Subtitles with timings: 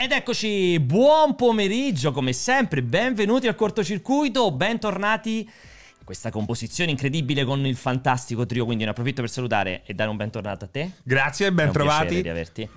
[0.00, 7.66] Ed eccoci, buon pomeriggio come sempre, benvenuti al cortocircuito, bentornati in questa composizione incredibile con
[7.66, 10.90] il fantastico trio, quindi ne approfitto per salutare e dare un bentornato a te.
[11.02, 12.22] Grazie e ben trovati.
[12.22, 12.68] di averti.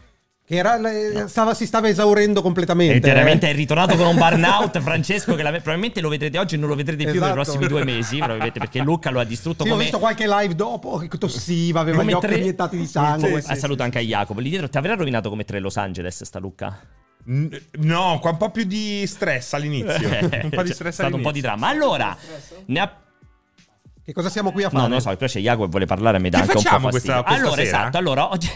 [0.44, 2.96] Che era, eh, stava- si stava esaurendo completamente.
[2.96, 3.52] E chiaramente eh.
[3.52, 6.76] è ritornato con un burnout Francesco che la- probabilmente lo vedrete oggi e non lo
[6.76, 7.34] vedrete più per i Esatto.
[7.36, 9.84] prossimi due mesi, probabilmente perché Luca lo ha distrutto Sì, ho come...
[9.84, 13.44] visto qualche live dopo che tossiva, aveva Come gli occhi tre- iniettati di sangue.
[13.46, 14.40] Ah, saluto anche a Jacopo.
[14.40, 16.80] Lì dietro ti avrà rovinato come tre Los Angeles sta Luca?
[17.24, 20.10] No, qua un po' più di stress all'inizio.
[20.44, 21.68] un po' di C'è stress stato un po' di dramma.
[21.68, 22.16] Allora,
[22.66, 22.96] ne ha
[24.04, 24.84] Che cosa siamo qui a No, fare?
[24.88, 26.64] non lo so, però c'è Jacopo che vuole parlare a me dà Che anche un
[26.64, 27.22] po' facciamo fastidio.
[27.24, 27.78] questa- questa allora, sera?
[27.80, 28.50] esatto, allora oggi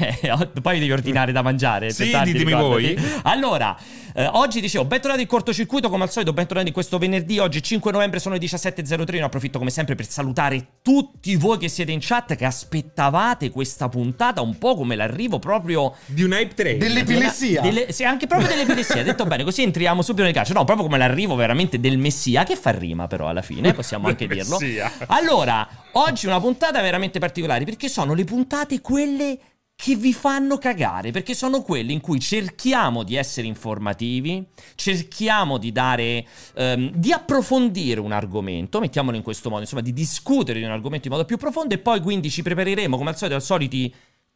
[0.61, 1.91] poi devi ordinare da mangiare.
[1.91, 2.95] Sì, ditemi ricordati.
[2.95, 3.19] voi.
[3.23, 3.77] Allora,
[4.17, 7.91] eh, oggi dicevo, bentornati in cortocircuito come al solito, bentornati in questo venerdì, oggi 5
[7.91, 11.99] novembre sono le 17.03, ne approfitto come sempre per salutare tutti voi che siete in
[12.01, 16.77] chat che aspettavate questa puntata un po' come l'arrivo proprio Di un hype train.
[16.79, 17.59] Dell'epilessia.
[17.59, 20.53] delle- sì, anche proprio dell'epilessia, detto bene, così entriamo subito nel calcio.
[20.53, 24.27] No, proprio come l'arrivo veramente del Messia, che fa rima però alla fine, possiamo anche
[24.29, 24.57] dirlo.
[24.59, 24.91] Messia.
[25.07, 29.37] Allora, oggi una puntata veramente particolare, perché sono le puntate quelle
[29.85, 35.71] che vi fanno cagare, perché sono quelle in cui cerchiamo di essere informativi, cerchiamo di
[35.71, 40.71] dare, ehm, di approfondire un argomento, mettiamolo in questo modo, insomma, di discutere di un
[40.71, 43.93] argomento in modo più profondo e poi quindi ci prepareremo come al solito ai soliti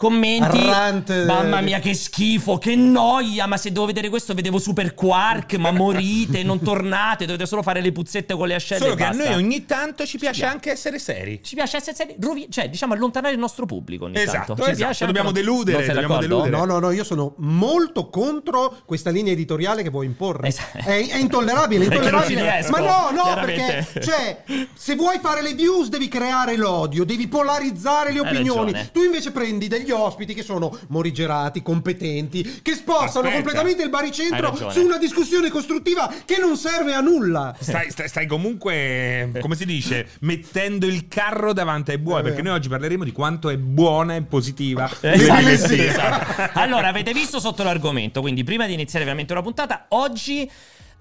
[0.09, 0.65] commenti.
[0.65, 1.25] Rant.
[1.25, 3.47] Mamma mia, che schifo, che noia.
[3.47, 5.55] Ma se devo vedere questo, vedevo Super Quark.
[5.55, 7.25] Ma morite, non tornate.
[7.25, 8.79] Dovete solo fare le puzzette con le ascelle.
[8.79, 9.23] Solo e che a basta.
[9.25, 10.53] noi ogni tanto ci piace piace.
[10.53, 11.41] anche essere seri.
[11.43, 14.05] Ci piace essere seri, rovi- cioè, diciamo, allontanare il nostro pubblico.
[14.05, 14.63] Ogni Esatto, tanto.
[14.63, 16.27] Ci esatto, piace dobbiamo anche- deludere, dobbiamo d'accordo?
[16.41, 16.55] deludere.
[16.57, 20.47] No, no, no, io sono molto contro questa linea editoriale che vuoi imporre.
[20.47, 20.77] Esatto.
[20.77, 22.41] È, è intollerabile, è ci intollerabile.
[22.41, 27.27] riesco, Ma no, no, perché cioè, se vuoi fare le views devi creare l'odio, devi
[27.27, 28.73] polarizzare le opinioni.
[28.93, 33.33] Tu invece prendi degli ospiti che sono morigerati, competenti, che spostano Aspetta.
[33.33, 37.55] completamente il baricentro su una discussione costruttiva che non serve a nulla.
[37.59, 42.21] Stai, stai- stai comunque, come si dice, mettendo il carro davanti ai buoi.
[42.21, 46.59] Eh, Perché noi oggi parleremo di quanto è buona e positiva Esatto, esatto.
[46.59, 50.49] Allora, avete visto sotto l'argomento, quindi prima di iniziare veramente una puntata, oggi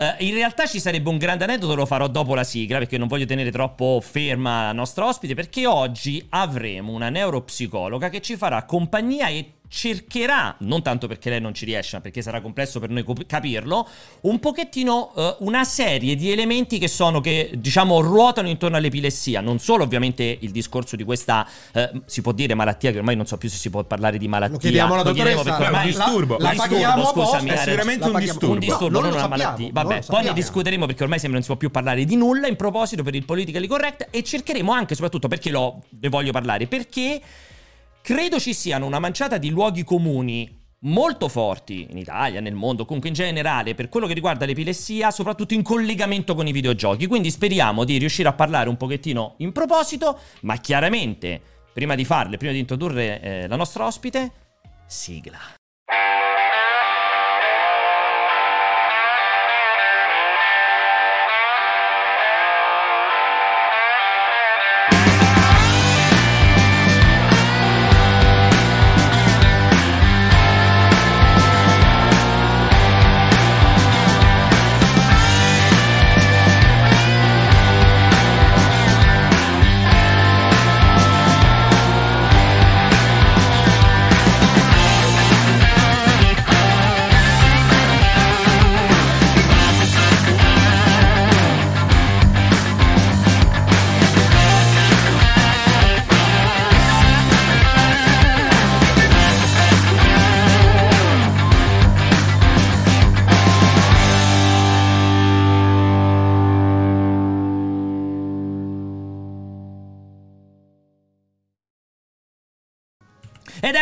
[0.00, 3.08] eh, in realtà ci sarebbe un grande aneddoto, lo farò dopo la sigla perché non
[3.08, 8.64] voglio tenere troppo ferma la nostra ospite, perché oggi avremo una neuropsicologa che ci farà
[8.64, 12.90] compagnia e cercherà, non tanto perché lei non ci riesce, ma perché sarà complesso per
[12.90, 13.86] noi capirlo,
[14.22, 19.58] un pochettino eh, una serie di elementi che sono, che diciamo ruotano intorno all'epilessia, non
[19.58, 23.36] solo ovviamente il discorso di questa, eh, si può dire malattia, che ormai non so
[23.36, 24.54] più se si può parlare di malattia.
[24.54, 25.42] Lo chiediamo alla dottoressa.
[25.42, 26.36] perché ormai- un disturbo.
[26.38, 28.52] La, la Un disturbo, scusami, È sicuramente La un disturbo.
[28.52, 29.64] un disturbo, No, non una sappiamo, malattia.
[29.72, 32.46] non Vabbè, poi ne discuteremo perché ormai sembra non si può più parlare di nulla
[32.48, 36.66] in proposito per il politically correct e cercheremo anche, soprattutto perché lo, ne voglio parlare,
[36.66, 37.20] perché
[38.08, 43.10] credo ci siano una manciata di luoghi comuni molto forti in Italia, nel mondo, comunque
[43.10, 47.06] in generale, per quello che riguarda l'epilessia, soprattutto in collegamento con i videogiochi.
[47.06, 51.38] Quindi speriamo di riuscire a parlare un pochettino in proposito, ma chiaramente,
[51.70, 54.30] prima di farle, prima di introdurre eh, la nostra ospite,
[54.86, 55.40] sigla.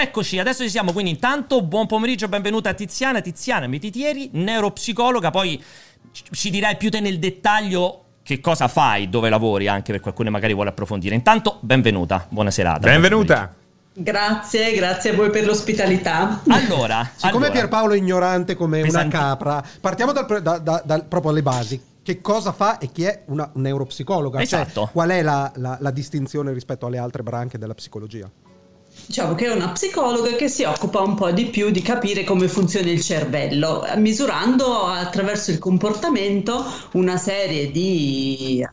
[0.01, 5.63] Eccoci, adesso ci siamo, quindi intanto buon pomeriggio, benvenuta a Tiziana, Tiziana Mititieri, neuropsicologa, poi
[6.10, 10.34] ci- dirai più te nel dettaglio che cosa fai, dove lavori, anche per qualcuno che
[10.34, 11.15] magari vuole approfondire.
[11.15, 12.81] Intanto, benvenuta, buona serata.
[12.89, 13.54] Benvenuta.
[13.98, 16.43] Grazie, grazie a voi per l'ospitalità.
[16.48, 21.04] Allora, Siccome allora, Pierpaolo è ignorante come Pesanti- una capra, partiamo dal, da- da- dal-
[21.07, 21.81] proprio alle basi.
[22.03, 24.45] Che cosa fa e chi è una neuropsicologa?
[24.45, 24.91] Cioè, Esatto.
[24.93, 28.31] qual è la, la- la distinzione rispetto alle altre branche della psicologia?
[29.07, 32.49] Diciamo che è una psicologa che si occupa un po' di più di capire come
[32.49, 36.65] funziona il cervello, misurando attraverso il comportamento
[36.95, 38.67] una serie di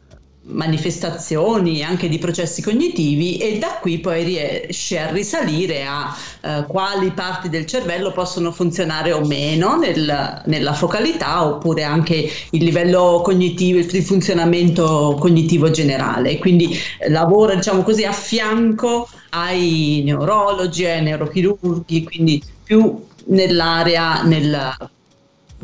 [0.45, 7.11] manifestazioni anche di processi cognitivi e da qui poi riesce a risalire a eh, quali
[7.11, 13.79] parti del cervello possono funzionare o meno nel, nella focalità oppure anche il livello cognitivo,
[13.79, 16.37] il funzionamento cognitivo generale.
[16.39, 24.75] Quindi eh, lavora diciamo così a fianco ai neurologi, ai neurochirurghi, quindi più nell'area nel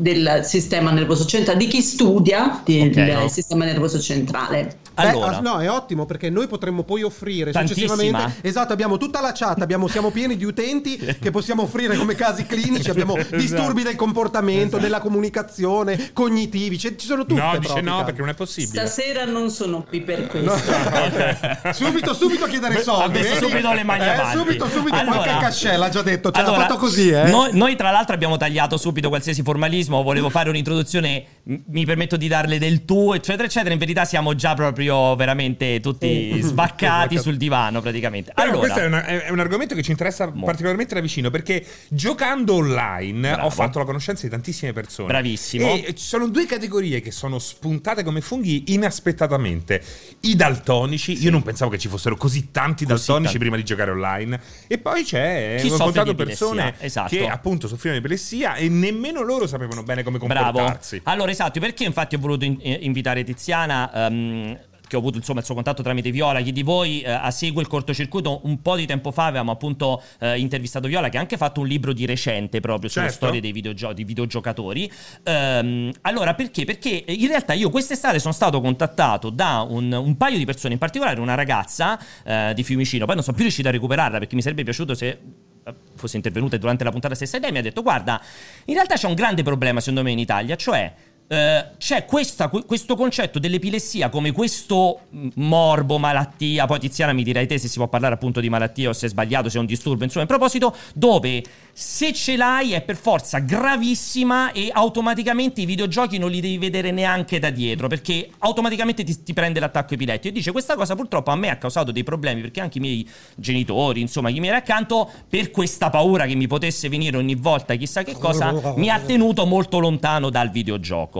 [0.00, 3.30] del sistema nervoso centrale, di chi studia Ok.
[3.30, 4.78] sistema nervoso centrale.
[5.02, 7.94] Beh, Allora, ah, no, è ottimo perché noi potremmo poi offrire Tantissima.
[7.94, 8.46] successivamente.
[8.48, 12.44] Esatto, abbiamo tutta la chat, abbiamo, siamo pieni di utenti che possiamo offrire come casi
[12.46, 12.90] clinici.
[12.90, 13.36] Abbiamo Esatto.
[13.36, 16.76] disturbi del comportamento, della comunicazione, cognitivi.
[16.76, 17.40] c'è- ci sono tutte.
[17.40, 18.04] No, dice proprio, no casi.
[18.04, 18.86] perché non è possibile.
[18.86, 20.54] Stasera non sono qui per questo.
[21.72, 23.18] subito, subito a chiedere Ha soldi.
[23.18, 23.46] messo vedi?
[23.46, 24.36] subito le mani Eh, avanti.
[24.38, 24.94] Subito, subito.
[24.96, 26.30] Allora- qualche cascella ha già detto.
[26.30, 27.24] Ce Allora, l'ha fatto così, eh.
[27.24, 32.28] Noi, noi, tra l'altro abbiamo tagliato subito qualsiasi formalismo, volevo fare un'introduzione, mi permetto di
[32.28, 33.72] darle del tu, eccetera, eccetera.
[33.72, 38.32] In verità siamo già proprio veramente tutti sbaccati sul divano praticamente.
[38.34, 41.64] Però Allora, questo è, una- è un argomento che ci interessa particolarmente da vicino perché
[41.88, 43.46] giocando online Bravo.
[43.46, 45.08] ho fatto la conoscenza di tantissime persone.
[45.08, 45.66] Bravissimo.
[45.74, 49.82] E ci sono due categorie che sono spuntate come funghi inaspettatamente.
[50.20, 53.38] I daltonici, io non pensavo che ci fossero così tanti Così daltonici tanti.
[53.38, 54.40] prima di giocare online.
[54.66, 57.08] E poi c'è Chi ho incontrato persone esatto.
[57.16, 60.58] che appunto soffrivano di epilessia e nemmeno loro sapevano bene come Bravo.
[60.58, 61.00] comportarsi.
[61.04, 64.06] Allora, esatto, perché infatti ho voluto in- eh, invitare Tiziana.
[64.06, 64.58] ehm,
[64.90, 66.40] che ho avuto insomma il suo contatto tramite Viola.
[66.40, 70.02] Chi di voi eh, a segue il cortocircuito un po' di tempo fa avevamo appunto
[70.18, 73.12] eh, intervistato Viola, che ha anche fatto un libro di recente proprio Certo.
[73.12, 74.90] storie dei videogio- videogiocatori.
[75.22, 76.64] Ehm, allora, perché?
[76.64, 80.80] Perché in realtà io quest'estate sono stato contattato da un, un paio di persone, in
[80.80, 83.06] particolare una ragazza eh, di Fiumicino.
[83.06, 85.18] Poi non sono più riuscito a recuperarla perché mi sarebbe piaciuto se
[85.62, 88.18] eh, fosse intervenuta durante la puntata stessa idea mi ha detto guarda
[88.64, 90.90] in realtà c'è un grande problema secondo me in Italia cioè
[91.32, 95.02] eh, c'è questa- que- questo concetto dell'epilessia come questo
[95.34, 98.92] morbo, malattia, poi Tiziana mi dirai te se si può parlare appunto di malattia o
[98.92, 101.40] se è sbagliato, se è un disturbo, insomma in proposito, dove
[101.72, 106.90] se ce l'hai è per forza gravissima e automaticamente i videogiochi non li devi vedere
[106.90, 111.30] neanche da dietro perché automaticamente ti, ti prende l'attacco epilettico e dice questa cosa purtroppo
[111.30, 114.56] a me ha causato dei problemi perché anche i miei genitori, insomma chi mi era
[114.56, 118.98] accanto, per questa paura che mi potesse venire ogni volta chissà che cosa, mi ha
[118.98, 121.18] tenuto molto lontano dal videogioco.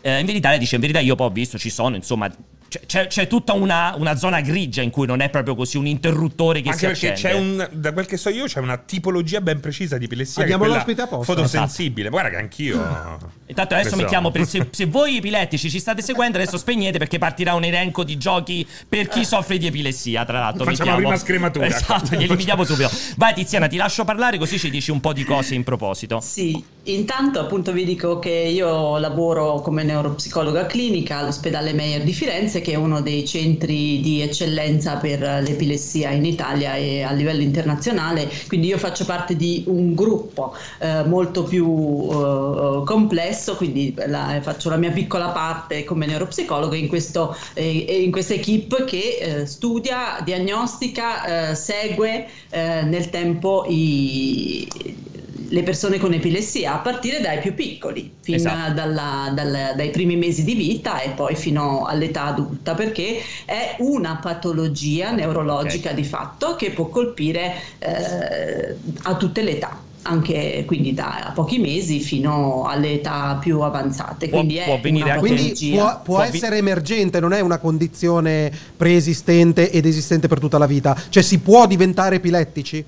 [0.00, 2.30] Eh, in verità lei dice, in verità io poi ho visto, ci sono, insomma,
[2.72, 5.86] c'è, c'è- c'è tutta una, una zona grigia in cui non è proprio così un
[5.86, 7.68] interruttore che Anche si perché c'è accende.
[7.70, 10.42] un, da quel che so io, c'è una tipologia ben precisa di epilessia.
[10.42, 11.34] Abbiamo l'ospite apposta.
[11.34, 12.08] Fotosensibile.
[12.08, 13.20] Guarda che anch'io.
[13.46, 17.52] Intanto adesso mettiamo, per- se, se voi epilettici ci state seguendo, adesso spegnete perché partirà
[17.54, 20.64] un elenco di giochi per chi soffre di epilessia, tra l'altro.
[20.64, 21.08] Facciamo mettiamo.
[21.08, 21.66] prima scrematura.
[21.66, 22.90] Esatto, li eliminiamo subito.
[23.16, 26.20] Vai Tiziana, ti lascio parlare così ci dici un po' di cose in proposito.
[26.22, 32.61] Sì, intanto appunto vi dico che io lavoro come neuropsicologa clinica all'ospedale Meyer di Firenze,
[32.62, 38.30] che è uno dei centri di eccellenza per l'epilessia in Italia e a livello internazionale,
[38.48, 41.66] quindi io faccio parte di un gruppo eh, molto più
[42.10, 48.10] eh, complesso, quindi la- faccio la mia piccola parte come neuropsicologo in, questo, eh, in
[48.10, 55.10] questa equip che eh, studia, diagnostica, eh, segue eh, nel tempo i
[55.52, 58.72] le persone con epilessia a partire dai più piccoli, fino Esatto.
[58.72, 64.18] dalla- dal- dai primi mesi di vita e poi fino all'età adulta, perché è una
[64.22, 65.94] patologia neurologica Ok.
[65.94, 69.78] di fatto che può colpire eh, a tutte le età.
[70.04, 74.28] Anche quindi da pochi mesi fino alle età più avanzate.
[74.28, 74.78] Può- quindi è può
[75.20, 80.40] Quindi può, può Può vi- essere emergente, non è una condizione preesistente ed esistente per
[80.40, 80.96] tutta la vita.
[81.08, 82.84] Cioè si può diventare epilettici?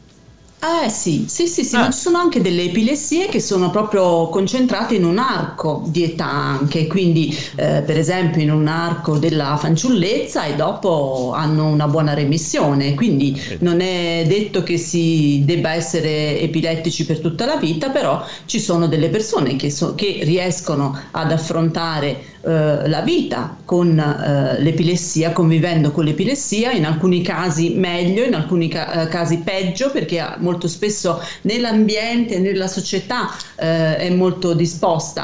[0.66, 1.80] Eh sì, sì, sì, sì, Ah.
[1.80, 6.25] ma ci sono anche delle epilessie che sono proprio concentrate in un arco di età
[6.26, 12.14] anche, quindi eh, per esempio in un arco della fanciullezza e dopo hanno una buona
[12.14, 18.25] remissione, quindi non è detto che si debba essere epilettici per tutta la vita, però
[18.47, 24.60] ci sono delle persone che, so- che riescono ad affrontare eh, la vita con eh,
[24.62, 30.20] l'epilessia, convivendo con l'epilessia, in alcuni casi meglio, in alcuni ca- eh, casi peggio, perché
[30.20, 35.22] ah, molto spesso nell'ambiente, nella società eh, è molto disposta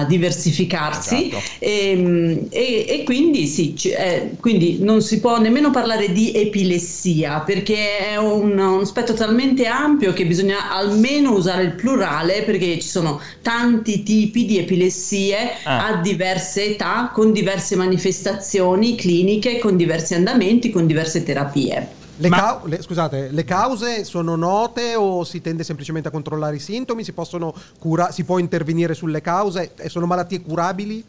[0.00, 1.42] a diversificarsi Esatto.
[1.58, 6.32] e, mm, e- e quindi sì, ci- eh, quindi non si può nemmeno parlare di
[6.34, 12.78] epilessia perché è un, uno spettro talmente ampio che bisogna almeno usare il plurale perché
[12.78, 15.86] ci sono tanti tipi di epilessie Ah.
[15.88, 21.88] a diverse età, con diverse manifestazioni cliniche, con diversi andamenti, con diverse terapie.
[22.20, 26.56] Le Ma- cau- le- scusate, le cause sono note o si tende semplicemente a controllare
[26.56, 27.04] i sintomi?
[27.04, 29.70] Si, possono cura- si può intervenire sulle cause?
[29.76, 31.04] E sono malattie curabili?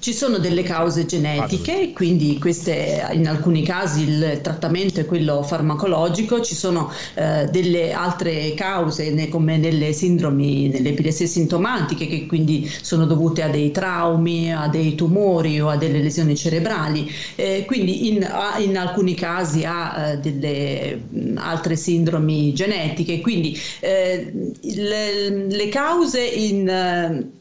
[0.00, 6.40] Ci sono delle cause genetiche, quindi queste, in alcuni casi il trattamento è quello farmacologico,
[6.40, 12.66] ci sono eh, delle altre cause ne, come nelle sindromi, nelle epilessie sintomatiche che quindi
[12.80, 18.08] sono dovute a dei traumi, a dei tumori o a delle lesioni cerebrali, eh, quindi
[18.08, 25.46] in, a, in, alcuni casi ha eh, delle mh, altre sindromi genetiche, quindi eh, le,
[25.46, 27.38] le, cause in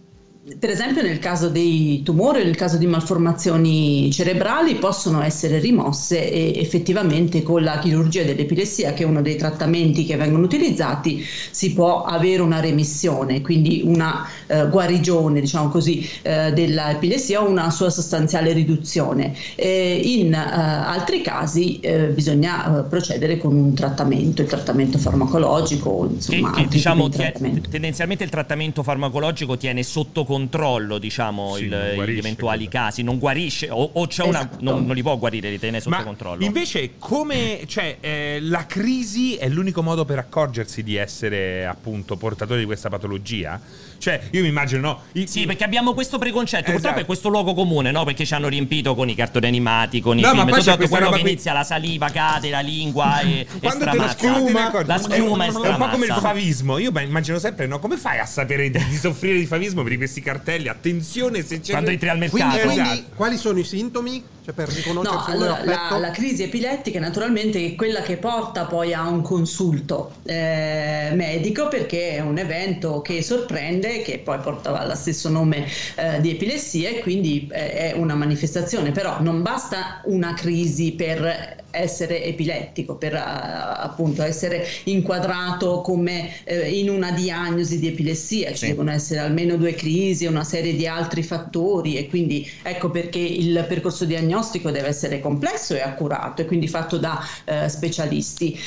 [0.58, 6.32] per esempio nel caso dei tumori o nel caso di malformazioni cerebrali possono essere rimosse
[6.32, 11.74] e effettivamente con la chirurgia dell'epilessia, che è uno dei trattamenti che vengono utilizzati, si
[11.74, 17.90] può avere una remissione, quindi una eh, guarigione, diciamo così, eh, dell'epilessia o una sua
[17.90, 19.36] sostanziale riduzione.
[19.56, 26.52] Eh, in altri casi eh, bisogna eh, procedere con un trattamento, il trattamento farmacologico, insomma,
[26.52, 32.18] che, che diciamo tendenzialmente il trattamento farmacologico tiene sotto controllo controllo, diciamo, sì, il, gli
[32.18, 32.86] eventuali credo.
[32.86, 34.58] casi, non guarisce o, o c'è esatto.
[34.60, 36.44] una non, non, li può guarire, li tiene sotto Ma controllo.
[36.44, 42.60] Invece come cioè eh, la crisi è l'unico modo per accorgersi di essere appunto portatori
[42.62, 43.60] di questa patologia?
[44.00, 45.02] Cioè, io mi immagino, no?
[45.12, 46.64] I, sì, perché abbiamo questo preconcetto.
[46.64, 46.78] Esatto.
[46.78, 48.06] Purtroppo è questo luogo comune, no?
[48.06, 50.48] Perché ci hanno riempito con i cartoni animati, con no, i film.
[50.48, 51.32] Tutto, tutto quello che qui...
[51.32, 54.02] inizia la saliva, cade, la lingua e, e stramazza.
[54.02, 56.78] La schiuma, la schiuma è, è, è un po' come il favismo.
[56.78, 57.80] Io immagino sempre, no?
[57.80, 60.70] Come fai a sapere di, di soffrire di favismo per questi cartelli?
[60.70, 61.72] Attenzione se c'è.
[61.72, 62.58] Quando entri al mercato.
[62.58, 63.16] Quindi, quindi esatto.
[63.16, 64.24] quali sono i sintomi?
[64.50, 68.94] Cioè per riconoscere no, allora, la, la, crisi epilettica naturalmente è quella che porta poi
[68.94, 74.96] a un consulto eh, medico perché è un evento che sorprende, che poi porta allo
[74.96, 80.34] stesso nome eh, di epilessia e quindi eh, è una manifestazione, però non basta una
[80.34, 87.88] crisi per essere epilettico, per uh, appunto essere inquadrato come uh, in una diagnosi di
[87.88, 92.50] epilessia, ci devono essere almeno due crisi e una serie di altri fattori e quindi
[92.64, 97.68] ecco perché il percorso diagnostico deve essere complesso e accurato e quindi fatto da uh,
[97.68, 98.58] specialisti.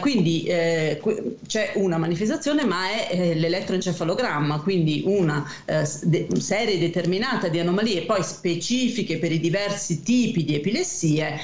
[0.00, 0.46] quindi
[1.46, 5.48] c'è una manifestazione ma è l'elettroencefalogramma, quindi una
[6.02, 11.38] de- serie determinata di anomalie poi specifiche per i diversi tipi di epilessie,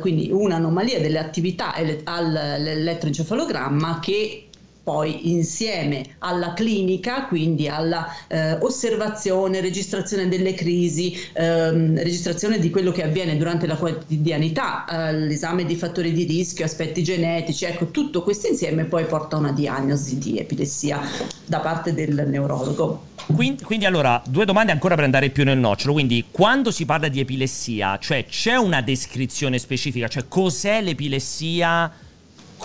[0.00, 1.74] quindi un'anomalia delle attività
[2.04, 4.46] all'elettroencefalogramma che
[4.86, 12.92] poi insieme alla clinica, quindi alla eh, osservazione, registrazione delle crisi, ehm, registrazione di quello
[12.92, 18.22] che avviene durante la quotidianità, eh, l'esame di fattori di rischio, aspetti genetici, ecco, tutto
[18.22, 21.00] questo insieme poi porta a una diagnosi di epilessia
[21.44, 23.14] da parte del neurologo.
[23.34, 25.92] Quindi, quindi, allora, due domande ancora per andare più nel nocciolo.
[25.92, 31.90] Quindi, quando si parla di epilessia, cioè c'è una descrizione specifica, cioè cos'è l'epilessia?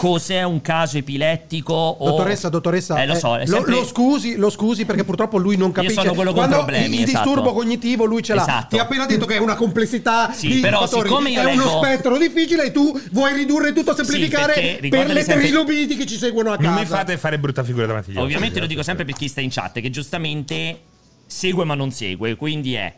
[0.01, 2.10] Cos'è un caso epilettico o...
[2.10, 3.70] Dottoressa, dottoressa, eh, lo, so, eh, sempre...
[3.72, 5.98] lo, lo, scusi, lo scusi perché purtroppo lui non capisce.
[5.98, 7.24] Io sono quello con Quando problemi, il esatto.
[7.24, 8.41] disturbo cognitivo lui ce l'ha.
[8.41, 8.67] Esatto.
[8.70, 11.62] Ti ha appena detto che è una complessità sì, di però fattori, io è leggo...
[11.62, 15.43] uno spettro difficile e tu vuoi ridurre tutto a semplificare sì, per le sempre...
[15.43, 16.67] trilobiti che ci seguono a casa.
[16.67, 18.17] Non mi fate fare brutta figura davanti agli.
[18.17, 20.79] Ovviamente lo dico sempre per chi sta in chat che giustamente
[21.27, 22.91] segue ma non segue, quindi è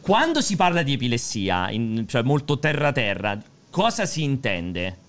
[0.00, 3.38] quando si parla di epilessia, in, cioè molto terra terra,
[3.70, 5.02] cosa si intende?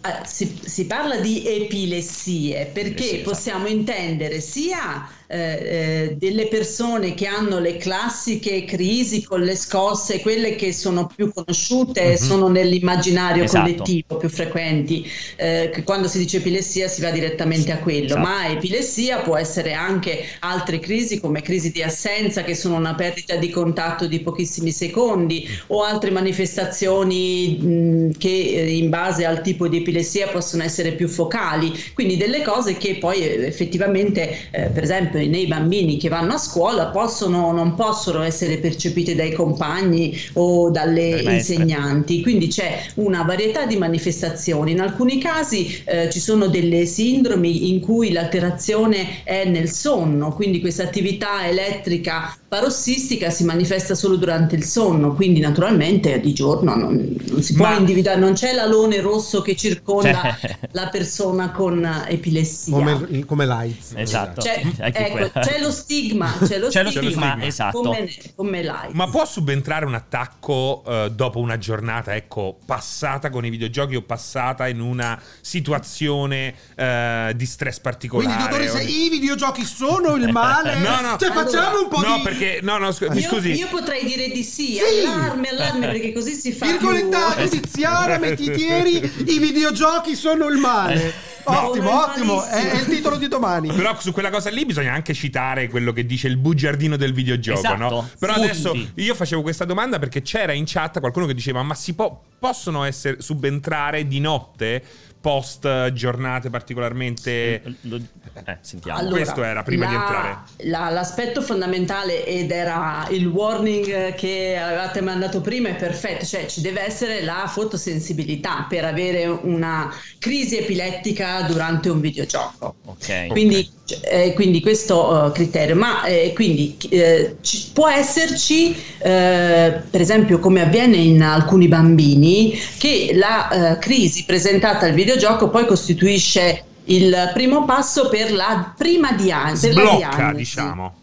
[0.00, 7.26] Uh, si, si, parla di epilessie perché possiamo intendere sia eh, eh, delle persone che
[7.26, 12.14] hanno le classiche crisi con le scosse, quelle che sono più conosciute, mm-hmm.
[12.14, 13.70] sono nell'immaginario esatto.
[13.70, 15.06] collettivo più frequenti,
[15.36, 18.20] eh, che quando si dice epilessia si va direttamente a quello, esatto.
[18.20, 23.36] ma epilessia può essere anche altre crisi come crisi di assenza che sono una perdita
[23.36, 29.68] di contatto di pochissimi secondi o altre manifestazioni mh, che eh, in base al tipo
[29.68, 34.84] di epilessia possono essere più focali, quindi delle cose che poi eh, effettivamente eh, per
[34.84, 40.70] esempio nei bambini che vanno a scuola possono, non possono essere percepite dai compagni o
[40.70, 44.72] dalle insegnanti, quindi c'è una varietà di manifestazioni.
[44.72, 50.60] In alcuni casi eh, ci sono delle sindromi in cui l'alterazione è nel sonno, quindi
[50.60, 57.14] questa attività elettrica parossistica si manifesta solo durante il sonno, quindi naturalmente di giorno non,
[57.26, 57.76] non si può Ma...
[57.76, 60.58] individuare, non c'è l'alone rosso che circonda c'è...
[60.72, 62.72] la persona con epilessia.
[62.72, 63.92] Come, come l'AIDS.
[63.96, 64.40] Esatto.
[64.40, 67.80] C'è, ecco, c'è lo stigma, c'è lo, c'è stigma, lo stigma, esatto.
[67.82, 68.94] come, come l'AIDS.
[68.94, 74.02] Ma può subentrare un attacco uh, dopo una giornata, ecco, passata con i videogiochi o
[74.02, 78.26] passata in una situazione uh, di stress particolare?
[78.26, 78.88] Quindi dottoressa, o...
[78.88, 80.76] i videogiochi sono il male?
[80.80, 81.16] no, no.
[81.18, 82.22] Cioè allora, facciamo un po' no, di...
[82.38, 83.52] perché, no, no, sc- mi scusi.
[83.52, 85.04] Io potrei dire di sì, sì.
[85.04, 87.60] allarme, allarme, perché così si fa Virgolettato, più...
[87.60, 91.36] Tiziana, mettitieri, i videogiochi sono il male.
[91.50, 92.72] Ottimo, Come ottimo, è, malissimo.
[92.72, 93.72] è il titolo di domani.
[93.72, 97.58] Però su quella cosa lì bisogna anche citare quello che dice il bugiardino del videogioco,
[97.58, 97.76] Esatto.
[97.76, 98.10] no?
[98.18, 98.48] Però Punti.
[98.48, 102.20] adesso io facevo questa domanda perché c'era in chat qualcuno che diceva ma si può,
[102.38, 104.82] possono essere subentrare di notte
[105.20, 107.62] post giornate particolarmente...
[107.82, 108.00] Lo-
[108.44, 108.98] eh, sentiamo.
[108.98, 110.44] Allora, Questo era prima di entrare.
[110.64, 116.60] la- l'aspetto fondamentale ed era il warning che avevate mandato prima è perfetto, cioè ci
[116.60, 122.76] deve essere la fotosensibilità per avere una crisi epilettica durante un videogioco.
[122.84, 123.26] ok.
[123.28, 123.68] Quindi,
[124.02, 130.38] eh, quindi questo eh, criterio, ma eh, quindi eh, ci- può esserci, eh, per esempio,
[130.38, 135.06] come avviene in alcuni bambini, che la eh, crisi presentata al videogioco
[135.50, 139.68] poi costituisce il primo passo per la prima diagnosi.
[139.68, 140.36] per la Sblocca, diagnosi.
[140.36, 140.94] diciamo.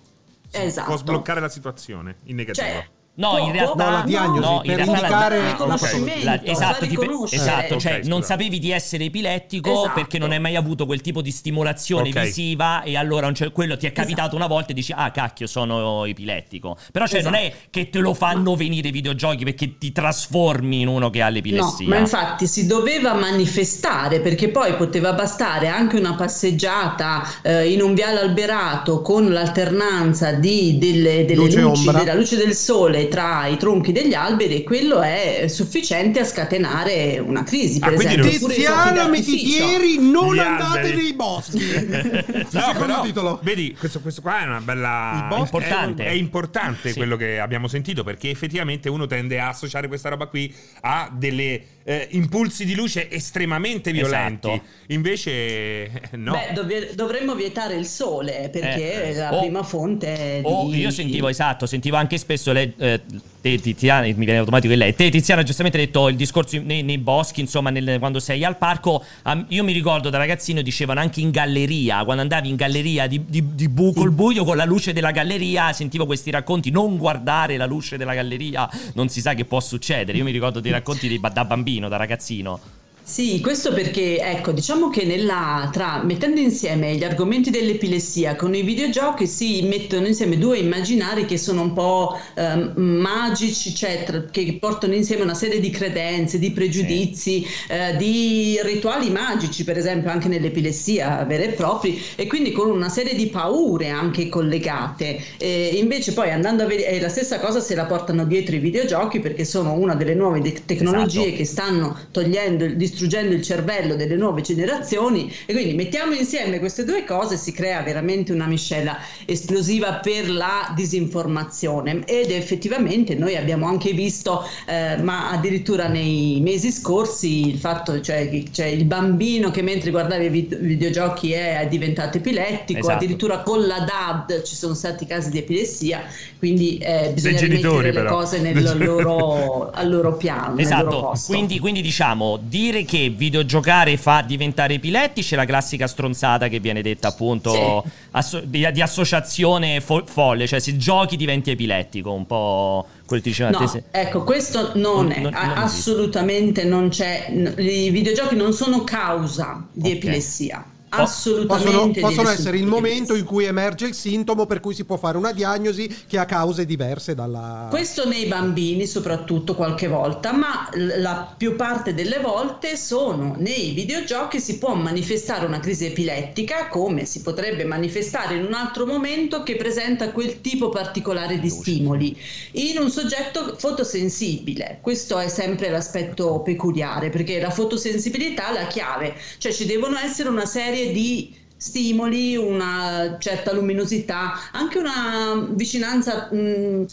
[0.52, 0.88] Esatto.
[0.88, 2.66] Può sbloccare la situazione in negativo.
[2.66, 6.26] Cioè, No, in realtà No, la diagnosi, no, per realtà la- indicare il la riconoscimento,
[6.26, 6.98] La- la esatto, ti-
[7.36, 8.34] esatto, cioè Ok, non scusa.
[8.34, 9.92] sapevi di essere epilettico Esatto.
[9.94, 12.20] perché non hai mai avuto quel tipo di stimolazione Ok.
[12.24, 14.36] visiva e allora un cer- quello ti è capitato Esatto.
[14.36, 16.76] una volta e dici ah cacchio sono epilettico.
[16.92, 17.58] Però cioè non è Esatto.
[17.70, 21.32] che te lo fanno venire i videogiochi perché ti trasformi in uno che ha No,
[21.32, 21.88] l'epilessia.
[21.88, 27.94] ma infatti si doveva manifestare perché poi poteva bastare anche una passeggiata eh, in un
[27.94, 33.58] viale alberato con l'alternanza di, delle, delle Luce luci, della luce del sole tra i
[33.58, 37.80] tronchi degli alberi e quello è sufficiente a scatenare una crisi.
[37.80, 39.66] Per Ah, quindi esempio, non- Oppure i fuochi Tiziana d'artificio.
[39.66, 40.96] Mititieri, non Gli andate alberi.
[41.02, 41.64] nei boschi.
[42.56, 43.40] No, però, titolo.
[43.44, 45.28] vedi, questo, questo qua è una bella.
[45.38, 46.06] Importante.
[46.06, 46.96] È, è importante Sì.
[46.98, 51.62] quello che abbiamo sentito perché effettivamente uno tende a associare questa roba qui a delle
[51.88, 54.48] eh, impulsi di luce estremamente violenti.
[54.50, 54.64] Esatto.
[54.88, 56.32] Invece, eh, no.
[56.32, 60.80] Beh, dove- dovremmo vietare il sole perché Eh, è la o- prima fonte O di...
[60.80, 63.02] io sentivo, esatto, sentivo anche spesso lei, eh,
[63.40, 66.82] te Tiziana, mi viene automatico che lei, te Tiziana giustamente ha detto il discorso nei,
[66.82, 71.00] nei boschi, insomma, nel- quando sei al parco, am- io mi ricordo da ragazzino dicevano
[71.02, 74.66] anche in galleria, quando andavi in galleria di, di, di bu- col buio con la
[74.66, 79.36] luce della galleria, sentivo questi racconti, non guardare la luce della galleria, non si sa
[79.36, 82.60] che può succedere, io mi ricordo dei racconti di- da bambino, da ragazzino.
[83.08, 88.64] Sì, questo perché, ecco, diciamo che nella, tra, mettendo insieme gli argomenti dell'epilessia con i
[88.64, 94.58] videogiochi si mettono insieme due immaginari che sono un po' ehm, magici, cioè tra- che
[94.60, 100.28] portano insieme una serie di credenze, di pregiudizi, eh, di rituali magici, per esempio anche
[100.28, 105.22] nell'epilessia veri e propri, e quindi con una serie di paure anche collegate.
[105.38, 108.60] E invece poi andando a vedere, e la stessa cosa se la portano dietro i
[108.60, 111.36] videogiochi perché sono una delle nuove de- tecnologie Esatto.
[111.38, 112.66] che stanno togliendo,
[112.96, 117.52] distruggendo il cervello delle nuove generazioni e quindi mettiamo insieme queste due cose e si
[117.52, 124.98] crea veramente una miscela esplosiva per la disinformazione ed effettivamente noi abbiamo anche visto eh,
[125.02, 130.24] ma addirittura nei mesi scorsi il fatto cioè che c'è il bambino che mentre guardava
[130.24, 132.96] i vid- videogiochi è diventato epilettico Esatto.
[132.96, 136.04] addirittura con la DAD ci sono stati casi di epilessia
[136.38, 141.34] quindi eh, bisogna genitori, le cose nel loro, al loro piano loro Esatto, posto.
[141.34, 146.82] quindi, quindi diciamo, dire che videogiocare fa diventare epilettici è la classica stronzata che viene
[146.82, 147.92] detta appunto Sì.
[148.12, 153.30] asso- di, di associazione fo- folle, cioè se giochi diventi epilettico, un po' quel che
[153.30, 155.90] diceva No, te se- ecco, questo non, Non- è, non- non esiste.
[155.90, 159.96] assolutamente non c'è, i videogiochi non sono causa di Ok.
[159.96, 160.64] epilessia,
[160.98, 162.00] assolutamente.
[162.00, 165.18] Possono, possono essere il momento in cui emerge il sintomo per cui si può fare
[165.18, 167.68] una diagnosi che ha cause diverse dalla...
[167.70, 174.40] Questo nei bambini soprattutto qualche volta, ma la più parte delle volte sono nei videogiochi
[174.40, 179.56] si può manifestare una crisi epilettica come si potrebbe manifestare in un altro momento che
[179.56, 182.18] presenta quel tipo particolare di stimoli
[182.54, 184.80] in un soggetto fotosensibile.
[184.82, 190.30] Questo è sempre l'aspetto peculiare perché la fotosensibilità è la chiave, cioè ci devono essere
[190.30, 196.86] una serie di stimoli, una certa luminosità, anche una vicinanza mh,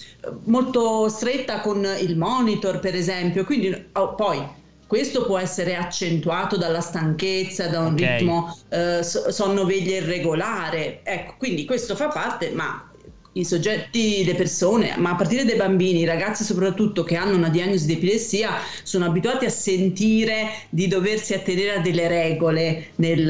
[0.44, 3.44] molto stretta con il monitor, per esempio.
[3.44, 8.00] Quindi oh, poi questo può essere accentuato dalla stanchezza, da un Ok.
[8.00, 11.02] ritmo eh, so- sonno-veglia irregolare.
[11.05, 12.91] Ecco, quindi questo fa parte, ma
[13.35, 17.49] i soggetti, le persone, ma a partire dai bambini, i ragazzi soprattutto che hanno una
[17.49, 18.51] diagnosi di epilessia,
[18.83, 23.25] sono abituati a sentire di doversi attenere a delle regole nel,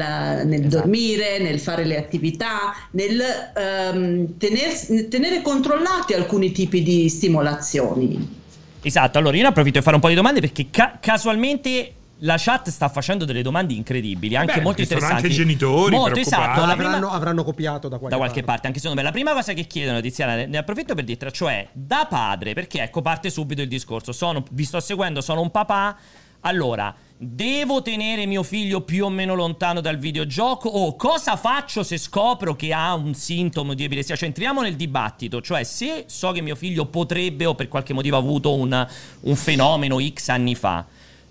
[0.45, 0.75] nel Esatto.
[0.75, 3.21] dormire, nel fare le attività, nel
[3.55, 8.41] ehm, tener- tenere controllati alcuni tipi di stimolazioni.
[8.81, 12.35] Esatto, allora io ne approfitto per fare un po' di domande perché ca- casualmente la
[12.37, 15.33] chat sta facendo delle domande incredibili, anche Beh, molto ci sono interessanti.
[15.33, 17.11] anche genitori Molto esatto, la avranno, prima...
[17.11, 19.07] avranno copiato da qualche, da qualche parte, anche secondo me.
[19.07, 22.81] La prima cosa che chiedono, Tiziana, ne- ne approfitto per dirtela, cioè da padre, perché
[22.81, 24.11] ecco parte subito il discorso.
[24.11, 25.97] Sono, vi sto seguendo, sono un papà.
[26.45, 26.93] Allora,
[27.25, 30.67] Devo tenere mio figlio più o meno lontano dal videogioco?
[30.67, 34.17] O cosa faccio se scopro che ha un sintomo di epilessia?
[34.17, 35.39] Cioè, entriamo nel dibattito.
[35.39, 38.87] Cioè, se so che mio figlio potrebbe o per qualche motivo ha avuto un,
[39.21, 40.85] un fenomeno X anni fa,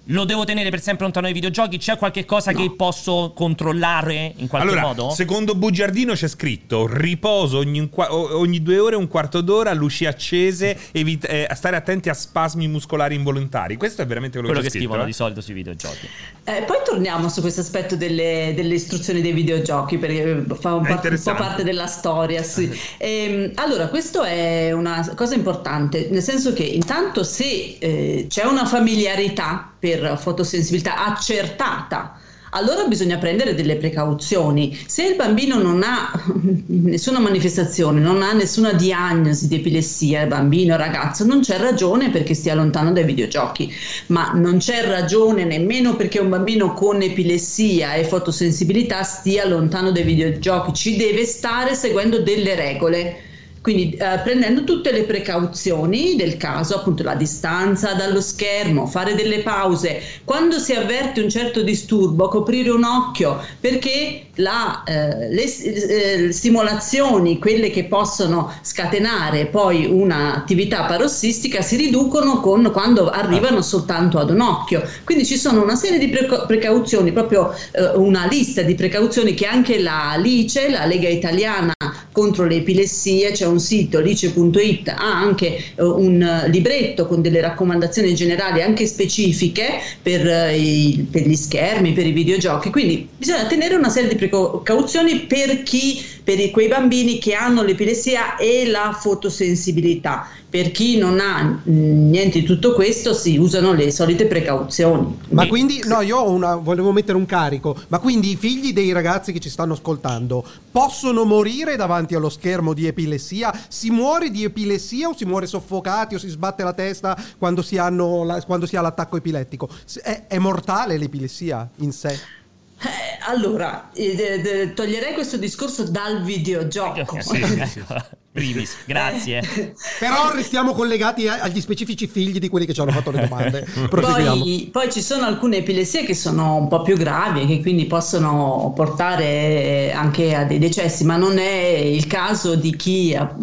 [0.07, 1.79] lo devo tenere per sempre lontano dai videogiochi?
[1.79, 2.59] C'è qualche cosa No.
[2.59, 5.11] che posso controllare in qualche allora, modo?
[5.11, 11.27] secondo Bugiardino c'è scritto riposo ogni, ogni due ore, un quarto d'ora, luci accese, evit-
[11.29, 13.77] eh, stare attenti a spasmi muscolari involontari.
[13.77, 15.11] Questo è veramente quello, Quello che c'è scritto, scrivono eh?
[15.11, 16.09] di solito sui videogiochi.
[16.45, 20.99] Eh, poi torniamo su questo aspetto delle, delle istruzioni dei videogiochi perché fa un, È
[20.99, 22.43] pa- un po' parte della storia.
[22.43, 22.71] sì.
[22.99, 28.65] Ehm, allora, questo è una cosa importante, nel senso che intanto se eh, c'è una
[28.65, 32.17] familiarità per fotosensibilità accertata,
[32.51, 34.79] allora bisogna prendere delle precauzioni.
[34.87, 36.13] Se il bambino non ha
[36.69, 42.55] nessuna manifestazione, non ha nessuna diagnosi di epilessia, bambino, ragazzo, non c'è ragione perché stia
[42.55, 43.75] lontano dai videogiochi,
[44.09, 50.05] ma non c'è ragione nemmeno perché un bambino con epilessia e fotosensibilità stia lontano dai
[50.05, 53.31] videogiochi, ci deve stare seguendo delle regole.
[53.63, 59.39] Quindi eh, prendendo tutte le precauzioni del caso, appunto la distanza dallo schermo, fare delle
[59.39, 66.33] pause, quando si avverte un certo disturbo, coprire un occhio, perché la, eh, le eh,
[66.33, 74.31] stimolazioni, quelle che possono scatenare poi un'attività parossistica, si riducono con, quando arrivano soltanto ad
[74.31, 74.83] un occhio.
[75.05, 79.47] Quindi ci sono una serie di preca- precauzioni, proprio eh, una lista di precauzioni che
[79.47, 81.73] anche la LICE, la Lega Italiana
[82.13, 87.41] contro le epilessie, c'è un sito lice.it, ha anche eh, un eh, libretto con delle
[87.41, 93.47] raccomandazioni generali anche specifiche per, eh, i- per gli schermi, per i videogiochi, quindi bisogna
[93.47, 98.97] tenere una serie di precauzioni per chi, per quei bambini che hanno l'epilessia e la
[99.01, 100.29] fotosensibilità.
[100.53, 105.19] Per chi non ha mh, niente di tutto questo si usano le solite precauzioni.
[105.31, 109.33] Ma quindi, no, io una, volevo mettere un carico, ma quindi i figli dei ragazzi
[109.33, 113.53] che ci stanno ascoltando possono morire davanti allo schermo di epilessia?
[113.69, 117.79] Si muore di epilessia o si muore soffocati o si sbatte la testa quando si,
[117.79, 119.69] hanno la- quando si ha l'attacco epilettico?
[120.03, 122.11] È, è mortale l'epilessia in sé?
[122.11, 127.21] Eh, allora, eh, de- toglierei questo discorso dal videogioco.
[127.21, 127.95] Sì, ecco.
[128.33, 129.41] Primis, grazie.
[129.41, 133.67] Eh, Però restiamo collegati agli specifici figli di quelli che ci hanno fatto le domande.
[133.91, 137.85] Poi, poi ci sono alcune epilessie che sono un po' più gravi e che quindi
[137.87, 143.35] possono portare anche a dei decessi, ma non è il caso di chi ha-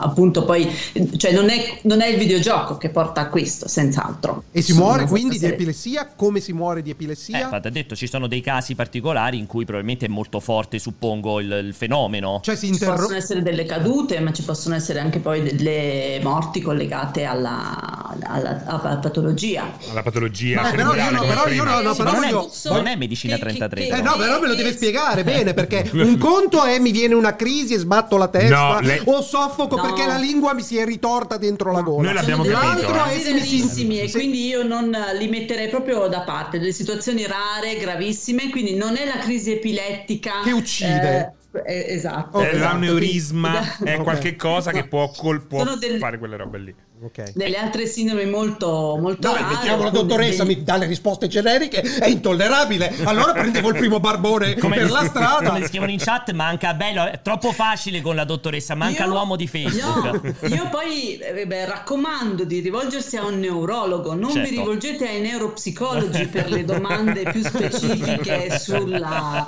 [0.00, 0.68] appunto poi,
[1.16, 4.44] cioè non è, non è il videogioco che porta a questo, senz'altro.
[4.52, 6.10] E si Sono muore quindi di epilessia?
[6.14, 7.40] Come si muore di Eh, epilessia?
[7.44, 11.40] infatti, ha detto ci sono dei casi particolari in cui probabilmente è molto forte, suppongo,
[11.40, 12.40] il, il fenomeno.
[12.42, 13.16] cioè si Ci possono interrompe.
[13.16, 18.96] essere delle cadute, ma ci possono essere anche poi delle morti collegate alla, alla- alla
[18.98, 19.70] patologia.
[19.90, 22.86] Alla patologia Ma però io no, però io no, no, però non è- voglio- non
[22.86, 23.88] è medicina 33.
[23.88, 27.36] Eh no, però me lo deve spiegare bene perché un conto è mi viene una
[27.36, 29.82] crisi e sbatto la testa No, lei- o soffoco No.
[29.82, 32.04] perché la lingua mi si è ritorta dentro la gola.
[32.04, 34.96] Noi l'abbiamo Sono capito, L'altro casi è se mi si- rarissimi e quindi io non
[35.18, 40.40] li metterei proprio da parte, delle situazioni rare, gravissime, quindi non è la crisi epilettica
[40.44, 40.90] Che uccide.
[41.10, 41.30] eh, eh,
[41.64, 42.38] esatto.
[42.38, 42.44] Ok.
[42.44, 42.72] È esatto.
[42.72, 46.74] l'aneurisma, è qualche cosa che può, col- può del- fare quelle robe lì.
[47.02, 47.32] Ok.
[47.34, 49.54] delle altre sindromi molto molto Dai, rare.
[49.54, 52.94] mettiamo la dottoressa, degli- mi dà le risposte generiche, è intollerabile.
[53.04, 55.50] Allora prendevo il primo barbone per la strada.
[55.50, 59.36] come scrivono in chat, manca bello, è troppo facile con la dottoressa, manca Io- l'uomo
[59.36, 60.34] di Facebook.
[60.42, 64.50] Io, io poi eh, beh, raccomando di rivolgersi a un neurologo, non vi Certo.
[64.50, 69.44] rivolgete ai neuropsicologi per le domande più specifiche sulla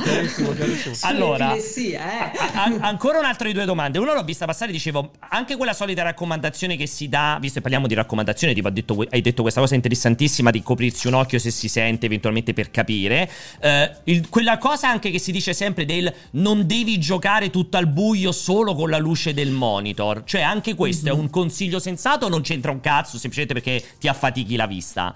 [1.02, 2.00] Allora, sull'epilessia,
[2.32, 2.38] eh.
[2.38, 3.98] a- a- ancora un altro di due domande.
[3.98, 7.86] Una l'ho vista passare, dicevo, anche quella solita raccomandazione che si dà, visto che parliamo
[7.86, 12.06] di raccomandazione, detto- hai detto questa cosa interessantissima di coprirsi un occhio se si sente,
[12.06, 13.30] eventualmente per capire.
[13.60, 17.86] Eh, il- quella cosa anche che si dice sempre del non devi giocare tutto al
[17.86, 20.22] buio solo con la luce del monitor.
[20.24, 24.08] Cioè, anche questo è un consiglio sensato o non c'entra un cazzo, semplicemente perché ti
[24.08, 25.14] affatichi la vista?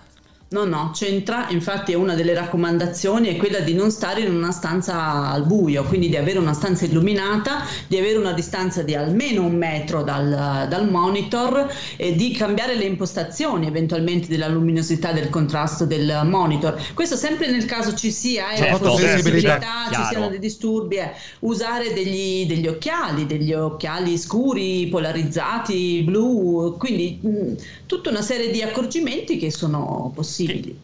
[0.50, 4.50] No, no, c'entra, infatti è una delle raccomandazioni è quella di non stare in una
[4.50, 9.44] stanza al buio, quindi di avere una stanza illuminata, di avere una distanza di almeno
[9.44, 15.84] un metro dal, dal monitor e di cambiare le impostazioni eventualmente della luminosità del contrasto
[15.84, 16.80] del monitor.
[16.94, 20.08] Questo sempre nel caso ci sia eh, Certo, fotosensibilità, sensibilità, ci chiaro.
[20.08, 21.12] siano dei disturbi, eh.
[21.40, 27.52] usare degli, degli occhiali, degli occhiali scuri, polarizzati, blu, quindi mh,
[27.84, 30.36] tutta una serie di accorgimenti che sono possibili.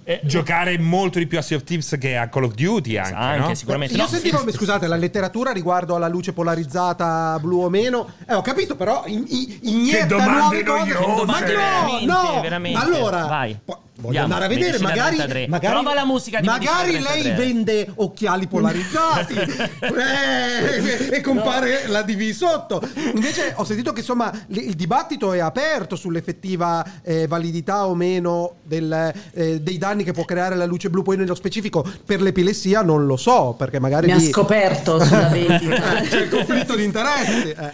[0.05, 3.14] Eh, Giocare molto di più a Sea of Thieves che a Call of Duty anche,
[3.14, 3.55] Anche, no?
[3.55, 3.95] sicuramente.
[3.95, 4.09] Io no.
[4.09, 8.09] sentivo, scusate, la letteratura riguardo alla luce polarizzata blu o meno.
[8.29, 10.93] Eh, ho capito, però in, in, inietta domande nuove cose.
[10.93, 11.25] noiose.
[11.25, 12.40] Ma no, Veramente, no.
[12.40, 12.79] veramente.
[12.81, 13.59] Allora, Vai.
[13.64, 15.49] po- Voglio Andiamo, andare a vedere, magari, 33.
[15.49, 17.33] magari, Trova la musica di magari lei 33.
[17.35, 19.35] vende occhiali polarizzati
[19.81, 22.83] eh, e compare la DV sotto.
[23.14, 29.12] Invece ho sentito che insomma il dibattito è aperto sull'effettiva eh, validità o meno del,
[29.33, 31.03] eh, dei danni che può creare la luce blu.
[31.03, 35.29] Poi nello specifico per l'epilessia non lo so, perché magari Mi ha lì- scoperto sulla
[35.29, 35.99] vendita.
[36.03, 37.49] Eh, c'è il conflitto di interessi.
[37.51, 37.73] eh.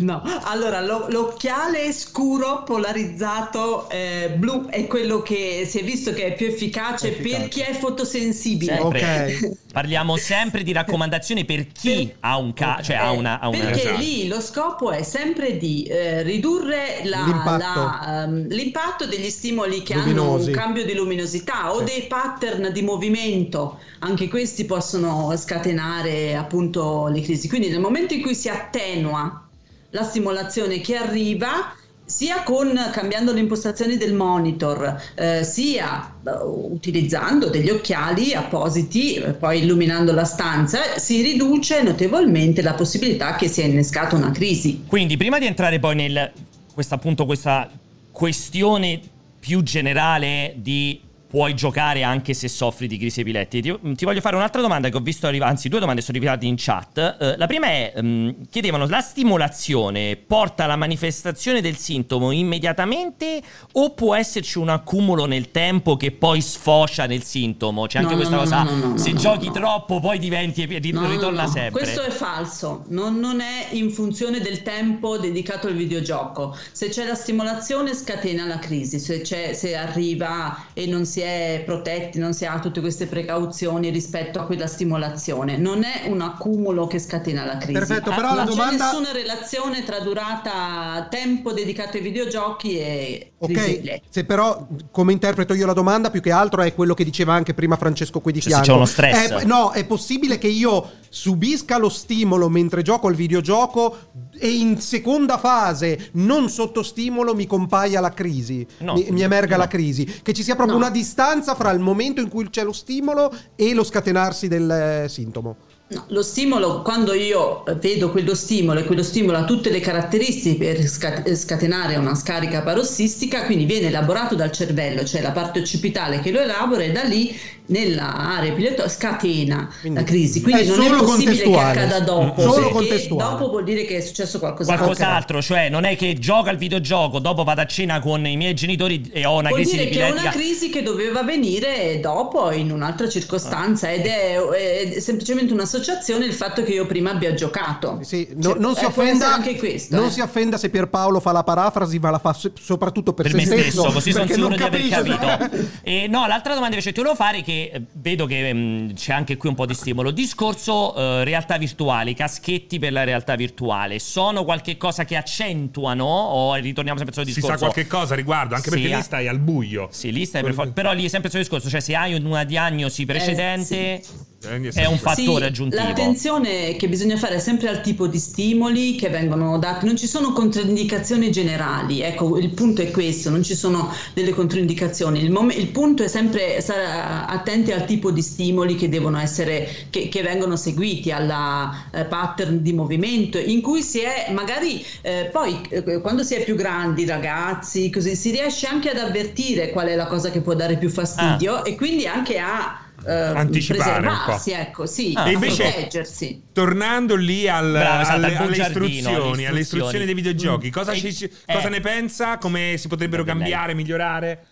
[0.00, 6.24] No, allora lo- l'occhiale scuro polarizzato eh, blu è quello che si è visto che
[6.26, 7.38] è più efficace, Efficace.
[7.38, 8.76] per chi è fotosensibile.
[8.76, 9.38] Sempre.
[9.48, 9.58] Ok.
[9.72, 13.48] Parliamo sempre di raccomandazioni per chi Per- ha un ca- cioè Eh, ha una, ha
[13.48, 13.98] una- perché Esatto.
[14.00, 17.58] lì lo scopo è sempre di eh, ridurre la- L'impatto.
[17.58, 20.48] la, ehm, l'impatto degli stimoli che hanno Luminosi.
[20.50, 21.84] un cambio di luminosità o Sì.
[21.84, 27.48] dei pattern di movimento, anche questi possono scatenare appunto le crisi.
[27.48, 29.46] Quindi nel momento in cui si attenua
[29.90, 31.74] la stimolazione che arriva,
[32.10, 39.30] sia con cambiando le impostazioni del monitor, eh, sia eh, utilizzando degli occhiali appositi, eh,
[39.30, 44.82] poi illuminando la stanza, si riduce notevolmente la possibilità che sia innescata una crisi.
[44.88, 46.32] Quindi, prima di entrare poi nel
[46.74, 47.70] questa appunto questa
[48.10, 49.00] questione
[49.38, 54.34] più generale di puoi giocare anche se soffri di crisi epilettiche, ti, ti voglio fare
[54.34, 57.16] un'altra domanda che ho visto arrivare, anzi due domande sono arrivate in chat.
[57.20, 63.40] Eh, la prima è, ehm, chiedevano, la stimolazione porta alla manifestazione del sintomo immediatamente
[63.72, 67.86] o può esserci un accumulo nel tempo che poi sfocia nel sintomo?
[67.86, 71.82] C'è anche No, questa no, cosa, no, se giochi troppo poi diventi, no, ritorna sempre.
[71.82, 76.56] Questo è falso, non, non è in funzione del tempo dedicato al videogioco.
[76.72, 81.62] Se c'è la stimolazione scatena la crisi, se, c'è- se arriva e non si è
[81.64, 85.56] protetti, non si ha tutte queste precauzioni rispetto a quella stimolazione.
[85.56, 87.72] Non è un accumulo che scatena la crisi.
[87.72, 88.90] Perfetto, Ah, però la non domanda...
[88.90, 95.54] c'è nessuna relazione tra durata, tempo dedicato ai videogiochi e Ok, se però come interpreto
[95.54, 98.40] io la domanda più che altro è quello che diceva anche prima Francesco qui di
[98.40, 99.30] Cioè, c'è uno stress.
[99.30, 103.96] È- no, è possibile che io subisca lo stimolo mentre gioco al videogioco
[104.40, 108.94] e in seconda fase, non sotto stimolo, mi compaia la crisi, No.
[108.94, 109.62] mi, mi emerga No.
[109.62, 110.84] la crisi, che ci sia proprio No.
[110.84, 114.70] una distanza fra il momento in cui c'è lo stimolo e lo scatenarsi del
[115.04, 115.56] eh, sintomo.
[115.92, 120.56] No, lo stimolo, quando io vedo quello stimolo e quello stimolo ha tutte le caratteristiche
[120.56, 126.20] per sca- scatenare una scarica parossistica, quindi viene elaborato dal cervello, cioè la parte occipitale
[126.20, 127.36] che lo elabora e da lì
[127.70, 130.42] nella area epilettoica scatena Quindi la crisi.
[130.42, 131.80] Quindi è non è solo possibile che contestuale.
[131.80, 133.30] accada dopo, Solo contestuale.
[133.30, 137.18] dopo vuol dire che è successo qualcosa Qualcos'altro, cioè non è che gioco al videogioco,
[137.18, 140.06] dopo vado a cena con i miei genitori e ho una Vuol crisi dire che
[140.06, 146.24] è una crisi che doveva venire dopo in un'altra circostanza ed è, è semplicemente un'associazione
[146.24, 147.98] il fatto che io prima abbia giocato.
[148.02, 149.94] Sì, no- Cioè, non, si eh, offenda, anche questo.
[149.96, 150.10] non eh.
[150.10, 153.46] si offenda se Pierpaolo fa la parafrasi, ma la fa so- soprattutto per, per me
[153.46, 155.78] se stesso, così sono sicuro di aver capito.
[155.82, 159.36] e no, l'altra domanda invece ti volevo fare che eh, vedo che mh, c'è anche
[159.36, 160.10] qui un po' di stimolo.
[160.10, 166.54] Discorso eh, realtà virtuale, caschetti per la realtà virtuale, sono qualche cosa che accentuano o
[166.54, 167.58] ritorniamo sempre al solito Si discorso?
[167.66, 168.96] sa qualche cosa a riguardo, anche Sì, perché ah.
[168.98, 169.88] lì stai al buio.
[169.90, 172.14] Sì, lì stai per for- però lì è sempre il solito discorso, cioè se hai
[172.14, 174.02] una diagnosi precedente Eh,
[174.42, 175.82] è un fattore Sì, aggiuntivo.
[175.82, 180.06] L'attenzione che bisogna fare è sempre al tipo di stimoli che vengono dati, non ci
[180.06, 185.52] sono controindicazioni generali, ecco il punto è questo, non ci sono delle controindicazioni, il, mom-
[185.54, 190.22] il punto è sempre stare attenti al tipo di stimoli che devono essere, che, che
[190.22, 196.00] vengono seguiti, alla eh, pattern di movimento, in cui si è magari eh, poi eh,
[196.00, 200.06] quando si è più grandi, ragazzi, così si riesce anche ad avvertire qual è la
[200.06, 204.40] cosa che può dare più fastidio e quindi anche a eh, Anticipare un po'.
[204.46, 206.42] ecco, sì, Ah, E invece- proteggersi.
[206.52, 210.04] Tornando lì al- esatto, alle, al alle bugiardino, istruzioni, alle istruzioni.
[210.04, 210.70] dei videogiochi, Mm.
[210.70, 211.52] cosa, Eh, ci- eh.
[211.54, 212.38] cosa ne pensa?
[212.38, 214.46] Come si potrebbero cambiare, migliorare?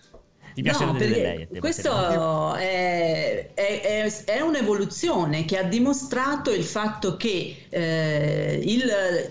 [0.59, 1.49] Ti piace No, perché lei?
[1.61, 8.83] questo è, è- è- un'evoluzione che ha dimostrato il fatto che eh, il,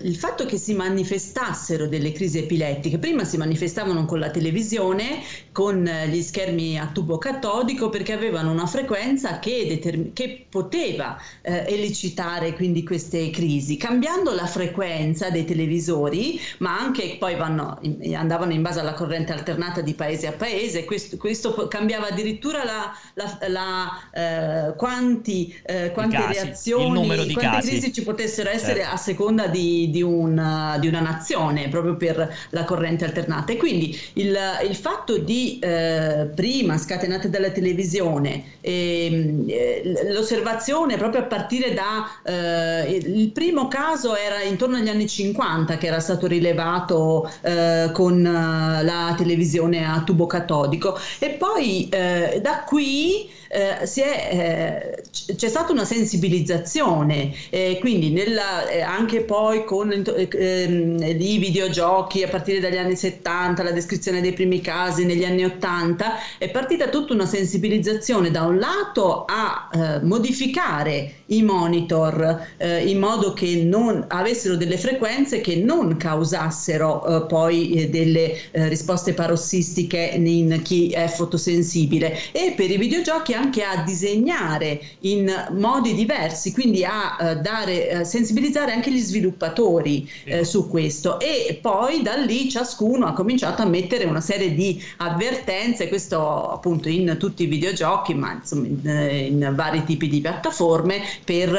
[0.04, 5.20] il fatto che si manifestassero delle crisi epilettiche, prima si manifestavano con la televisione,
[5.52, 11.66] con gli schermi a tubo catodico perché avevano una frequenza che, determ- che poteva eh,
[11.68, 13.76] elicitare quindi queste crisi.
[13.76, 17.78] Cambiando la frequenza dei televisori, ma anche poi vanno
[18.14, 22.92] andavano in base alla corrente alternata di paese a paese, questo, questo cambiava addirittura la,
[23.14, 27.68] la- la, eh, quanti, eh, quante casi, reazioni, quante casi.
[27.68, 28.94] crisi ci potessero essere Certo.
[28.94, 33.52] a seconda di, di un- di una nazione, proprio per la corrente alternata.
[33.52, 34.36] E quindi il,
[34.68, 42.08] il fatto di eh, prima scatenate dalla televisione, ehm, eh, l'osservazione proprio a partire da
[42.24, 48.22] eh, il primo caso era intorno agli anni 50 che era stato rilevato eh, con
[48.22, 55.72] la televisione a tubo catodico E poi eh, da qui eh, è, eh, c'è stata
[55.72, 62.60] una sensibilizzazione, eh, quindi nella, eh, anche poi con eh, ehm, i videogiochi a partire
[62.60, 67.26] dagli anni 70, la descrizione dei primi casi negli anni 80, è partita tutta una
[67.26, 74.78] sensibilizzazione da un lato a eh, modificare i monitor in modo che non avessero delle
[74.78, 82.16] frequenze che non causassero poi delle risposte parossistiche in chi è fotosensibile.
[82.32, 88.04] E per i videogiochi anche a disegnare in modi diversi, quindi a uh, dare, uh,
[88.04, 93.66] sensibilizzare anche gli sviluppatori uh, su questo e poi da lì ciascuno ha cominciato a
[93.66, 99.52] mettere una serie di avvertenze, questo appunto in tutti i videogiochi, ma insomma in, in
[99.54, 101.50] vari tipi di piattaforme per,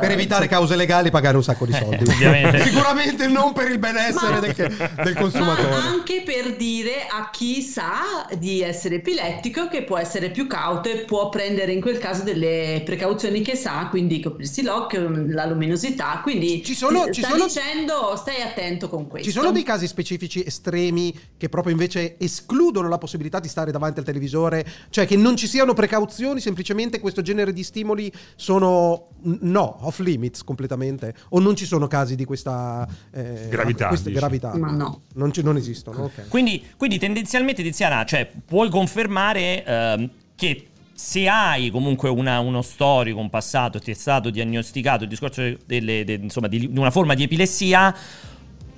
[0.00, 2.04] per evitare cause legali e pagare un sacco di soldi.
[2.06, 5.68] Sicuramente non per il benessere ma, del, del, consumatore.
[5.68, 10.88] Ma anche per dire a chi sa di essere epilettico che può essere più cauto
[10.88, 16.20] e può prendere in quel caso delle precauzioni che sa, quindi coprirsi l'occhio, la luminosità,
[16.22, 19.28] quindi ci sono, ci sono, dicendo stai attento con questo.
[19.28, 23.98] Ci sono dei casi specifici estremi che proprio invece escludono la possibilità di stare davanti
[23.98, 29.78] al televisore, cioè che non ci siano precauzioni, semplicemente questo genere di stimoli sono no,
[29.80, 34.56] off limits completamente o non ci sono casi di questa eh, gravità, questa gravità.
[34.56, 35.02] Ma no.
[35.14, 36.04] Non, ci, non esistono.
[36.04, 36.28] Okay.
[36.28, 40.67] Quindi, quindi tendenzialmente Tiziana, cioè puoi confermare eh, che
[40.98, 46.02] se hai comunque una, uno storico, un passato, ti è stato diagnosticato il discorso delle,
[46.04, 47.94] de, insomma, di una forma di epilessia,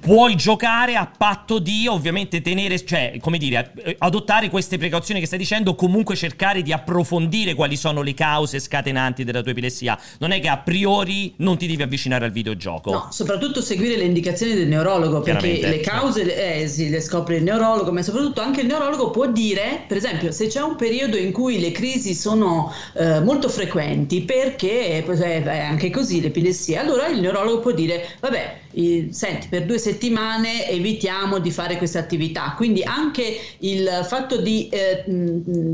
[0.00, 5.38] puoi giocare a patto di ovviamente tenere, cioè, come dire, adottare queste precauzioni che stai
[5.38, 9.98] dicendo, comunque cercare di approfondire quali sono le cause scatenanti della tua epilessia.
[10.18, 12.90] Non è che a priori non ti devi avvicinare al videogioco.
[12.90, 17.42] No, soprattutto seguire le indicazioni del neurologo, perché le cause eh, sì, le scopre il
[17.42, 21.32] neurologo, ma soprattutto anche il neurologo può dire, per esempio, se c'è un periodo in
[21.32, 27.20] cui le crisi sono eh, molto frequenti, perché eh, è anche così l'epilessia, allora il
[27.20, 28.68] neurologo può dire, vabbè,
[29.10, 32.54] senti, per due settimane evitiamo di fare queste attività.
[32.56, 35.04] Quindi anche il fatto di, eh,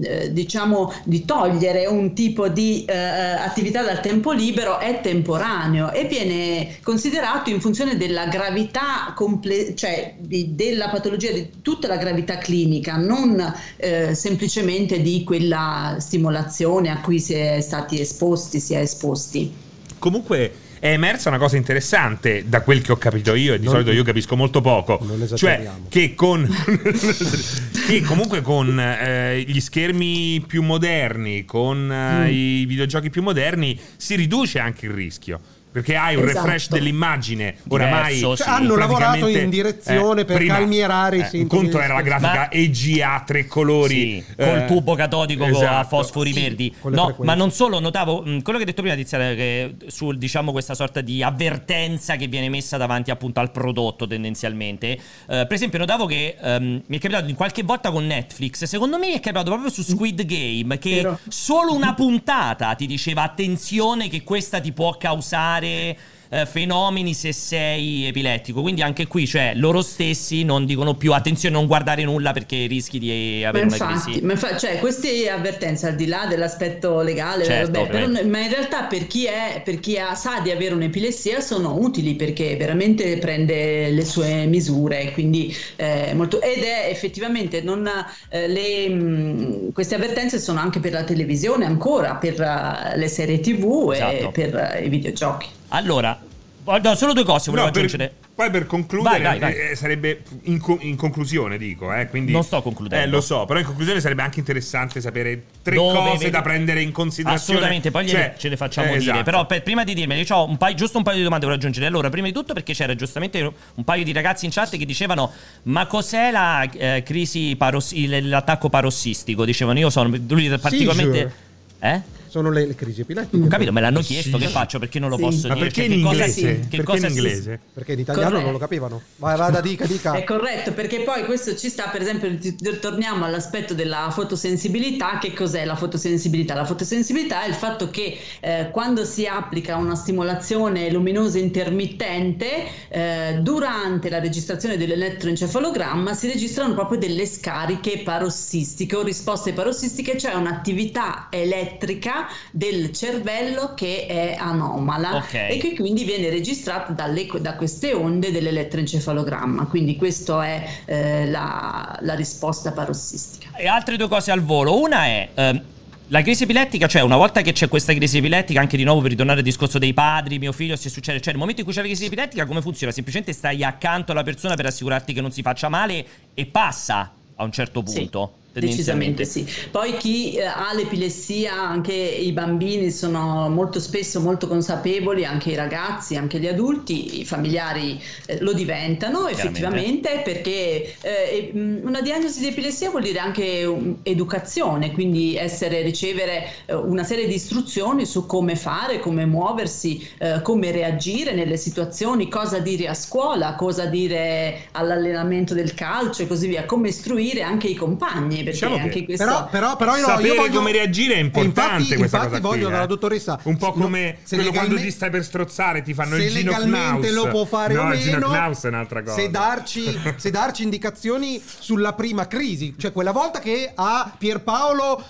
[0.03, 6.05] eh, diciamo, di togliere un tipo di eh, attività dal tempo libero è temporaneo e
[6.05, 12.39] viene considerato in funzione della gravità, comple- cioè di, della patologia, di tutta la gravità
[12.39, 18.81] clinica, non eh, semplicemente di quella stimolazione a cui si è stati esposti, si è
[18.81, 19.53] esposti.
[19.99, 23.75] Comunque è emersa una cosa interessante da quel che ho capito io, e di non,
[23.75, 25.01] solito io capisco molto poco.
[25.35, 26.47] Cioè, che, con,
[27.87, 32.33] che comunque con eh, gli schermi più moderni, con eh, mm.
[32.33, 35.41] i videogiochi più moderni, si riduce anche il rischio
[35.77, 36.47] perché hai un esatto.
[36.47, 41.25] refresh dell'immagine oramai Diverso, cioè, hanno lavorato in direzione eh, per prima, calmierare i eh,
[41.25, 45.45] sintomi un conto era la grafica ma, EGA tre colori sì, eh, col tubo catodico
[45.45, 46.75] esatto, a fosfori sì, verdi.
[46.85, 50.51] no ma non solo notavo mh, quello che hai detto prima Tiziana che sul diciamo
[50.51, 55.79] questa sorta di avvertenza che viene messa davanti appunto al prodotto tendenzialmente eh, per esempio
[55.79, 59.21] notavo che um, mi è capitato in qualche volta con Netflix secondo me mi è
[59.21, 61.19] capitato proprio su Squid Game che Vero.
[61.29, 65.97] solo una puntata ti diceva attenzione che questa ti può causare fare
[66.29, 68.63] eh, fenomeni se sei epilettico.
[68.63, 72.99] Quindi anche qui, cioè, loro stessi non dicono più attenzione non guardare nulla perché rischi
[72.99, 74.21] di avere ma infatti, una crisi.
[74.23, 78.51] Ma infa- cioè, queste avvertenze, al di là dell'aspetto legale, certo, vabbè, però, ma in
[78.51, 83.19] realtà per chi, è, per chi ha, sa di avere un'epilessia sono utili perché veramente
[83.19, 85.13] prende le sue misure.
[85.13, 87.89] Quindi, eh, molto, ed è effettivamente non,
[88.31, 93.41] eh, le, mh, queste avvertenze sono anche per la televisione ancora, per uh, le serie
[93.41, 94.29] tv esatto.
[94.29, 95.56] e per uh, i videogiochi.
[95.69, 96.19] Allora,
[96.65, 98.09] no, solo due cose volevo no, aggiungere.
[98.09, 99.71] Per, poi per concludere, vai, vai, vai.
[99.71, 103.07] Eh, sarebbe in, co- in, conclusione, dico, eh, quindi, non sto concludendo.
[103.07, 106.31] Eh, lo so, però in conclusione sarebbe anche interessante sapere tre Dove cose vedi?
[106.31, 107.59] da prendere in considerazione.
[107.59, 109.11] Assolutamente, poi cioè, ce le facciamo eh, dire.
[109.11, 109.25] Esatto.
[109.25, 111.55] Però per, prima di dirmeli, io ho un paio, giusto un paio di domande da
[111.55, 111.87] aggiungere.
[111.87, 113.41] Allora, prima di tutto, perché c'era giustamente
[113.75, 115.33] un paio di ragazzi in chat che dicevano:
[115.65, 119.45] Ma cos'è la eh, crisi paros- l'attacco parossistico?
[119.45, 121.33] Dicevano, io sono lui particolarmente.
[121.81, 122.16] Eh?
[122.37, 123.45] Sono le, le crisi epilettiche.
[123.45, 124.45] Ho capito, me l'hanno chiesto, sì.
[124.45, 124.79] che faccio?
[124.79, 125.23] Perché non lo sì.
[125.23, 125.67] posso Ma dire?
[125.67, 126.23] Perché cioè, in inglese?
[126.23, 126.69] Cosa, sì.
[126.69, 127.61] che perché in inglese?
[127.73, 128.45] Perché in italiano corretto.
[128.45, 129.03] non lo capivano.
[129.17, 130.13] Vai, vada, dica, dica.
[130.13, 132.39] È corretto, perché poi questo ci sta, per esempio,
[132.79, 135.19] torniamo all'aspetto della fotosensibilità.
[135.19, 136.55] Che cos'è la fotosensibilità?
[136.55, 143.39] La fotosensibilità è il fatto che eh, quando si applica una stimolazione luminosa intermittente, eh,
[143.41, 151.29] durante la registrazione dell'elettroencefalogramma si registrano proprio delle scariche parossistiche o risposte parossistiche, cioè un'attività
[151.31, 155.53] elettrica del cervello che è anomala okay.
[155.53, 159.67] e che quindi viene registrata dalle, da queste onde dell'elettroencefalogramma.
[159.67, 163.51] Quindi questa è eh, la, la, risposta parossistica.
[163.57, 164.81] E altre due cose al volo.
[164.81, 165.29] Una è...
[165.35, 165.75] Eh,
[166.09, 169.11] la crisi epilettica, cioè una volta che c'è questa crisi epilettica, anche di nuovo per
[169.11, 171.81] ritornare al discorso dei padri, mio figlio, se succede, cioè nel momento in cui c'è
[171.81, 172.93] la crisi epilettica, come funziona?
[172.93, 177.43] Semplicemente stai accanto alla persona per assicurarti che non si faccia male e passa a
[177.43, 178.35] un certo punto.
[178.35, 178.46] Sì.
[178.61, 179.47] Decisamente sì.
[179.71, 185.55] Poi chi eh, ha l'epilessia, anche i bambini sono molto spesso molto consapevoli, anche i
[185.55, 192.47] ragazzi, anche gli adulti, i familiari eh, lo diventano effettivamente perché eh, una diagnosi di
[192.47, 198.25] epilessia vuol dire anche um, educazione, quindi essere, ricevere eh, una serie di istruzioni su
[198.25, 204.69] come fare, come muoversi, eh, come reagire nelle situazioni, cosa dire a scuola, cosa dire
[204.73, 209.25] all'allenamento del calcio e così via, come istruire anche i compagni perché diciamo anche questo...
[209.25, 210.59] Però, però, però no, sapere voglio...
[210.59, 212.89] come reagire è importante infatti, questa infatti cosa voglio qui, dalla eh.
[212.89, 214.51] dottoressa un po' come quello legalmente...
[214.51, 217.85] quando ti stai per strozzare ti fanno il Gino Knaus lo può fare no, o
[217.85, 222.93] meno Gino Knaus è un'altra cosa se darci, se darci indicazioni sulla prima crisi cioè
[222.93, 225.05] quella volta che a Pierpaolo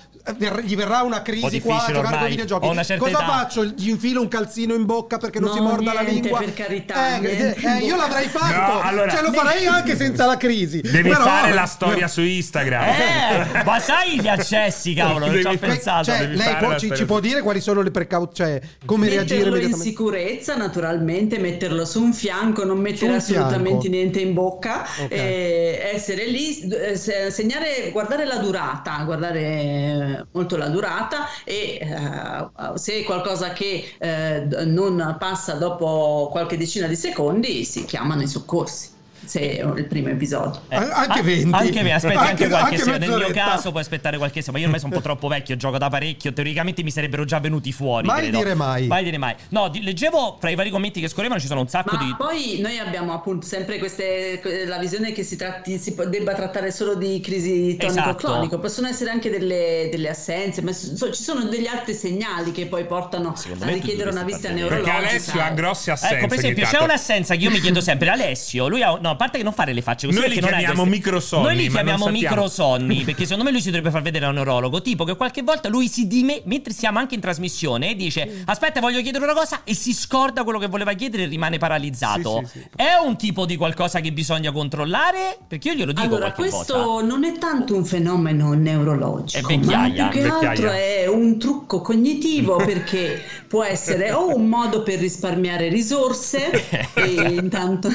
[0.63, 2.67] gli verrà una crisi qua a giocare con i videogiochi.
[2.99, 3.25] Cosa età.
[3.25, 3.65] faccio?
[3.65, 6.39] Gli infilo un calzino in bocca perché non no, si morda niente, la lingua?
[6.39, 8.73] Per carità, eh, eh, io l'avrei fatto.
[8.73, 10.81] No, allora, cioè, lo farei anche senza la crisi.
[10.81, 12.85] Devi Però, fare la storia su Instagram.
[12.85, 16.05] Eh, ma sai gli accessi, cavolo, non ci ho pensato.
[16.05, 19.67] Cioè, lei può, ci, ci, può dire quali sono le precauzioni, cioè come metterlo reagire
[19.67, 23.89] in sicurezza, naturalmente, metterlo su un fianco, non mettere assolutamente fianco.
[23.89, 25.19] niente in bocca, okay.
[25.19, 33.01] eh, essere lì, eh, segnare, guardare la durata, guardare molto la durata e uh, se
[33.01, 38.95] è qualcosa che uh, non passa dopo qualche decina di secondi si chiamano i soccorsi
[39.27, 40.61] se il primo episodio.
[40.69, 41.55] Eh, anche 20.
[41.55, 44.59] Anche me, aspetti anche, anche qualche anche Nel mio caso puoi aspettare qualche sera, ma
[44.59, 47.73] io ormai sono un po' troppo vecchio, gioco da parecchio, teoricamente mi sarebbero già venuti
[47.73, 48.07] fuori.
[48.07, 48.39] Mai credo.
[48.39, 48.87] dire mai.
[48.87, 49.35] Mai dire mai.
[49.51, 52.15] No, di, leggevo fra i vari commenti che scorrevano ci sono un sacco ma di...
[52.17, 56.95] poi noi abbiamo appunto sempre queste, la visione che si, tratti, si debba trattare solo
[56.95, 58.59] di crisi tonico-clonico, esatto.
[58.59, 62.85] possono essere anche delle, delle assenze, ma so, ci sono degli altri segnali che poi
[62.87, 64.93] portano Secondo a richiedere una visita neurologica.
[64.93, 66.17] Perché Alessio ha grossi assenze.
[66.17, 68.99] Ecco, per esempio, c'è un'assenza che io mi chiedo sempre, Alessio, lui ha...
[69.01, 71.45] No, a parte che non fare le facce così noi li chiamiamo microsonni.
[71.45, 74.81] Noi li chiamiamo microsonni perché secondo me lui si dovrebbe far vedere a un neurologo.
[74.83, 79.01] Tipo che qualche volta lui si dime, mentre siamo anche in trasmissione, dice: Aspetta, voglio
[79.03, 82.43] chiedere una cosa, e si scorda quello che voleva chiedere e rimane paralizzato.
[82.45, 82.69] Sì, sì, sì.
[82.77, 85.39] È un tipo di qualcosa che bisogna controllare?
[85.47, 87.07] Perché io glielo dico allora, qualche questo volta.
[87.07, 90.51] non è tanto un fenomeno neurologico, è vecchiaia, ma più che vecchiaia.
[90.51, 96.51] altro è un trucco cognitivo perché può essere o un modo per risparmiare risorse
[96.95, 97.05] e
[97.41, 97.89] intanto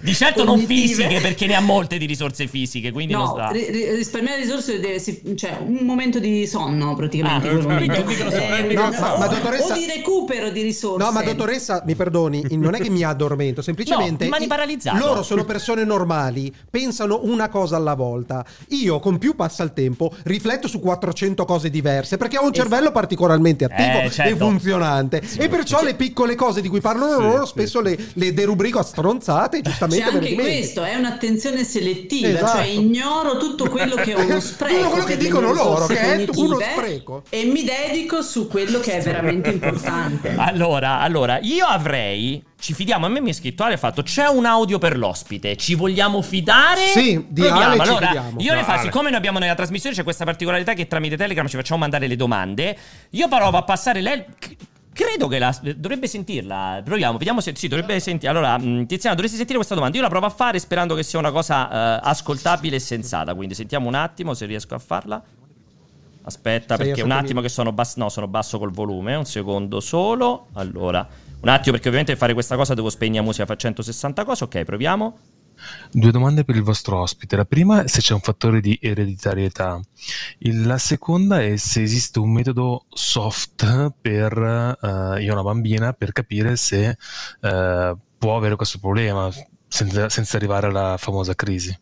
[0.00, 0.57] di certo cognitive.
[0.58, 3.50] Non fisiche perché ne ha molte di risorse fisiche, quindi no, non sta.
[3.50, 7.48] Ri- risparmiare risorse cioè un momento di sonno praticamente.
[7.48, 9.74] Ah, eh, no, ma, ma dottoressa...
[9.74, 11.04] O di recupero di risorse.
[11.04, 14.98] No, ma dottoressa, mi perdoni, non è che mi addormento, semplicemente no, mani paralizzate.
[14.98, 18.44] Loro sono persone normali, pensano una cosa alla volta.
[18.68, 22.90] Io con più passa il tempo, rifletto su 400 cose diverse perché ho un cervello
[22.90, 24.34] particolarmente attivo eh, certo.
[24.34, 25.84] e funzionante sì, e perciò sì.
[25.86, 30.04] le piccole cose di cui parlano sì, loro spesso le, le, derubrico a stronzate, giustamente
[30.04, 32.58] C'è anche questo, è un'attenzione selettiva, esatto.
[32.58, 34.74] cioè ignoro tutto quello che è uno spreco.
[34.74, 37.22] Tutto quello che dicono loro, che è uno spreco.
[37.28, 40.36] E mi dedico su quello che è veramente importante.
[40.48, 43.06] Allora, allora, io avrei ci fidiamo.
[43.06, 45.56] A me mi è scritto Ale ha fatto c'è un audio per l'ospite.
[45.56, 46.86] Ci vogliamo fidare?
[46.86, 47.60] Sì, di Proviamo.
[47.60, 50.86] Ale allora, io no, le faccio, siccome noi abbiamo nella trasmissione c'è questa particolarità che
[50.86, 52.76] tramite Telegram ci facciamo mandare le domande.
[53.10, 54.24] Io provo a passare lei
[54.98, 56.82] Credo che la dovrebbe sentirla.
[56.84, 58.32] Proviamo, vediamo se sì, dovrebbe sentire.
[58.32, 59.96] Allora, mm, Tiziana, dovresti sentire questa domanda.
[59.96, 63.32] Io la provo a fare sperando che sia una cosa uh, ascoltabile e sensata.
[63.36, 65.22] Quindi sentiamo un attimo se riesco a farla.
[66.22, 68.00] Aspetta, Sei perché un attimo che sono basso.
[68.00, 69.14] No, sono basso col volume.
[69.14, 70.48] Un secondo solo.
[70.54, 71.06] Allora,
[71.42, 74.42] un attimo, perché ovviamente per fare questa cosa devo spegnere musica fa 160 cose.
[74.42, 75.16] Ok, proviamo.
[75.90, 77.36] Due domande per il vostro ospite.
[77.36, 79.80] La prima è se c'è un fattore di ereditarietà.
[80.38, 84.36] La seconda è se esiste un metodo soft per
[84.80, 86.96] uh, io una bambina per capire se
[87.40, 89.30] uh, può avere questo problema
[89.66, 91.76] senza, senza arrivare alla famosa crisi.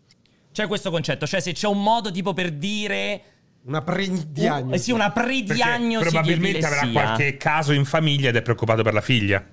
[0.52, 3.22] C'è questo concetto, cioè se c'è un modo tipo per dire...
[3.66, 4.74] Una prediagnosi.
[4.74, 6.04] Uh, sì, una prediagnosi.
[6.04, 9.44] Perché probabilmente avrà qualche caso in famiglia ed è preoccupato per la figlia.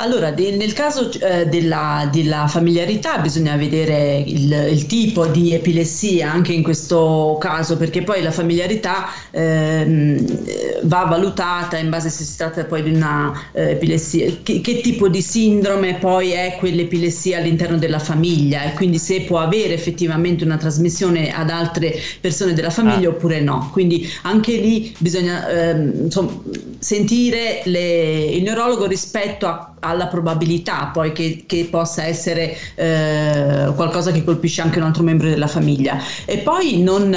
[0.00, 6.30] Allora, de- nel caso eh, della, della, familiarità bisogna vedere il, il, tipo di epilessia
[6.30, 10.24] anche in questo caso, perché poi la familiarità ehm,
[10.82, 15.08] va valutata in base se si tratta poi di una eh, epilessia, che, che, tipo
[15.08, 20.58] di sindrome poi è quell'epilessia all'interno della famiglia e quindi se può avere effettivamente una
[20.58, 23.12] trasmissione ad altre persone della famiglia ah.
[23.12, 23.68] oppure no.
[23.72, 26.40] Quindi anche lì bisogna ehm, insomma,
[26.78, 34.12] sentire le, il neurologo rispetto a alla probabilità poi che, che possa essere eh, qualcosa
[34.12, 35.98] che colpisce anche un altro membro della famiglia.
[36.24, 37.16] E poi non,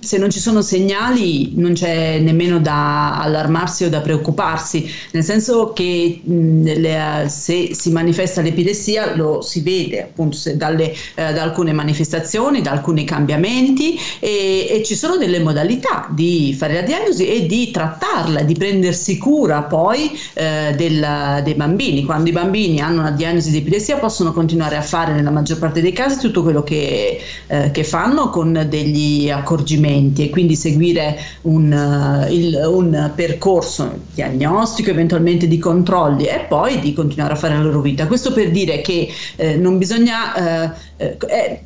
[0.00, 4.90] se non ci sono segnali non c'è nemmeno da allarmarsi o da preoccuparsi.
[5.12, 11.32] Nel senso che mh, le, se si manifesta l'epilessia lo si vede appunto dalle, eh,
[11.32, 16.82] da alcune manifestazioni da alcuni cambiamenti e, e ci sono delle modalità di fare la
[16.82, 17.70] diagnosi e di
[18.18, 22.04] trattarla di prendersi cura poi eh, del dei bambini.
[22.04, 25.80] Quando i bambini hanno una diagnosi di epilessia possono continuare a fare nella maggior parte
[25.80, 31.72] dei casi tutto quello che, eh, che fanno con degli accorgimenti e quindi seguire un,
[31.72, 37.62] uh, il, un, percorso diagnostico, eventualmente di controlli e poi di continuare a fare la
[37.62, 38.06] loro vita.
[38.06, 40.74] Questo per dire che eh, non bisogna...
[40.96, 41.60] Eh, eh,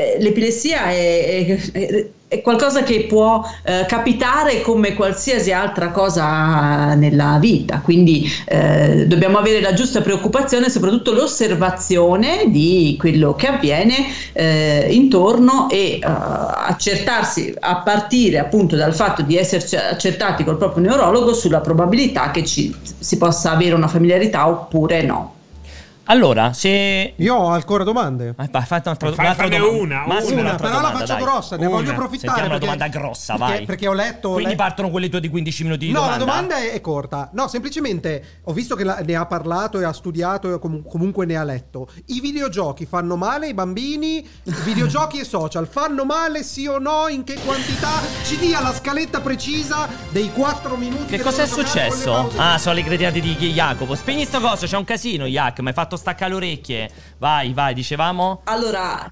[0.00, 7.38] eh l'epilessia è, è, è qualcosa che può eh, capitare come qualsiasi altra cosa nella
[7.40, 13.96] vita, quindi eh, dobbiamo avere la giusta preoccupazione e soprattutto l'osservazione di quello che avviene
[14.32, 20.84] eh, intorno e uh, accertarsi a partire appunto dal fatto di esserci accertati col proprio
[20.84, 25.38] neurologo sulla probabilità che ci, si possa avere una familiarità oppure no.
[26.10, 27.14] Allora, se.
[27.14, 28.34] Io ho ancora domande.
[28.36, 29.78] Ma fai un'altra, Fai, un'altra domanda.
[29.78, 31.22] una, Massimo, una, però domanda, la faccio dai.
[31.22, 31.76] grossa, ne una.
[31.76, 32.26] voglio approfittare.
[32.26, 33.64] Sentiamo una domanda grossa, perché, vai.
[33.64, 34.30] Perché ho letto.
[34.30, 34.56] Quindi le...
[34.56, 36.18] partono quelle tue di 15 minuti di no, domanda.
[36.18, 37.30] No, la domanda è, è, corta.
[37.32, 41.26] No, semplicemente ho visto che la, ne ha parlato e ha studiato e com- comunque
[41.26, 41.88] ne ha letto.
[42.06, 44.26] I videogiochi fanno male ai bambini?
[44.64, 47.06] videogiochi e social fanno male sì o no?
[47.06, 48.00] In che quantità?
[48.24, 51.04] Ci dia la scaletta precisa dei 4 minuti.
[51.04, 52.32] Che, che cosa è successo?
[52.34, 53.94] Ah, sono le cretinate di Jacopo.
[53.94, 55.60] Spegni sto coso, c'è un casino, Jac.
[55.60, 56.90] Mi hai fatto staccare le orecchie.
[57.18, 58.40] Vai, vai, dicevamo?
[58.44, 59.10] Allora,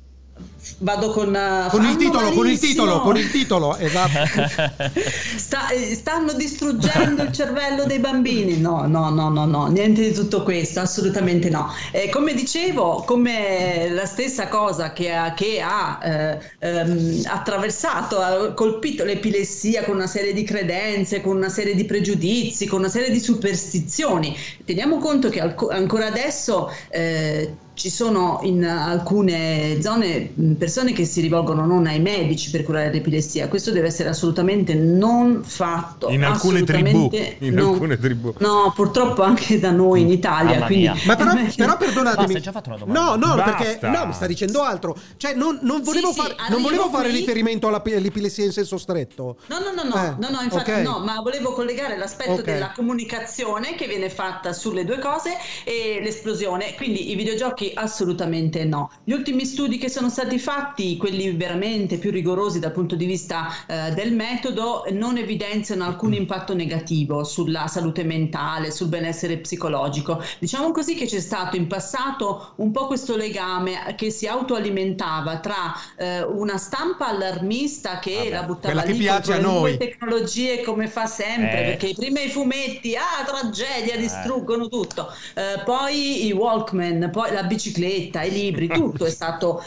[0.78, 2.42] Vado con, uh, con il titolo, malissimo.
[2.42, 4.92] con il titolo, con il titolo, esatto.
[5.36, 8.58] Sta, eh, stanno distruggendo il cervello dei bambini.
[8.58, 11.72] No, no, no, no, no, niente di tutto questo, assolutamente no.
[11.90, 18.52] Eh, come dicevo, come la stessa cosa che ha, che ha eh, ehm, attraversato, ha
[18.52, 23.10] colpito l'epilessia con una serie di credenze, con una serie di pregiudizi, con una serie
[23.10, 24.36] di superstizioni.
[24.64, 31.20] Teniamo conto che al- ancora adesso eh, ci sono in alcune zone persone che si
[31.20, 33.48] rivolgono non ai medici per curare l'epilessia.
[33.48, 36.08] Questo deve essere assolutamente non fatto.
[36.08, 37.10] In alcune tribù.
[37.38, 38.34] In non, alcune tribù.
[38.38, 40.66] No, purtroppo anche da noi in Italia.
[40.66, 40.90] Quindi...
[41.04, 42.34] Ma però, però perdonatemi.
[42.34, 43.00] Basta, già fatto una domanda.
[43.00, 43.64] No, no, Basta.
[43.64, 44.96] perché no, mi sta dicendo altro.
[45.16, 49.36] Cioè, non, non volevo, sì, far, sì, non volevo fare riferimento all'epilessia in senso stretto.
[49.46, 50.82] No, no, no, no, eh, no, no infatti okay.
[50.82, 52.54] no, ma volevo collegare l'aspetto okay.
[52.54, 56.74] della comunicazione che viene fatta sulle due cose e l'esplosione.
[56.74, 58.90] Quindi i videogiochi assolutamente no.
[59.04, 60.47] Gli ultimi studi che sono stati fatti,
[60.96, 66.54] quelli veramente più rigorosi dal punto di vista eh, del metodo, non evidenziano alcun impatto
[66.54, 70.22] negativo sulla salute mentale, sul benessere psicologico.
[70.38, 75.74] Diciamo così che c'è stato in passato un po' questo legame che si autoalimentava tra
[75.96, 81.06] eh, una stampa allarmista che Vabbè, la buttava lì con le nuove tecnologie come fa
[81.06, 81.64] sempre, eh.
[81.64, 83.98] perché prima i fumetti, ah tragedia, eh.
[83.98, 89.62] distruggono tutto, eh, poi i Walkman, poi la bicicletta, i libri, tutto è stato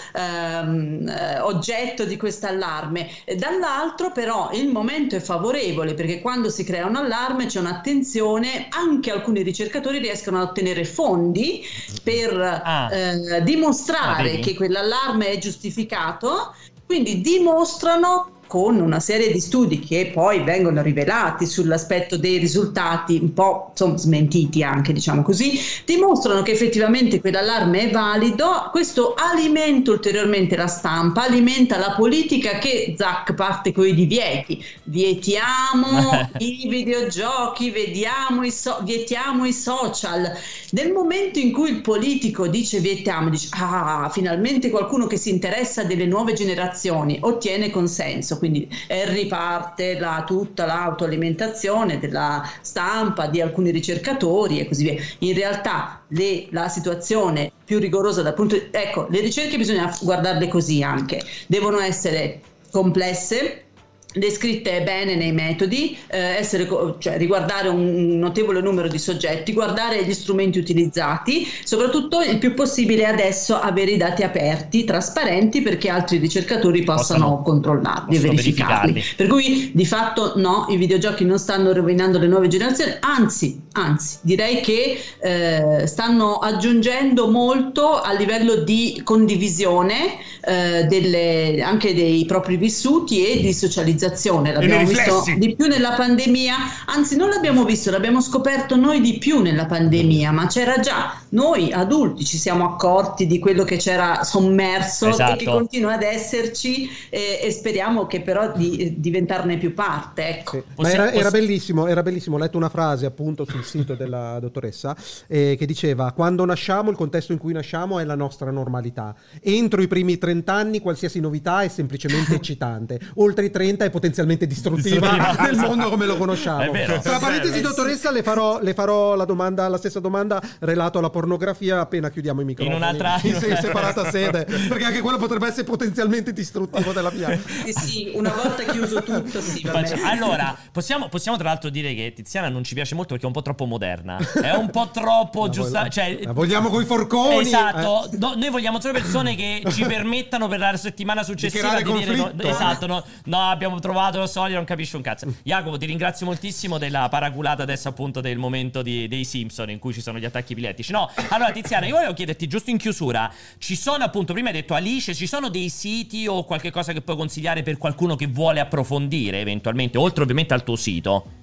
[0.61, 3.09] ehm, eh, oggetto di questo allarme.
[3.37, 9.11] Dall'altro però il momento è favorevole perché quando si crea un allarme c'è un'attenzione, anche
[9.11, 11.63] alcuni ricercatori riescono a ottenere fondi
[12.03, 12.89] per ah.
[12.91, 16.55] eh, dimostrare ah, che quell'allarme è giustificato,
[16.85, 23.31] quindi dimostrano con una serie di studi che poi vengono rivelati sull'aspetto dei risultati un
[23.31, 28.67] po' insomma, smentiti anche diciamo così dimostrano che effettivamente quell'allarme è valido.
[28.71, 34.61] Questo alimenta ulteriormente la stampa alimenta la politica che Zac parte con i divieti.
[34.83, 40.29] Vietiamo i videogiochi vediamo i so- vietiamo i social.
[40.71, 45.85] Nel momento in cui il politico dice vietiamo dice ah finalmente qualcuno che si interessa
[45.85, 53.69] delle nuove generazioni ottiene consenso quindi eh, riparte la, tutta l'autoalimentazione della stampa di alcuni
[53.69, 54.95] ricercatori e così via.
[55.19, 60.47] In realtà le, la situazione più rigorosa dal punto di ecco, le ricerche bisogna guardarle
[60.47, 63.65] così anche, devono essere complesse,
[64.13, 66.67] descritte bene nei metodi, eh, essere,
[66.99, 73.05] cioè, riguardare un notevole numero di soggetti, guardare gli strumenti utilizzati, soprattutto il più possibile
[73.05, 78.93] adesso avere i dati aperti, trasparenti perché altri ricercatori possano, possano controllarli e verificarli.
[78.93, 79.15] verificarli.
[79.15, 84.17] Per cui di fatto no, i videogiochi non stanno rovinando le nuove generazioni, anzi, anzi
[84.21, 92.57] direi che eh, stanno aggiungendo molto a livello di condivisione eh, delle, anche dei propri
[92.57, 94.53] vissuti e di socializzazione.
[94.53, 96.55] L'abbiamo visto di più nella pandemia,
[96.87, 101.71] anzi non l'abbiamo visto, l'abbiamo scoperto noi di più nella pandemia, ma c'era già, noi
[101.71, 105.33] adulti ci siamo accorti di quello che c'era sommerso esatto.
[105.33, 105.57] e che esatto.
[105.57, 110.27] continua ad esserci eh, e speriamo che però di diventarne più parte.
[110.27, 110.51] Ecco.
[110.51, 110.81] Sì.
[110.81, 114.95] Ma era, era, bellissimo, era bellissimo, ho letto una frase appunto sul sito della dottoressa
[115.27, 119.15] eh, che diceva quando nasciamo il contesto in cui nasciamo è la nostra normalità.
[119.41, 124.47] Entro i primi 30 anni qualsiasi novità è semplicemente eccitante, oltre i 30 è potenzialmente
[124.47, 126.71] distruttiva del mondo come lo conosciamo.
[127.01, 131.79] Tra parentesi dottoressa le farò, le farò la, domanda, la stessa domanda relato alla pornografia
[131.79, 132.75] appena chiudiamo i microfoni.
[132.75, 137.37] In un'altra in in separata sede, perché anche quello potrebbe essere potenzialmente distruttivo della mia.
[137.65, 139.67] Sì, sì, una volta chiuso tutto, sì,
[140.03, 143.33] Allora, possiamo, possiamo, tra l'altro dire che Tiziana non ci piace molto perché è un
[143.33, 144.17] po' troppo moderna.
[144.17, 147.39] È un po' troppo giusta, cioè, la vogliamo con i forconi.
[147.41, 148.17] Esatto, eh.
[148.17, 152.31] no, noi vogliamo solo persone che ci permettano per la settimana successiva di dire no,
[152.37, 155.33] esatto, no, no, abbiamo trovato lo solito, non capisci un cazzo.
[155.43, 159.93] Jacopo, ti ringrazio moltissimo della paraculata adesso appunto del momento di, dei Simpson in cui
[159.93, 160.91] ci sono gli attacchi epilettici.
[160.91, 164.73] No, allora Tiziana, io volevo chiederti giusto in chiusura, ci sono appunto, prima hai detto
[164.73, 168.59] Alice, ci sono dei siti o qualche cosa che puoi consigliare per qualcuno che vuole
[168.59, 171.39] approfondire eventualmente, oltre ovviamente al tuo sito?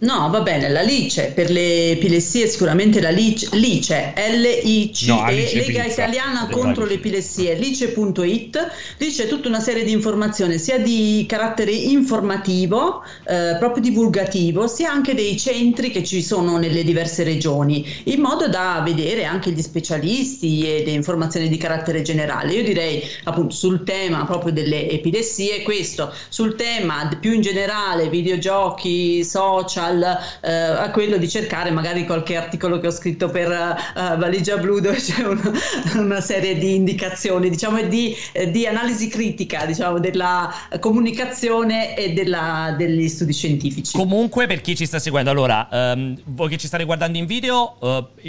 [0.00, 5.82] No, va bene, la LICE per le epilessie sicuramente la LICE, LICE L-I-C-E, no, Lega
[5.82, 6.04] Pizza.
[6.04, 11.26] Italiana Le contro le epilessie, lice.it, lì c'è tutta una serie di informazioni sia di
[11.28, 17.84] carattere informativo, eh, proprio divulgativo, sia anche dei centri che ci sono nelle diverse regioni,
[18.04, 22.52] in modo da vedere anche gli specialisti e le informazioni di carattere generale.
[22.52, 29.24] Io direi appunto sul tema proprio delle epilessie questo, sul tema più in generale videogiochi,
[29.24, 34.16] social, al, eh, a quello di cercare magari qualche articolo che ho scritto per uh,
[34.16, 35.52] Valigia Blu dove c'è una,
[35.96, 42.12] una, serie di indicazioni diciamo e di, eh, di, analisi critica diciamo della comunicazione e
[42.12, 43.96] della, degli studi scientifici.
[43.96, 47.76] Comunque per chi ci sta seguendo allora um, voi che ci state guardando in video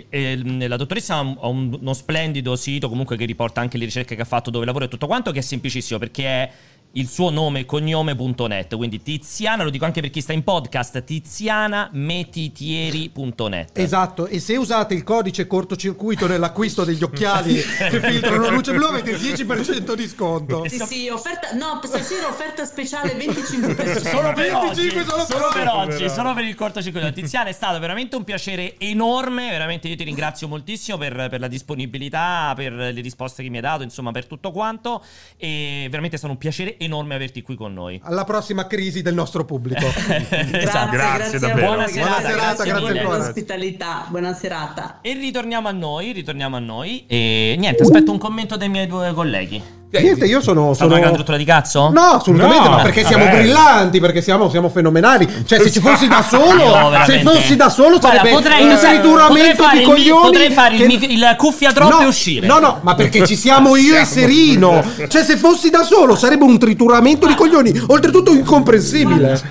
[0.10, 4.22] eh, la dottoressa ha, un, uno splendido sito comunque che riporta anche le ricerche che
[4.22, 6.51] ha fatto dove lavora e tutto quanto che è semplicissimo perché è
[6.94, 8.76] il suo nome e cognome.net.
[8.76, 13.78] Quindi Tiziana, lo dico anche per chi sta in podcast, tizianametitieri.net.
[13.78, 19.12] Esatto, e se usate il codice cortocircuito nell'acquisto degli occhiali che filtrano luce blu avete
[19.12, 20.68] il 10% di sconto.
[20.68, 24.10] Sì, sì, offerta, no, stasera offerta speciale 25%.
[24.10, 27.12] Solo per 25 oggi, solo, solo per, oggi, solo per il cortocircuito.
[27.12, 31.48] Tiziana è stato veramente un piacere enorme, veramente io ti ringrazio moltissimo per, per la
[31.48, 35.04] disponibilità, per le risposte che mi hai dato, insomma per tutto quanto
[35.38, 38.00] e veramente è stato un piacere enorme averti qui con noi.
[38.04, 39.86] Alla prossima crisi del nostro pubblico.
[40.08, 40.92] grazie, esatto.
[40.92, 41.68] grazie, davvero.
[41.68, 44.06] Buona serata, buona serata grazie, grazie per l'ospitalità.
[44.10, 45.00] Buona serata.
[45.02, 47.06] E ritorniamo a noi, ritorniamo a noi.
[47.08, 49.79] E niente, aspetto un commento dai miei due colleghi.
[49.92, 50.76] Niente, io sono.
[50.76, 50.96] sono...
[50.96, 51.90] una rottura di cazzo?
[51.90, 53.38] No, assolutamente, no, ma perché siamo vabbè.
[53.38, 55.28] brillanti, perché siamo, siamo, fenomenali.
[55.46, 58.78] Cioè, se ci fossi da solo, no, se fossi da solo, Guarda, sarebbe potrei, un
[58.78, 60.22] trituramento di coglioni.
[60.22, 60.84] Potrei fare che...
[60.84, 62.46] il, il, cuffia drop no, e uscire.
[62.46, 64.84] No, no, ma perché ci siamo io e Serino.
[65.08, 67.82] Cioè, se fossi da solo, sarebbe un trituramento di coglioni.
[67.88, 69.42] Oltretutto incomprensibile.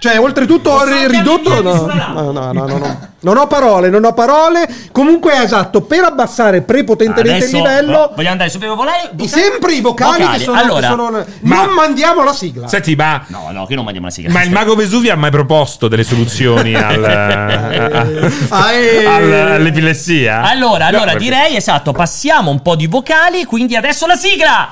[0.00, 1.60] Cioè, oltretutto ridotto.
[1.60, 3.08] No, no, no, no, no.
[3.20, 4.68] Non ho parole, non ho parole.
[4.92, 8.12] Comunque esatto, per abbassare prepotentemente Adesso, il livello.
[8.14, 9.26] Vogliamo andare su per vocali?
[9.26, 10.38] Sempre i vocali, vocali.
[10.38, 10.56] che sono.
[10.56, 12.68] Allora, che sono ma, non mandiamo la sigla.
[12.68, 13.24] Senti, ma.
[13.26, 14.30] No, no, che non mandiamo la sigla.
[14.30, 19.04] Ma il mago Vesuvio ha mai proposto delle soluzioni al, a, eh.
[19.04, 20.42] al, all'epilessia?
[20.42, 24.70] Allora, allora no, direi esatto, passiamo un po' di vocali, quindi adesso la sigla!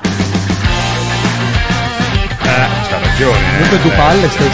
[2.88, 3.38] c'ha ragione.
[3.38, 3.52] Eh.
[3.52, 4.44] Comunque tu palle queste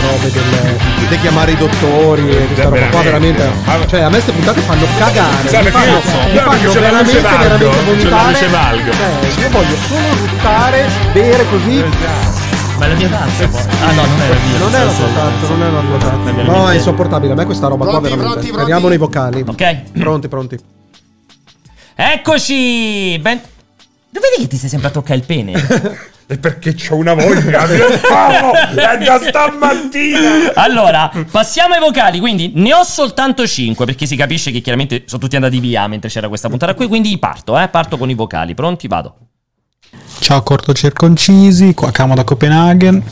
[0.00, 0.76] robe del,
[1.08, 3.50] di chiamare i dottori e questa roba qua veramente.
[3.88, 5.48] Cioè a me queste puntate fanno cagare.
[5.48, 8.34] Sai, mi fanno, mi fanno veramente, veramente vomitare.
[8.34, 11.84] Cioè, io voglio solo ruttare, bere così.
[12.76, 14.58] Ma è la mia tazza Ah no, non è la mia.
[14.58, 16.42] Non è la tua tazza, non è la tua tazza.
[16.42, 17.32] No, è insopportabile.
[17.32, 18.46] A me questa roba pronti, qua veramente.
[18.52, 19.44] Speriamo nei vocali.
[19.46, 19.82] Ok.
[19.92, 20.58] Pronti, pronti.
[21.96, 23.18] Eccoci!
[23.20, 23.40] Ben...
[24.10, 25.52] Dove vedi che ti stai sempre a toccare il pene?
[26.26, 27.76] E perché c'ho una voglia di
[28.76, 30.54] è da stamattina.
[30.54, 32.18] Allora, passiamo ai vocali.
[32.18, 36.08] Quindi ne ho soltanto 5 perché si capisce che chiaramente sono tutti andati via mentre
[36.08, 36.86] c'era questa puntata qui.
[36.86, 38.54] Quindi parto, eh, parto con i vocali.
[38.54, 38.88] Pronti?
[38.88, 39.16] Vado.
[40.18, 43.02] Ciao cortocirconcisi, qua Camo da Copenaghen.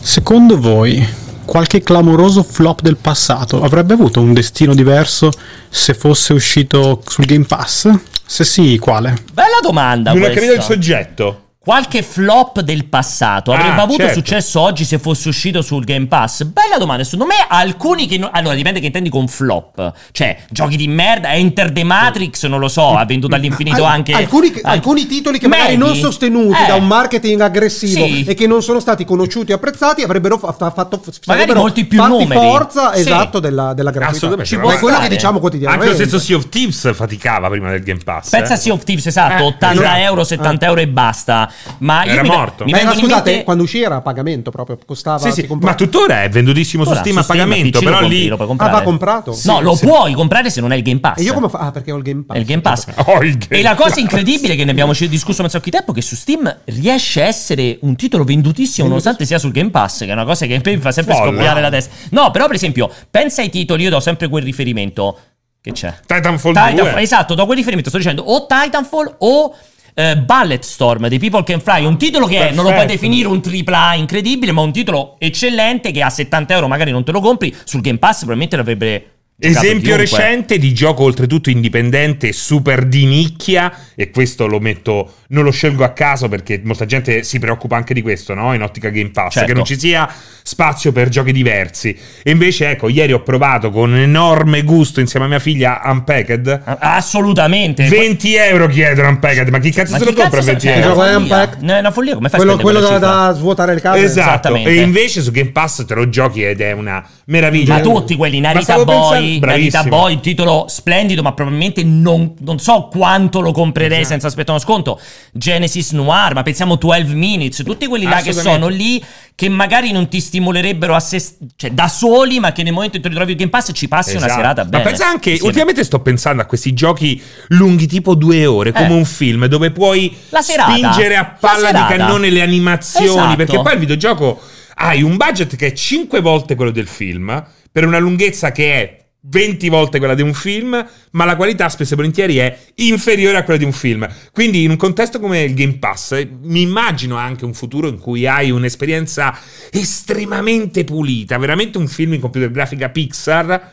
[0.00, 1.04] Secondo voi,
[1.44, 5.30] qualche clamoroso flop del passato avrebbe avuto un destino diverso
[5.68, 7.92] se fosse uscito sul Game Pass?
[8.24, 9.16] Se sì, quale?
[9.32, 11.45] Bella domanda Non ho capito il soggetto.
[11.66, 14.14] Qualche flop del passato avrebbe Ah, avuto certo.
[14.20, 16.44] successo oggi se fosse uscito sul Game Pass?
[16.44, 17.02] Bella domanda.
[17.02, 18.18] Secondo me alcuni che.
[18.18, 19.92] non- Allora, dipende che intendi con flop.
[20.12, 21.34] Cioè, giochi di merda.
[21.34, 22.96] Enter the Matrix, non lo so.
[22.96, 24.12] Ha venduto all'infinito Al- anche.
[24.12, 25.88] alcuni, anche- alcuni titoli che magari Medi.
[25.88, 28.24] non sostenuti Eh, da un marketing aggressivo Sì.
[28.24, 31.98] e che non sono stati conosciuti e apprezzati avrebbero fa- fa- fatto sarebbero molti più
[31.98, 32.40] fatti numeri.
[32.48, 33.00] forza Sì.
[33.00, 36.36] esatto della, della gratuità Ci può- è quello che diciamo Anche quotidianamente lo stesso Sea
[36.36, 38.30] of Thieves faticava prima del Game Pass.
[38.30, 38.60] Pensa a eh.
[38.60, 39.98] Sea of Thieves, esatto, Eh, 80 esatto.
[39.98, 41.50] euro, 70 euro e basta.
[41.78, 42.64] Ma Era mi, morto.
[42.64, 45.46] mi Ma vengono in scusate mente- quando uscì era a pagamento proprio costava Sì, sì,
[45.60, 48.68] ma tuttora è vendutissimo su Ora, Steam su a pagamento, però lì lo puoi ah
[48.68, 51.18] va comprato No, lo puoi comprare se non hai il Game Pass.
[51.18, 52.86] e io come fa ah perché ho il Game Pass È il Game Pass.
[53.08, 55.92] Oh, il Game e la cosa incredibile che ne abbiamo discusso un sacco di tempo
[55.92, 60.00] è che su Steam riesce a essere un titolo vendutissimo nonostante sia sul Game Pass,
[60.00, 61.94] che è una cosa che mi fa sempre scoppiare la testa.
[62.10, 65.18] No, però per esempio, pensa ai titoli, io do sempre quel riferimento.
[65.60, 65.92] Che c'è?
[66.06, 66.68] Titanfall 2.
[66.70, 69.54] Titanfall, esatto, do quel riferimento, sto dicendo o Titanfall o
[69.98, 73.40] eh, Bulletstorm di People Can Fly, un titolo che è, non lo puoi definire un
[73.42, 77.54] AAA incredibile, ma un titolo eccellente che a 70 euro magari non te lo compri,
[77.64, 79.10] sul Game Pass probabilmente l'avrebbe...
[79.38, 85.50] Esempio recente di gioco oltretutto indipendente, super di nicchia, e questo lo metto, non lo
[85.50, 88.54] scelgo a caso perché molta gente si preoccupa anche di questo, no?
[88.54, 89.48] In ottica Game Pass, Certo.
[89.48, 90.08] che non ci sia
[90.42, 91.94] spazio per giochi diversi.
[92.22, 96.62] E invece, ecco, ieri ho provato con enorme gusto insieme a mia figlia Unpacked.
[96.78, 97.86] Assolutamente.
[97.88, 100.66] 20 euro chiedono Unpacked, ma chi cazzo Ma se chi lo compra a cazzo 20
[100.66, 100.94] se- Che è euro?
[100.94, 101.14] gioco è.
[101.16, 101.62] Unpacked?
[101.62, 104.02] No, è una follia, come fai a quello, spendere quello da, da svuotare le case
[104.02, 104.70] Esatto, Esattamente.
[104.70, 107.74] e invece su Game Pass te lo giochi ed è una meraviglia.
[107.74, 108.84] Ma tutti quelli, Ma Narita stavo
[109.30, 109.88] Boy, Bravissimo.
[109.88, 114.60] Boy, un titolo splendido, ma probabilmente non, non so quanto lo comprerei senza aspettare uno
[114.60, 115.00] sconto.
[115.32, 119.02] Genesis Noir, ma pensiamo 12 Minutes, tutti quelli là che sono lì,
[119.34, 121.22] che magari non ti stimolerebbero a se,
[121.56, 123.86] cioè, da soli, ma che nel momento in cui ti ritrovi il Game Pass ci
[123.88, 124.40] passi una Esatto.
[124.40, 124.82] serata bene.
[124.82, 125.46] Ma pensa anche, insieme.
[125.48, 128.92] ultimamente sto pensando a questi giochi lunghi tipo due ore, come Eh.
[128.92, 133.36] un film, dove puoi spingere a La palla di cannone le animazioni, Esatto.
[133.36, 134.40] perché poi il videogioco
[134.76, 139.04] hai un budget che è 5 volte quello del film, per una lunghezza che è
[139.28, 143.44] 20 volte quella di un film, ma la qualità spesso e volentieri è inferiore a
[143.44, 144.08] quella di un film.
[144.32, 148.26] Quindi in un contesto come il Game Pass, mi immagino anche un futuro in cui
[148.26, 149.36] hai un'esperienza
[149.70, 153.72] estremamente pulita, veramente un film in computer grafica Pixar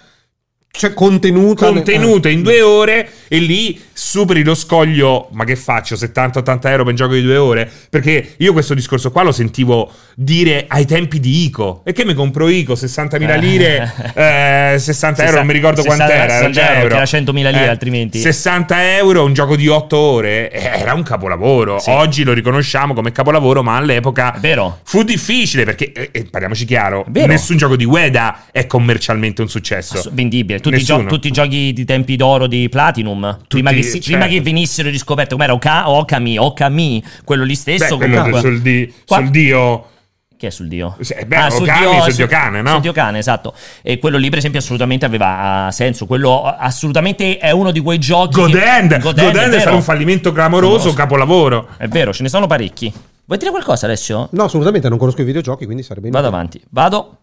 [0.76, 6.68] cioè contenuta contenute in due ore e lì superi lo scoglio ma che faccio 70-80
[6.70, 10.66] euro per un gioco di due ore perché io questo discorso qua lo sentivo dire
[10.68, 13.94] ai tempi di Ico e che mi compro Ico 60.000 lire
[14.74, 16.88] eh, 60 euro non mi ricordo 60 quant'era era, 60 euro, euro.
[16.88, 18.18] che era 100.000 lire, altrimenti.
[18.20, 21.92] 60 euro un gioco di 8 ore eh, era un capolavoro Sì.
[21.92, 24.80] oggi lo riconosciamo come capolavoro ma all'epoca vero.
[24.84, 27.28] fu difficile perché eh, eh, parliamoci chiaro vero.
[27.28, 30.62] nessun gioco di Ueda è commercialmente un successo Ass- vendibile.
[30.70, 34.10] Tutti gio- tutti i giochi di tempi d'oro di Platinum, prima, che, si- certo.
[34.18, 37.98] prima che venissero riscoperti, come era Oka- Okami, Okami, quello lì stesso.
[37.98, 39.88] Beh, quello comunque- sul, di- Qua- sul dio
[40.36, 40.98] Che è sul dio?
[41.00, 42.72] Sì, beh, Okami sul dio cane, no?
[42.72, 43.54] Sul dio cane, esatto.
[43.82, 46.06] E quello lì, per esempio, assolutamente aveva senso.
[46.06, 48.42] Quello assolutamente è uno di quei giochi.
[48.42, 49.00] Godend che...
[49.00, 49.60] Godend, è è, vero.
[49.62, 50.96] stato un fallimento clamoroso, Clamoroso.
[50.98, 51.68] capolavoro.
[51.78, 52.92] È vero, ce ne sono parecchi.
[53.26, 54.28] Vuoi dire qualcosa, Alessio?
[54.32, 56.42] no assolutamente non conosco i videogiochi quindi sarebbe Vado inutile.
[56.42, 56.62] avanti.
[56.72, 57.18] Vado.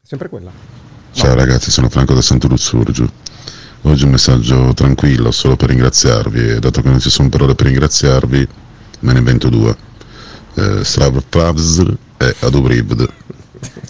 [0.00, 0.50] sempre quella
[1.12, 3.06] Ciao ragazzi, sono Franco da Sant'Urzurgiu.
[3.82, 7.66] Oggi un messaggio tranquillo, solo per ringraziarvi e dato che non ci sono parole per
[7.66, 8.48] ringraziarvi,
[9.00, 9.76] me ne invento due.
[10.54, 13.08] Eh, Stravpravzr e Adubribd.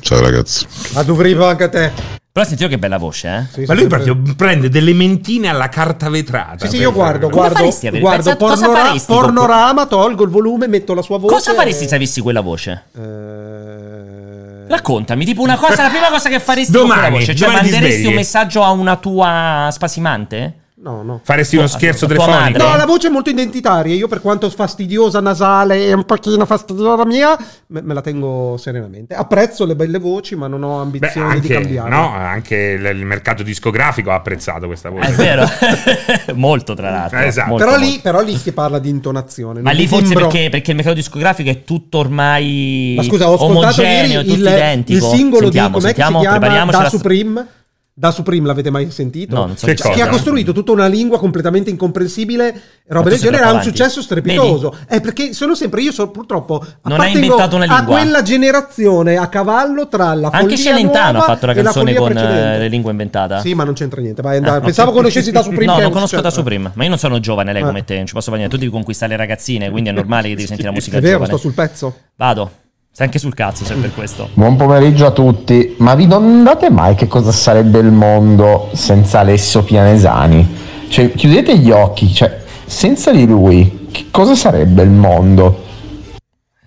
[0.00, 0.66] Ciao ragazzi.
[0.94, 3.44] a Duvrivo anche a te Però sentito che bella voce, eh?
[3.52, 6.64] Sì, Ma lui sempre- proprio prende delle mentine alla carta vetrata.
[6.66, 10.68] Sì, sì, io guardo, guardo, faresti guardo pensa- cosa pornora- faresti pornorama, tolgo il volume,
[10.68, 11.34] metto la sua voce.
[11.34, 12.84] Cosa faresti e- se avessi quella voce?
[12.96, 17.34] Eh, Raccontami, tipo una cosa, la prima cosa che faresti Domani, con quella voce.
[17.34, 20.54] Cioè, manderesti un messaggio a una tua spasimante?
[20.82, 21.20] No, no.
[21.22, 22.56] Faresti uno scherzo telefonico?
[22.56, 23.94] No, la voce è molto identitaria.
[23.94, 29.14] Io, per quanto fastidiosa, nasale e un pochino fastidiosa mia, me, me la tengo serenamente.
[29.14, 31.90] Apprezzo le belle voci, ma non ho Beh, ambizioni di anche, cambiare.
[31.90, 35.10] no, anche il, il mercato discografico ha apprezzato questa voce.
[35.10, 35.44] È vero.
[36.34, 37.18] molto, tra l'altro.
[37.18, 37.48] Eh, esatto.
[37.50, 37.92] Molto, però, molto.
[37.92, 39.60] lì, però lì si parla di intonazione.
[39.60, 40.28] Ma lì di forse timbro.
[40.28, 44.48] perché, perché il mercato discografico è tutto ormai Ma scusa, ho ascoltato omogeneo, ieri tutto
[44.48, 45.06] il, identico.
[45.06, 47.46] il singolo sentiamo, di com'è sentiamo, che si chiama prepariamoci Da la- Supreme.
[47.92, 49.34] Da Supreme l'avete mai sentito?
[49.34, 49.94] No, non so Che chi cosa?
[49.94, 54.74] Che ha costruito tutta una lingua completamente incomprensibile, roba del genere, ha un successo strepitoso.
[54.86, 57.96] È perché sono sempre io, so, purtroppo, Non hai appartengo inventato una a lingua.
[57.98, 62.14] quella generazione a cavallo tra la Anche Celentano ha fatto una la canzone con eh,
[62.14, 62.58] precedente.
[62.58, 63.40] le lingue inventate.
[63.40, 64.22] Sì, ma non c'entra niente.
[64.22, 64.58] Vai, andare.
[64.58, 64.96] Ah, Pensavo ok.
[64.96, 65.66] conoscessi da Supreme.
[65.66, 66.38] No, non conosco da successo.
[66.40, 66.70] Supreme.
[66.74, 67.66] Ma io non sono giovane, lei Eh.
[67.66, 68.54] come te, non ci posso fare niente.
[68.56, 71.12] Tu devi conquistare le ragazzine, quindi è normale che devi sentire la musica È vero,
[71.18, 71.28] giovane.
[71.32, 71.94] sto sul pezzo.
[72.16, 72.50] Vado.
[72.92, 74.30] Sei anche sul cazzo, se per questo.
[74.32, 75.69] Buon pomeriggio a tutti.
[75.80, 80.58] Ma vi domandate mai che cosa sarebbe il mondo senza Alessio Pianesani?
[80.90, 85.64] Cioè, chiudete gli occhi, cioè, senza di lui, che cosa sarebbe il mondo?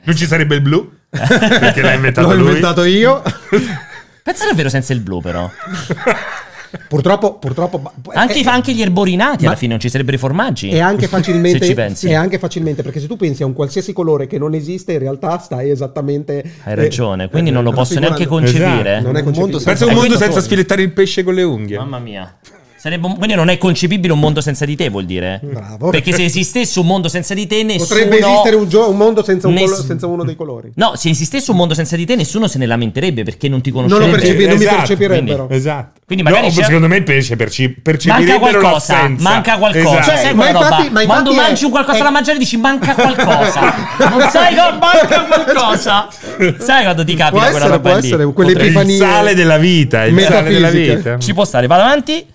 [0.03, 0.91] Non ci sarebbe il blu?
[1.09, 2.47] Perché l'ha inventato L'ho lui?
[2.47, 3.21] inventato io.
[4.23, 5.47] Pensa davvero senza il blu, però.
[6.87, 10.69] Purtroppo, purtroppo Anche, è, anche gli erborinati ma- alla fine non ci sarebbero i formaggi.
[10.69, 12.07] è anche facilmente Se ci pensi.
[12.09, 14.99] è anche facilmente perché se tu pensi a un qualsiasi colore che non esiste in
[14.99, 19.01] realtà stai esattamente Hai ragione, eh, quindi non lo posso neanche concepire.
[19.01, 19.63] non è Un mondo concepibile.
[19.63, 20.41] Pensa a un Eh, mondo questo senza torna.
[20.41, 21.77] sfilettare il pesce con le unghie.
[21.77, 22.35] Mamma mia.
[22.83, 25.39] Sarebbe un- quindi non è concepibile un mondo senza di te, vuol dire?
[25.41, 25.89] Bravo.
[25.89, 27.87] Perché se esistesse un mondo senza di te, nessuno.
[27.87, 30.91] potrebbe esistere un, gio- un mondo senza, un Ness- colo- senza uno dei colori No,
[30.97, 33.83] se esistesse un mondo senza di te, nessuno se ne lamenterebbe perché non ti non,
[33.87, 34.11] conoscerebbe.
[34.11, 36.01] lo percepi- non mi Esatto, percepirebbero Esatto.
[36.05, 39.29] Quindi magari No, secondo me il pesce perci- Manca percepirebbero qualcosa, l'assenza.
[39.29, 39.99] manca qualcosa.
[40.01, 40.17] Esatto.
[40.17, 40.75] Sai ma infatti- roba?
[40.75, 43.61] ma infatti Quando è- mangi un qualcosa è- da mangiare dici manca qualcosa.
[44.09, 46.07] non sai che manca qualcosa.
[46.59, 48.05] Sai quando ti capita Può quella essere, roba può lì?
[48.07, 51.17] essere, Potrei- quelle È il sale della vita, il sale della vita.
[51.17, 52.25] Ci può stare, vado avanti.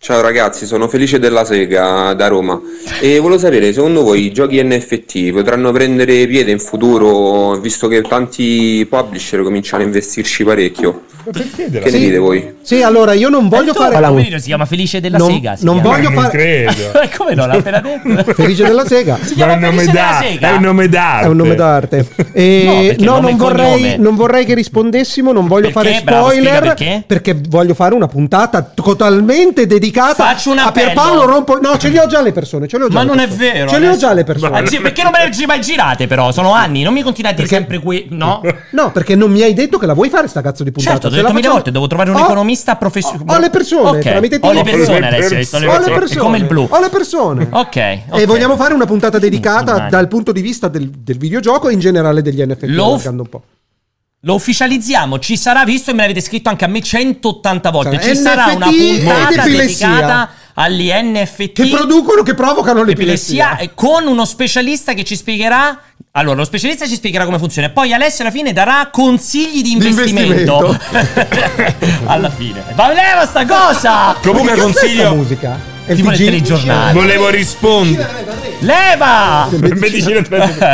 [0.00, 2.58] Ciao ragazzi, sono Felice della Sega da Roma
[3.00, 8.02] e volevo sapere, secondo voi i giochi NFT potranno prendere piede in futuro, visto che
[8.02, 11.02] tanti publisher cominciano a investirci parecchio?
[11.30, 12.54] Perché della Che ne dite voi?
[12.62, 15.56] sì allora io non voglio fare poverino si chiama Felice della Non- Sega.
[15.60, 15.96] non chiama.
[15.96, 16.72] voglio non fare- credo.
[17.02, 17.46] Eh, Come no?
[17.46, 18.32] L'ha appena detto.
[18.40, 20.26] felice della sega Si Ma chiama è un nome Felice della d'arte.
[20.28, 20.48] Sega.
[20.48, 21.24] È un nome d'arte.
[21.24, 22.06] È un nome d'arte.
[22.18, 25.90] No, E perché no, nome non vorrei, non vorrei che rispondessimo, non voglio Perché?
[25.90, 26.74] fare Bravo, spoiler.
[26.74, 27.40] spiega perché.
[27.48, 30.86] voglio fare una puntata totalmente dedicata Faccio un a appello.
[30.86, 31.58] Pierpaolo Rompo.
[31.60, 32.66] No, ce li ho già le persone.
[32.66, 33.52] Ce le ho già Ma non è persone.
[33.52, 33.68] vero.
[33.68, 34.66] Ce le ho già le persone.
[34.66, 36.32] Sì, perché non me le mai girate, però?
[36.32, 36.82] Sono anni.
[36.82, 38.06] Non mi continuate a dire Perché- sempre qui.
[38.10, 38.40] No?
[38.70, 40.94] No, perché non mi hai detto che la vuoi fare sta cazzo di puntata.
[40.94, 43.24] Certo, ho detto mille facciamo- volte, devo trovare un Ho- economista professionale.
[43.30, 45.94] Ho, ho le persone, Ok, tramite Ho le persone, Ho le Alessio, visto le persone.
[45.94, 46.20] È persone.
[46.20, 46.66] come il blu.
[46.70, 47.48] Ho le persone.
[47.50, 47.76] Ok.
[47.76, 48.24] E ok.
[48.26, 52.22] vogliamo fare una puntata dedicata dal punto di vista del, del videogioco e in generale
[52.22, 52.64] degli NFT.
[52.68, 53.42] Lo- allargando un po'.
[54.22, 58.08] Lo ufficializziamo, ci sarà, visto e me l'avete scritto anche a me 180 volte, Sarà
[58.08, 63.52] ci sarà NFT una ed puntata dedicata agli NFT Che producono, che provocano l'epilessia.
[63.52, 65.80] epilessia e con uno specialista che ci spiegherà
[66.12, 70.76] allora, lo specialista ci spiegherà come funziona poi Alessio alla fine darà consigli di investimento.
[72.06, 72.64] alla fine.
[72.74, 74.16] Va leva sta cosa!
[74.20, 75.14] Comunque consiglio.
[75.14, 75.56] musica?
[75.84, 76.92] È Tipo nel telegiornale.
[76.92, 78.26] Volevo rispondere.
[78.60, 79.48] Leva!
[79.50, 80.22] Medicina-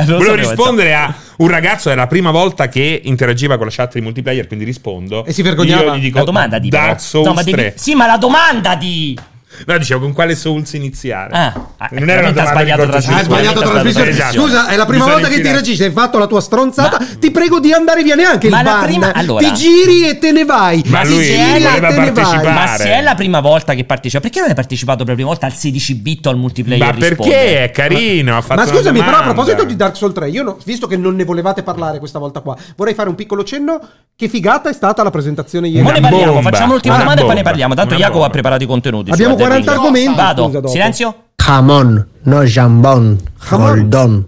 [0.06, 4.00] Volevo rispondere a un ragazzo, era la prima volta che interagiva con la chat di
[4.00, 5.24] multiplayer, quindi rispondo.
[5.24, 5.92] E si vergognava?
[5.92, 7.00] Io gli dico La domanda di Dark.
[7.00, 7.74] Souls No, ma devi- 3.
[7.76, 9.18] Sì, ma la domanda di
[9.66, 11.30] No, dicevo con quale Souls iniziare.
[11.32, 12.82] Ah, ah, non era una domanda sbagliato.
[12.82, 14.12] Ah, Hai sbagliato trasmissione.
[14.12, 15.86] stata Scusa, è la prima volta che ti registri.
[15.86, 16.98] Hai fatto la tua stronzata.
[17.00, 18.84] Ma- Ti prego di andare via neanche Ma il la ban.
[18.84, 20.82] prima- allora- Ti giri e te ne vai.
[20.86, 21.94] Ma Ti lui giri e te ne vai.
[22.12, 22.50] partecipare.
[22.52, 25.28] Ma se è la prima volta che partecipa, perché non hai partecipato per la prima
[25.28, 26.84] volta al 16 bit o al multiplayer?
[26.84, 27.16] Ma risponde?
[27.32, 28.36] perché è carino?
[28.36, 30.86] Ha fatto Ma una scusami, però a proposito di Dark Souls 3, io no- visto
[30.86, 33.80] che non ne volevate parlare questa volta qua, vorrei fare un piccolo cenno.
[34.16, 35.82] Che figata è stata la presentazione ieri.
[35.82, 37.74] Ma ne parliamo, facciamo l'ultima domanda e poi ne parliamo.
[37.74, 39.10] Tanto Jacopo ha preparato i contenuti.
[39.10, 39.80] Abbiamo 40 Ring.
[39.80, 40.68] argomenti, Vado.
[40.68, 41.14] Silenzio.
[41.38, 43.18] Jamón, no jambón.
[43.50, 44.26] Roldón.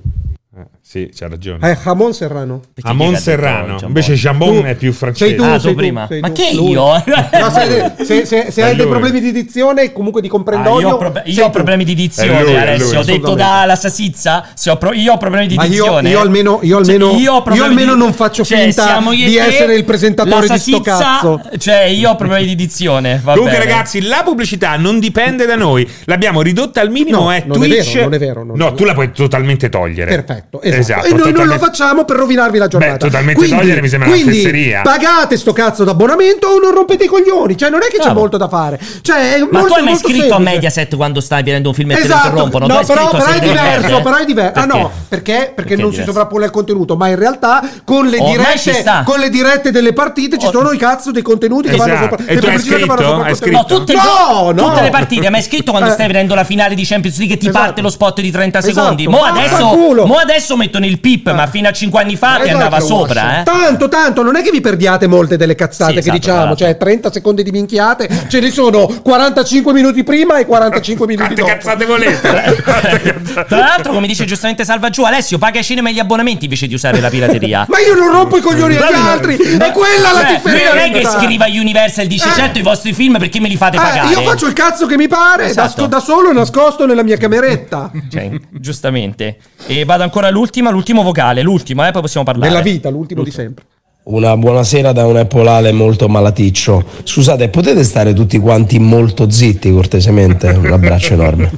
[0.89, 1.69] Sì, c'ha ragione.
[1.69, 2.61] Eh, Jamon Serrano.
[2.73, 3.57] Perché Monserrano.
[3.57, 3.89] detto, Giambon?
[3.89, 5.27] Invece Jambon Tu- è più francese.
[5.31, 6.07] sei tu, Ah, sei tu prima.
[6.09, 6.35] sei Ma tu.
[6.35, 6.71] che Lui.
[6.71, 6.85] io?
[6.85, 10.87] No, se, se- se- se È hai dei problemi di dizione comunque di Ah, comprendorio.
[10.89, 12.87] io ho, prob- io ho problemi di È dizione, lui, è Alessio.
[12.87, 14.47] lui, Ho detto dalla Sassizza.
[14.55, 16.09] Se ho pro- io ho problemi di Ma io- dizione.
[16.09, 19.11] io almeno- io almeno- Cioè, ho problemi io almeno di- non faccio cioè, finta io
[19.11, 21.43] di essere il presentatore di sto cazzo.
[21.59, 23.21] Cioè, io ho problemi di dizione.
[23.25, 23.71] Va Comunque, bene.
[23.73, 25.87] ragazzi, la pubblicità non dipende da noi.
[26.05, 27.23] L'abbiamo ridotta al minimo.
[27.23, 27.95] No, è è Twitch.
[27.97, 30.15] non è vero, è no, tu la puoi totalmente togliere.
[30.15, 31.07] Perfetto, esatto.
[31.07, 32.93] e noi non lo facciamo per rovinarvi la giornata.
[32.93, 34.83] Beh, totalmente togliere mi sembra una quindi fesseria.
[34.83, 37.57] Pagate sto cazzo d'abbonamento o non rompete i coglioni.
[37.57, 38.21] Cioè, non è che c'è Bravo.
[38.21, 38.79] molto da fare.
[39.03, 40.51] Cioè, è Ma molto, tu hai mai scritto a semplice.
[40.53, 42.67] Mediaset quando stai vedendo un film e te lo Esatto, interrompono?
[42.67, 44.59] Tu no, però, però è diverso, però è diverso.
[44.61, 45.25] Ah no, perché?
[45.37, 49.19] Perché, Perché è non si sovrappone il contenuto, ma in realtà con le, dirette, con
[49.19, 52.17] le dirette delle partite ci sono i cazzo dei contenuti che vanno Esatto.
[52.19, 52.33] sopra.
[52.33, 53.51] E tu hai che scritto?
[53.57, 54.69] No, tutte, no, no.
[54.69, 55.25] tutte le partite.
[55.27, 55.93] Hai mai scritto quando Eh.
[55.93, 57.65] stai vedendo la finale di Champions League e ti Esatto.
[57.65, 58.75] parte lo spot di 30 Esatto.
[58.75, 59.07] secondi?
[59.09, 62.81] Mo adesso, mo adesso mettono il pip, ma fino a 5 anni fa ti andava
[62.81, 63.43] sopra, eh.
[63.45, 66.57] Tanto, tanto, non è che vi perdiate molte delle cazzate Sì, che esatto, diciamo, esatto.
[66.57, 71.41] cioè 30 secondi di minchiate, ce ne sono 45 minuti prima e 45 minuti Quante
[71.43, 71.53] dopo.
[71.53, 72.65] cazzate volete?
[73.47, 76.67] Tra l'altro, come dice giustamente Salva Giù, Alessio paga ai cinema e gli abbonamenti invece
[76.67, 77.67] di usare la pirateria.
[77.71, 80.51] Ma io non rompo i coglioni agli altri, è quella la Cioè, differenza.
[80.53, 82.33] lui non è che scriva Universal e dice Eh.
[82.33, 84.09] certo i vostri film perché me li fate Eh, pagare.
[84.09, 85.87] io faccio il cazzo che mi pare, da, Esatto.
[85.87, 87.91] da solo nascosto nella mia cameretta.
[88.11, 89.37] Cioè, giustamente.
[89.67, 92.51] E vado ancora all'ultima, l'ultimo vocale, l'ultimo, eh, poi possiamo parlare.
[92.51, 93.65] Nella vita, l'ultimo di sempre.
[94.05, 96.85] Una buonasera da un epolale molto malaticcio.
[97.03, 100.49] Scusate, potete stare tutti quanti molto zitti cortesemente?
[100.51, 101.51] Un abbraccio enorme.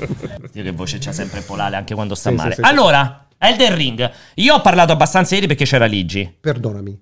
[0.51, 2.55] Dio che voce c'ha sempre polale anche quando sta Sì, male.
[2.55, 2.69] sì, sì.
[2.69, 4.11] Allora, Elden Ring.
[4.37, 6.37] Io ho parlato abbastanza ieri perché c'era Ligi.
[6.41, 6.99] Perdonami.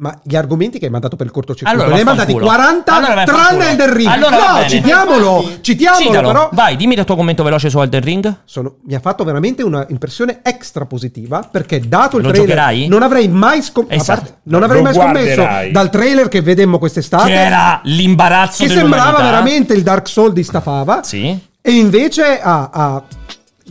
[0.00, 2.56] Ma gli argomenti che hai mandato per il cortocircuito Allora, ne hai mandati vaffanculo.
[2.56, 3.68] 40 Allora, tranne.
[3.70, 4.08] Elden Ring.
[4.10, 6.26] Allora, no, citiamolo, citiamolo Citalo.
[6.28, 6.48] però.
[6.52, 8.34] Vai, dimmi il tuo commento veloce su Elden Ring.
[8.46, 12.88] Sono- mi ha fatto veramente una impressione extra positiva perché dato il Lo trailer giocherai?
[12.88, 14.20] non avrei mai, scom- Esatto.
[14.22, 19.20] parte- non avrei mai scommesso dal trailer che vedemmo quest'estate Che era l'imbarazzo che sembrava
[19.22, 21.38] veramente il Dark Souls di Stafava Sì.
[21.60, 23.02] e invece ha, ha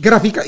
[0.00, 0.42] grafica-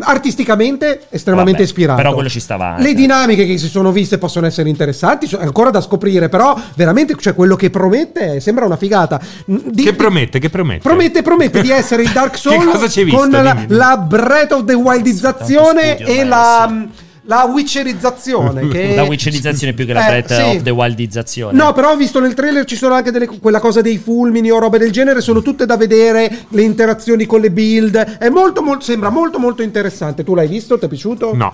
[0.00, 1.96] artisticamente estremamente Vabbè, ispirato.
[2.02, 2.82] però quello ci stava anche.
[2.82, 6.58] Le dinamiche che si sono viste possono essere interessanti, cioè, è ancora da scoprire, però
[6.74, 9.20] veramente cioè, quello che promette sembra una figata.
[9.44, 10.38] Di- Che promette?
[10.38, 10.82] Che promette?
[10.82, 13.18] Promette, promette di essere il Dark Souls hai visto?
[13.20, 16.86] con la, la Breath of the Wildizzazione e la,
[17.30, 18.66] la Witcherizzazione.
[18.70, 18.94] Che...
[18.96, 20.56] La witcherizzazione più che la Eh, Breath sì.
[20.56, 21.56] of the Wildizzazione.
[21.56, 24.58] No, però ho visto nel trailer ci sono anche delle, quella cosa dei fulmini o
[24.58, 28.18] robe del genere, sono tutte da vedere, le interazioni con le build.
[28.18, 30.24] È molto, molto, sembra molto molto interessante.
[30.24, 30.76] Tu l'hai visto?
[30.78, 31.34] Ti è piaciuto?
[31.34, 31.52] No.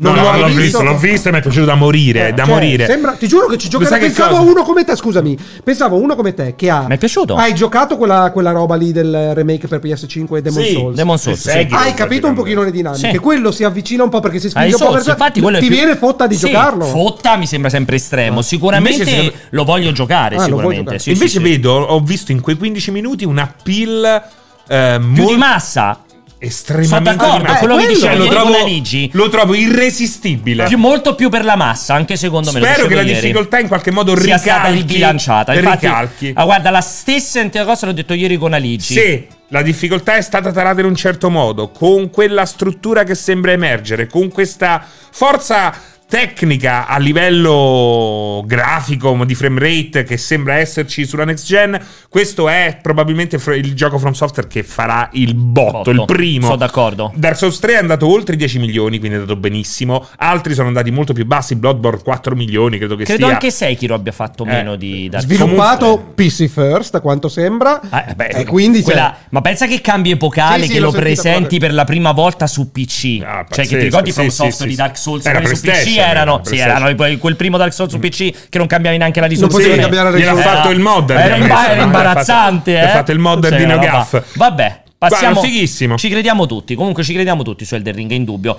[0.00, 0.60] Non No, hai l'ho visto?
[0.62, 2.86] visto, l'ho visto e mi è piaciuto da morire, da Cioè, morire.
[2.86, 5.36] Sembra, ti giuro che ci che Pensavo a uno come te, scusami.
[5.64, 6.84] Pensavo a uno come te che ha.
[6.86, 7.34] Mi è piaciuto.
[7.34, 10.94] Hai giocato quella, quella roba lì del remake per PS5 Demon Sì, Souls?
[10.94, 11.66] Demon Souls, sì.
[11.66, 13.10] che- Hai capito un pochino le dinamiche?
[13.10, 13.18] Sì.
[13.18, 15.10] Quello si avvicina un po' perché si Ai spinge un po' verso.
[15.10, 16.84] infatti quello Ti più- viene fotta di Sì, giocarlo.
[16.84, 18.40] Fotta mi sembra sempre estremo.
[18.40, 20.36] Sicuramente Invece lo voglio giocare.
[20.36, 20.76] Ah, sicuramente.
[20.78, 20.98] giocare.
[21.00, 21.42] Sì, Invece sì, sì.
[21.42, 24.22] vedo, ho visto in quei 15 minuti un appeal
[24.68, 26.02] eh, più di massa.
[26.38, 29.10] Estremamente Sono d'accordo, di- quello che Cioè, dicevo lo trovo, con Aligi.
[29.12, 30.64] lo trovo irresistibile.
[30.66, 32.60] Più, molto più per la massa, anche secondo me.
[32.60, 33.20] Spero che la ieri.
[33.20, 35.54] difficoltà in qualche modo sia ricalchi, stata ribilanciata.
[35.54, 36.32] Infatti, ricalchi.
[36.34, 38.94] ah, guarda, la stessa cosa l'ho detto ieri con Aligi.
[38.94, 43.52] Se la difficoltà è stata tarata in un certo modo, con quella struttura che sembra
[43.52, 45.74] emergere, con questa forza
[46.08, 51.78] tecnica a livello grafico di frame rate che sembra esserci sulla next gen,
[52.08, 55.90] questo è probabilmente il gioco From Software che farà il botto, Botto.
[55.90, 56.46] il primo.
[56.46, 57.12] Sono d'accordo.
[57.14, 60.06] Dark Souls 3 è andato oltre i 10 milioni, quindi è andato benissimo.
[60.16, 63.34] Altri sono andati molto più bassi, Bloodborne 4 milioni, credo che Credo sia.
[63.34, 67.80] anche Sekiro abbia fatto Eh, meno di Dark Sviluppato Comunque- PC First, a quanto sembra.
[67.90, 70.86] Ah, eh, beh, E quindi quella- ma pensa che cambio epocale Sì, sì, che l'ho
[70.90, 73.20] lo presenti per la prima volta su PC.
[73.22, 74.76] Ah, cioè, che pazzesco, ti ricordi From sì, sì, Software sì, di sì.
[74.76, 75.26] Dark Souls?
[75.26, 78.58] Era su PC PlayStation, erano, era sì, erano quel, primo Dark Souls su PC che
[78.58, 79.64] non cambiavi neanche la Non risoluzione.
[79.64, 80.56] potevi cambiare la risoluzione.
[80.56, 81.16] fatto il modder.
[81.18, 82.80] Era, era imbarazzante, Gli eh.
[82.80, 83.18] ha fatto il
[83.50, 84.22] Cioè, di NeoGAF.
[84.34, 85.32] Vabbè, passiamo.
[85.34, 85.96] Guarda, fighissimo.
[85.96, 86.74] Ci crediamo tutti.
[86.74, 88.58] Comunque, ci crediamo tutti su Elden Ring, è indubbio.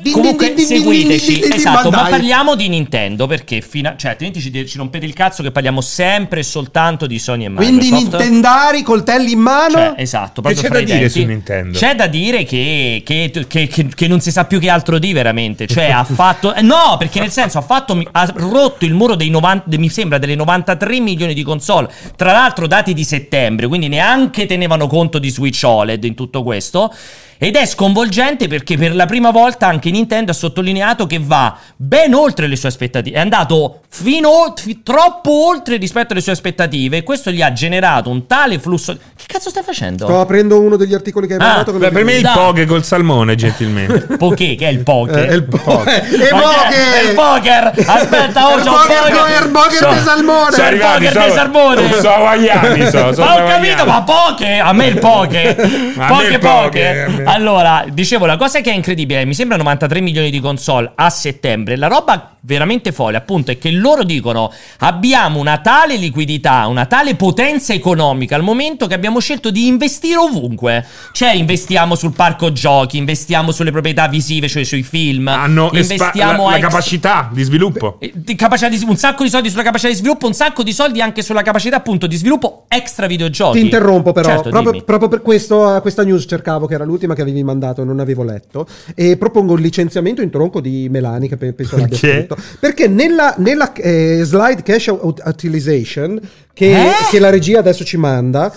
[0.00, 3.26] Din, Comunque din, din, din, seguiteci, din, din, din, esatto, ma ma parliamo di Nintendo
[3.26, 7.18] perché fino cioè, altrimenti ci, ci rompete il cazzo che parliamo sempre e soltanto di
[7.18, 8.16] Sony e Quindi Microsoft.
[8.22, 9.74] Nintendari, coltelli in mano.
[9.74, 11.20] Cioè, esatto, Che proprio c'è fra da i dire denti.
[11.20, 11.78] su Nintendo?
[11.78, 15.12] C'è da dire che, che- che- che- che non si sa più che altro di
[15.12, 15.66] veramente.
[15.66, 16.54] Cioè, ha fatto.
[16.54, 18.02] eh, No, perché nel senso ha fatto.
[18.10, 19.76] Ha rotto il muro dei 90.
[19.76, 21.88] Mi sembra delle 93 milioni di console.
[22.16, 26.92] Tra l'altro, dati di settembre, quindi neanche tenevano conto di Switch OLED in tutto questo.
[27.38, 32.14] Ed è sconvolgente perché per la prima volta anche Nintendo ha sottolineato che va ben
[32.14, 33.16] oltre le sue aspettative.
[33.16, 36.98] È andato fino fi- troppo oltre rispetto alle sue aspettative.
[36.98, 38.96] E questo gli ha generato un tale flusso.
[39.16, 40.04] Che cazzo stai facendo?
[40.06, 41.72] Sto aprendo uno degli articoli che hai Ah, mandato.
[41.72, 44.00] che Beh, per me il poke col salmone, gentilmente.
[44.16, 45.18] Poké, che è il poker.
[45.18, 47.00] Eh, è il po- eh, e poche!
[47.00, 47.72] è il poker!
[47.86, 49.42] Aspetta, oh, Il c'ho poker, un poker!
[49.44, 50.52] il poker So- di salmone!
[50.52, 51.92] Sono il poker sono- dei salmoni!
[51.92, 54.58] sono hawaiani, so, sono ma ho capito, ma poche!
[54.58, 55.56] A me il poke!
[55.96, 56.38] A me poche il poche!
[56.38, 57.23] poke, a me.
[57.30, 61.76] Allora, dicevo, la cosa che è incredibile, mi sembra 93 milioni di console a settembre.
[61.76, 67.14] La roba veramente folle, appunto, è che loro dicono abbiamo una tale liquidità, una tale
[67.14, 70.84] potenza economica al momento che abbiamo scelto di investire ovunque.
[71.12, 75.28] Cioè, investiamo sul parco giochi, investiamo sulle proprietà visive, cioè sui film.
[75.28, 77.96] Hanno espa- investiamo la, la ex- capacità di sviluppo.
[78.00, 80.72] eh, di capacità di, un sacco di soldi sulla capacità di sviluppo, un sacco di
[80.72, 83.58] soldi anche sulla capacità appunto di sviluppo extra videogiochi.
[83.58, 87.22] Ti interrompo però, Certo, proprio, proprio per questo, questa news cercavo, che era l'ultima che
[87.22, 91.36] avevi mandato e non avevo letto, e propongo il licenziamento in tronco di Melani, che
[91.36, 92.16] pe- penso l'abbia Perché?
[92.18, 96.20] scritto, perché nella, nella, eh, slide cash ut- utilization
[96.52, 96.90] che, Eh?
[97.10, 98.52] che la regia adesso ci manda,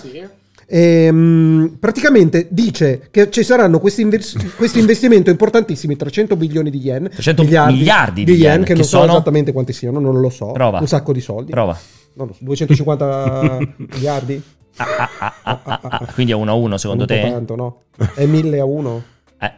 [0.66, 7.08] ehm, praticamente dice che ci saranno questi, invers- questi investimenti importantissimi, 300 bilioni di yen,
[7.10, 9.12] 300 miliardi di di yen, yen, che che non so sono?
[9.12, 10.78] esattamente quanti siano, non lo so, Prova.
[10.80, 11.50] un sacco di soldi.
[11.50, 11.76] Prova.
[12.14, 13.58] Non lo so, 250
[13.94, 14.42] miliardi?
[14.78, 16.06] Ah, ah, ah.
[16.14, 17.20] Quindi è 1 a 1 secondo te?
[17.20, 17.82] tanto, no?
[18.14, 19.02] È 1000 a 1?
[19.40, 19.52] Eh,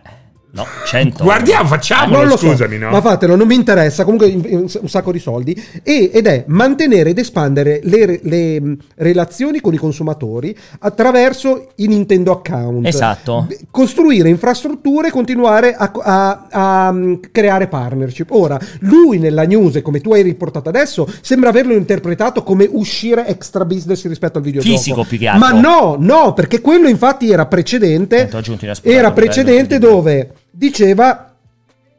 [0.53, 1.23] no, 100.
[1.25, 2.91] Guardiamo, facciamolo, non lo so, scusami, no?
[2.91, 4.05] ma fatelo, non mi interessa.
[4.05, 5.61] Comunque, un sacco di soldi.
[5.83, 11.87] E- ed è mantenere ed espandere le, le, mh, relazioni con i consumatori attraverso i
[11.87, 12.87] Nintendo account.
[12.87, 13.47] Esatto.
[13.71, 18.31] Costruire infrastrutture e continuare a, a- a, mh, creare partnership.
[18.33, 23.65] Ora, lui nella news, come tu hai riportato adesso, sembra averlo interpretato come uscire extra
[23.65, 24.77] business rispetto al videogioco.
[24.77, 25.55] Fisico, più che altro.
[25.55, 28.29] Ma no, no, perché quello infatti era precedente.
[28.83, 30.31] Era precedente dove
[30.61, 31.30] diceva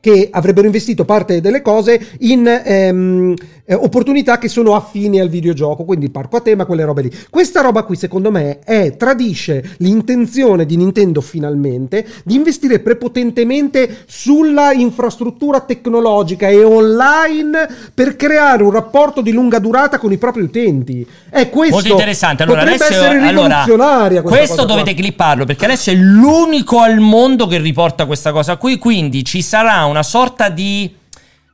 [0.02, 3.34] che avrebbero investito parte delle cose in ehm,
[3.66, 7.12] eh, opportunità che sono affini al videogioco, quindi il parco a tema, quelle robe lì.
[7.30, 14.74] Questa roba qui, secondo me, è, tradisce l'intenzione di Nintendo finalmente di investire prepotentemente sulla
[14.74, 21.08] infrastruttura tecnologica e online per creare un rapporto di lunga durata con i propri utenti.
[21.30, 21.76] È questo.
[21.76, 22.43] Molto interessante.
[22.43, 25.02] Allora, potrebbe Alessio, essere allora, rivoluzionaria questa questo dovete qua.
[25.02, 28.78] clipparlo perché Alessio è l'unico al mondo che riporta questa cosa qui.
[28.78, 30.94] Quindi ci sarà una sorta di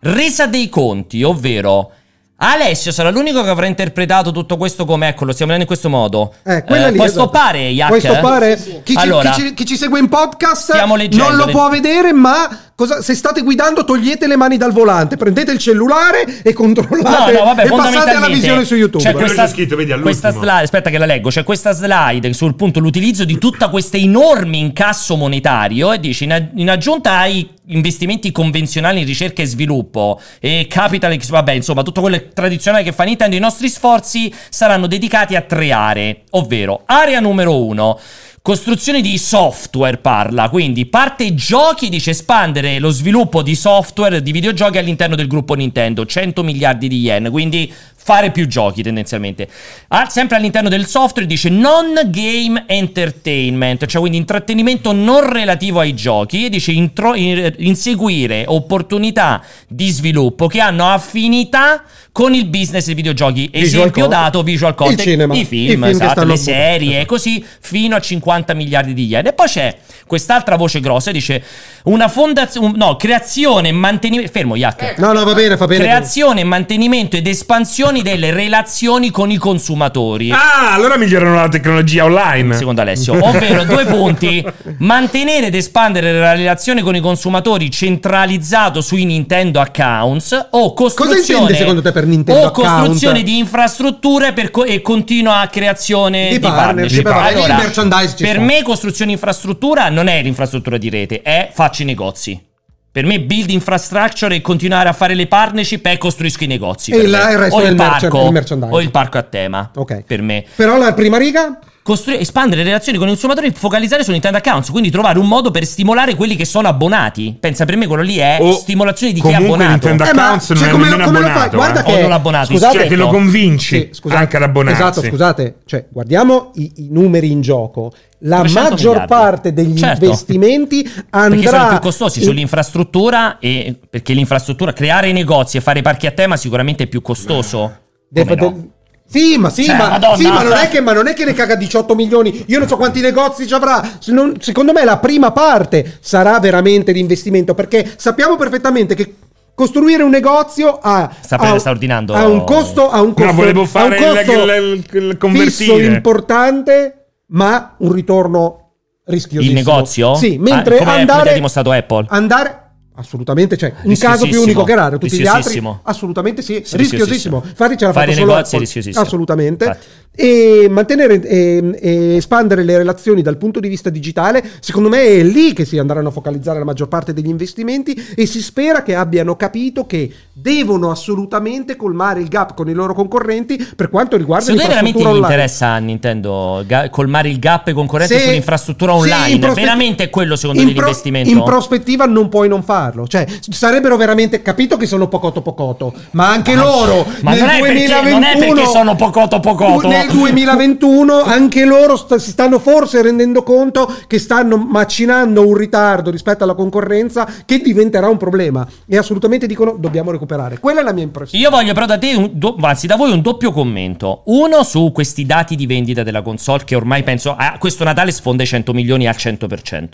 [0.02, 1.92] resa dei conti, ovvero.
[2.40, 5.90] Alessio sarà l'unico che avrà interpretato tutto questo come ecco, lo stiamo vedendo in questo
[5.90, 6.36] modo.
[6.46, 7.08] Eh, lì, puoi esatto.
[7.10, 7.88] stoppare, Yak?
[7.88, 8.82] Puoi stoppare?
[8.84, 10.72] Chi, ci, Allora, chi ci- chi ci segue in podcast
[11.14, 15.18] non lo le- può vedere, ma cosa- se state guidando togliete le mani dal volante,
[15.18, 19.04] prendete il cellulare e controllate No, no, vabbè, e passate alla visione su YouTube.
[19.04, 22.32] C'è Quello questa, c'è scritto, vedi, questa slide, aspetta che la leggo, c'è questa slide
[22.34, 27.50] sul punto l'utilizzo di tutta questa enorme incasso monetario e dice in, in aggiunta ai
[27.70, 33.04] investimenti convenzionali in ricerca e sviluppo e capital, vabbè, insomma, tutto quello tradizionale che fa
[33.06, 38.00] Nintendo, i nostri sforzi saranno dedicati a tre aree, ovvero area numero uno
[38.48, 44.78] Costruzione di software parla, quindi parte giochi dice espandere lo sviluppo di software di videogiochi
[44.78, 47.70] all'interno del gruppo Nintendo, 100 miliardi di yen, quindi
[48.08, 49.50] fare più giochi tendenzialmente.
[49.90, 55.94] Ah, sempre all'interno del software dice non game entertainment, cioè quindi intrattenimento non relativo ai
[55.94, 61.84] giochi e dice intro- in- inseguire opportunità di sviluppo che hanno affinità
[62.18, 63.42] con il business dei videogiochi.
[63.52, 64.24] Visual Esempio content.
[64.24, 65.36] dato visual content, cinema.
[65.36, 69.28] i I film, film che esatto, le serie, così fino a 50 miliardi di yen.
[69.28, 71.44] E poi c'è quest'altra voce grossa, dice
[71.84, 74.98] una fondazione, no, creazione e mantenimento, fermo Yak.
[74.98, 75.84] No, no, va bene, va bene.
[75.84, 80.32] Creazione, mantenimento ed espansione delle relazioni con i consumatori.
[80.32, 82.56] Ah, allora migliorano la tecnologia online.
[82.56, 84.44] Secondo Alessio, ovvero due punti:
[84.80, 91.58] mantenere ed espandere la relazione con i consumatori centralizzato sui Nintendo accounts o costruzione intende
[91.60, 92.78] secondo te per Nintendo o account?
[92.80, 97.38] costruzione di infrastrutture per co- e continua creazione Di di, partnership, partnership.
[97.38, 98.40] Allora, merchandise per sta.
[98.40, 102.42] me costruzione infrastruttura non è l'infrastruttura di rete, è faccio i negozi.
[102.90, 106.92] Per me build infrastructure e continuare a fare le partnership è costruisco i negozi.
[106.92, 108.74] E la- il resto o il parco, il merchandising.
[108.76, 109.70] o il parco a tema.
[109.76, 110.04] Ok.
[110.04, 110.44] Per me.
[110.56, 114.40] Però la prima riga Costrui- espandere le relazioni con i consumatori e focalizzare su Nintendo
[114.40, 117.38] Accounts, quindi trovare un modo per stimolare quelli che sono abbonati.
[117.40, 119.70] Pensa per me quello lì è O stimolazione di chi è abbonato.
[119.88, 121.40] Nintendo Eh, ma, Accounts non cioè, è come come lo abbonato.
[121.40, 121.50] fai?
[121.52, 121.84] Guarda eh.
[121.84, 124.82] che- O non abbonato, scusate, Cioè che lo convinci Sì, scusate, anche ad abbonarsi.
[124.82, 127.94] Esatto, scusate, cioè, guardiamo i, i numeri in gioco.
[128.20, 129.14] La 300 maggior miliardi.
[129.14, 130.04] parte degli Certo.
[130.04, 135.62] investimenti andrà Perché sono più costosi in- sull'infrastruttura e perché l'infrastruttura, creare i negozi e
[135.62, 137.78] fare i parchi a tema sicuramente è più costoso.
[138.10, 138.68] Deve- Come no?
[139.10, 140.16] Sì, ma sì, Cioè, ma, Madonna.
[140.18, 142.44] sì, ma non è che, ma non è che ne caga 18 milioni.
[142.48, 143.82] Io non so quanti negozi ci avrà.
[144.08, 149.14] Non- secondo me la prima parte sarà veramente l'investimento perché sappiamo perfettamente che
[149.56, 153.34] costruire un negozio ha, Sta- ha- sta ordinando- ha un costo, ha un costo, No,
[153.34, 155.50] volevo ha un fare il- costo il- il- il convertire.
[155.52, 158.72] fisso importante, ma un ritorno
[159.06, 159.58] rischiosissimo.
[159.60, 160.16] Il negozio?
[160.16, 162.06] Sì, Ah, mentre come- come andare ha dimostrato Apple.
[162.10, 162.67] Andare
[163.00, 167.44] Assolutamente, cioè un caso più unico che raro, tutti gli altri assolutamente sì, Rischiosissimo.
[167.46, 168.64] Infatti ce l'ha Fare fatto solo.
[169.00, 169.66] Assolutamente.
[169.66, 169.86] Infatti.
[170.20, 175.22] E mantenere e, e espandere le relazioni dal punto di vista digitale, secondo me è
[175.22, 178.96] lì che si andranno a focalizzare la maggior parte degli investimenti e si spera che
[178.96, 184.52] abbiano capito che devono assolutamente colmare il gap con i loro concorrenti per quanto riguarda
[184.54, 185.34] veramente l'infrastruttura gli online.
[185.34, 189.30] interessa a Nintendo ga- colmare il gap concorrente Se- sull'infrastruttura online?
[189.30, 191.30] in prospetti- veramente è quello secondo in te pro- l'investimento?
[191.30, 193.08] In prospettiva non puoi non farlo.
[193.08, 194.42] Cioè, sarebbero veramente.
[194.42, 197.06] Capito che sono pocoto pocoto, ma anche loro.
[197.22, 199.88] Ma nel non è, perché, 2021, non è perché sono pocoto pocoto.
[199.88, 206.10] Nel 2021 anche loro sta- si stanno forse rendendo conto che stanno macinando un ritardo
[206.12, 208.68] rispetto alla concorrenza che diventerà un problema.
[208.88, 210.60] E assolutamente dicono dobbiamo recuperare.
[210.60, 211.44] Quella è la mia impressione.
[211.44, 214.24] Io voglio però da te, un do- anzi da voi un doppio commento.
[214.26, 218.44] Uno su questi dati di vendita della console che ormai penso a questo Natale sfonda
[218.44, 219.88] i 100 milioni al 100%.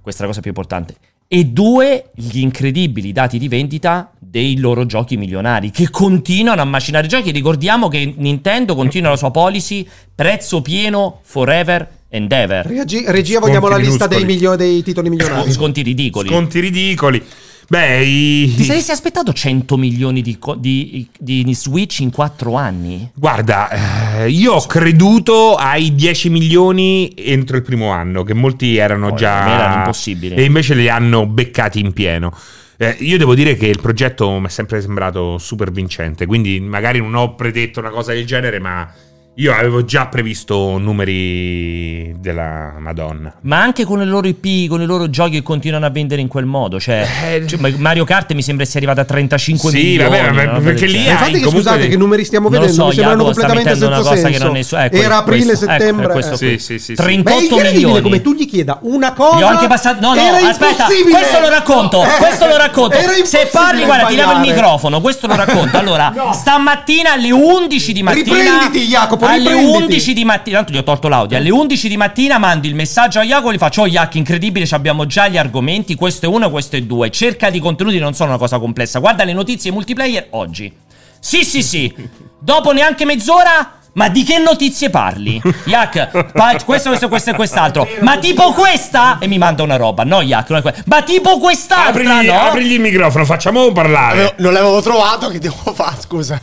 [0.00, 0.94] Questa è la cosa più importante.
[1.28, 7.06] E due, gli incredibili dati di vendita dei loro giochi milionari che continuano a macinare
[7.06, 7.30] giochi.
[7.30, 12.66] Ricordiamo che Nintendo continua la sua policy prezzo pieno forever and ever.
[12.66, 15.50] Reagi- regia, vogliamo la Sconti lista dei, milio- dei titoli milionari.
[15.50, 16.28] Sconti ridicoli.
[16.28, 17.22] Sconti ridicoli.
[17.68, 23.10] Beh, i- Ti saresti aspettato 100 milioni di, co- di- di Switch in 4 anni?
[23.14, 29.08] Guarda, eh, io ho creduto ai 10 milioni entro il primo anno, che molti erano
[29.08, 29.48] Oh, già...
[29.48, 30.34] erano impossibili.
[30.34, 32.32] E invece li hanno beccati in pieno.
[32.78, 37.00] Eh, io devo dire che il progetto mi è sempre sembrato super vincente, quindi magari
[37.00, 38.92] non ho predetto una cosa del genere, ma
[39.38, 43.34] Io avevo già previsto numeri della Madonna.
[43.42, 46.28] Ma anche con le loro IP, con i loro giochi che continuano a vendere in
[46.28, 46.80] quel modo.
[46.80, 50.08] Cioè, Eh, cioè, Mario Kart mi sembra sia arrivato a 35 Sì, milioni.
[50.08, 50.60] vabbè, vabbè, no?
[50.60, 52.82] perché lì hai Infatti, che, scusate, dei- che numeri stiamo Non lo vedendo?
[52.82, 54.38] so, Mi sembrano Jacopo sta completamente mettendo senza una cosa senso.
[54.38, 56.08] che non è su- ecco, Era aprile, questo, ecco, settembre.
[56.08, 56.36] questo eh.
[56.38, 56.78] Sì, sì, sì.
[56.78, 56.94] sì.
[56.94, 58.02] 30 Ma è 38 incredibile milioni.
[58.02, 59.36] come tu gli chieda una cosa.
[59.36, 60.00] Gli ho anche passato.
[60.00, 62.02] No, no, Era aspetta, questo lo racconto.
[62.04, 62.96] Eh, questo lo racconto.
[63.24, 65.02] Se parli, guarda, ti levo il microfono.
[65.02, 65.76] Questo lo racconto.
[65.76, 68.34] Allora, stamattina alle 11 di mattina.
[68.34, 69.82] Riprenditi, Jacopo, Alle riprenditi.
[69.82, 70.56] 11 di mattina.
[70.58, 71.36] Tanto gli ho tolto l'audio.
[71.36, 73.52] Alle 11 di mattina mando il messaggio a Jacopo.
[73.52, 74.66] Gli faccio: Oh, Jack, incredibile.
[74.66, 75.94] ci Abbiamo già gli argomenti.
[75.94, 77.10] Questo è uno, questo è due.
[77.10, 78.98] Cerca di contenuti, non sono una cosa complessa.
[78.98, 80.72] Guarda le notizie multiplayer oggi.
[81.18, 81.92] Sì, sì, sì.
[82.38, 83.72] Dopo neanche mezz'ora.
[83.96, 85.40] Ma di che notizie parli?
[85.64, 87.88] Yak, pa- questo, questo, questo e quest'altro.
[88.02, 89.16] Ma tipo questa?
[89.18, 90.04] E mi manda una roba.
[90.04, 92.38] No, Yak, non è que- Ma tipo quest'altra, Aprigli, no?
[92.40, 94.12] aprigli il microfono, facciamo parlare.
[94.12, 95.96] Avevo- non l'avevo trovato, che devo fare?
[95.98, 96.38] Scusa.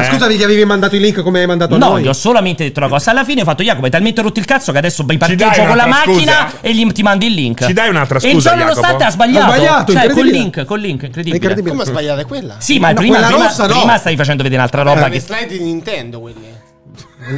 [0.00, 0.10] Ma Eh.
[0.10, 2.02] scusami, gli avevi mandato il link come hai mandato a No, noi?
[2.02, 3.10] gli ho solamente detto una cosa.
[3.10, 5.86] Alla fine ho fatto Jacopo, hai talmente rotto il cazzo che adesso parcheggio con la
[5.86, 6.60] macchina scusa?
[6.60, 7.64] e gli, ti mando il link.
[7.66, 9.04] Ci dai un'altra E scusa, ciò nonostante Jacopo?
[9.04, 9.50] ha sbagliato.
[9.50, 11.36] Ha sbagliato, cioè, col link, col link, incredibile.
[11.36, 11.74] Incredibile.
[11.74, 12.54] Come sbagliata quella?
[12.58, 13.74] Sì, ma No, prima, prima, rossa no.
[13.78, 16.66] prima stavi facendo vedere un'altra roba Erano che slide di Nintendo quelli.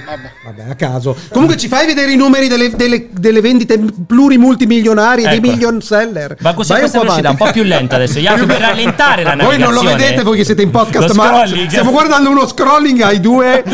[0.04, 0.30] Vabbè.
[0.44, 1.16] Vabbè, a caso.
[1.30, 5.46] Comunque ci fai vedere i numeri delle, delle- delle vendite plurimultimilionarie dei Ecco.
[5.48, 6.36] million seller.
[6.40, 8.18] Va così Vai questa velocità, un po' più lenta adesso.
[8.18, 9.74] Jacopo, per rallentare la Voi navigazione.
[9.74, 11.68] non lo vedete voi che siete in podcast, Lo ma scrolling.
[11.68, 13.64] stiamo guardando uno scrolling ai 2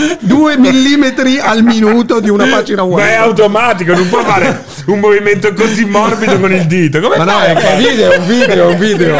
[0.57, 3.05] millimetri al minuto di una pagina web.
[3.05, 7.01] Ma è automatico, non può fare un movimento così morbido con il dito.
[7.01, 9.17] Come Ma no, è un video, è un video, è un video.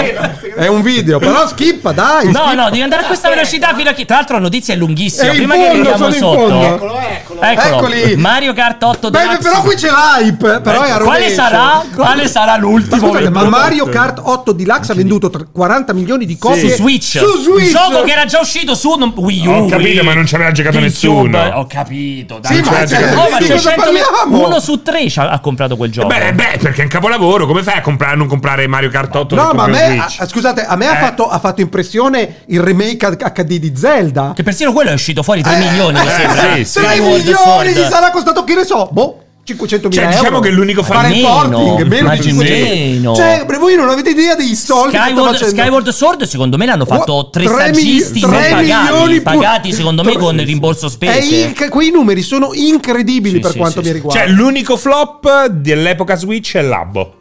[0.57, 2.27] È un video, però schippa, dai.
[2.31, 2.55] No, schippa.
[2.55, 4.05] no, devi andare a questa velocità fino a chi.
[4.07, 5.33] Tra l'altro la notizia è lunghissima.
[5.33, 6.86] È Prima fondo, che arriviamo sono in sotto.
[6.87, 7.41] Eccolo, eccolo.
[7.43, 7.77] Eccolo.
[7.89, 8.17] Eccoli.
[8.17, 9.39] Mario Kart 8 Beh, Deluxe.
[9.49, 10.61] però qui c'è l'hype.
[10.61, 11.35] Però è a Quale rovescio.
[11.35, 11.83] sarà?
[11.95, 13.09] Quale sarà Ma l'ultimo?
[13.09, 13.45] scusate, ma?
[13.45, 17.19] Mario Kart 8 Deluxe ha venduto tre- 40 milioni di Su copie Switch.
[17.19, 17.71] Su Switch.
[17.71, 19.51] Gioco che era già uscito su non- Wii U.
[19.51, 21.29] Ho capito, Wii, ma non ci aveva giocato GameCube.
[21.29, 21.59] nessuno.
[21.59, 22.39] Ho capito.
[22.41, 24.47] Dai, Sì, ma cioè, cioè, Oh, ma c'è cosa 100 parliamo?
[24.47, 26.09] uno su tre ha, ha comprato quel gioco.
[26.09, 27.47] Beh, beh, perché è un capolavoro.
[27.47, 29.35] Come fai a comprare, non comprare Mario Kart 8?
[29.35, 30.17] No, ma a un me, Switch?
[30.21, 31.01] a- scusate, a me ha, Eh.
[31.01, 34.33] fatto, ha fatto impressione il remake HD di Zelda.
[34.35, 36.55] Che persino quello è uscito fuori 3 Eh, milioni, mi eh, sembra.
[36.55, 36.76] sì, sì.
[36.81, 40.19] 3 Skyward milioni gli sarà costato, che ne so, boh, 500 mila Cioè, euro.
[40.25, 42.75] diciamo che l'unico Fare il meno, porting, meno ma di 500.
[42.75, 43.15] meno.
[43.15, 45.37] Cioè, voi non avete idea dei soldi Skyward.
[45.45, 50.17] Skyward Sword secondo me l'hanno fatto tre, Tre saggisti mili- pagati, milioni pagati secondo me
[50.17, 51.35] con il rimborso È spese.
[51.37, 54.21] inc- quei numeri sono incredibili Sì, per sì, quanto sì, mi riguarda.
[54.21, 57.15] Cioè, l'unico flop dell'epoca Switch è Labbo.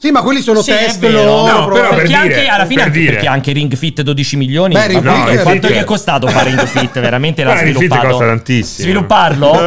[0.00, 1.24] Sì, ma quelli sono Sì, test vero.
[1.24, 1.52] loro.
[1.60, 3.12] No, però perché per anche dire, alla fine per anche dire.
[3.12, 6.50] perché anche Ring Fit 12 milioni Beh, Ring Vabbè, Fit- quanto gli è costato fare
[6.50, 8.82] Ring Fit veramente l'ha Ring Fit sviluppato costa tantissimo.
[8.84, 9.52] svilupparlo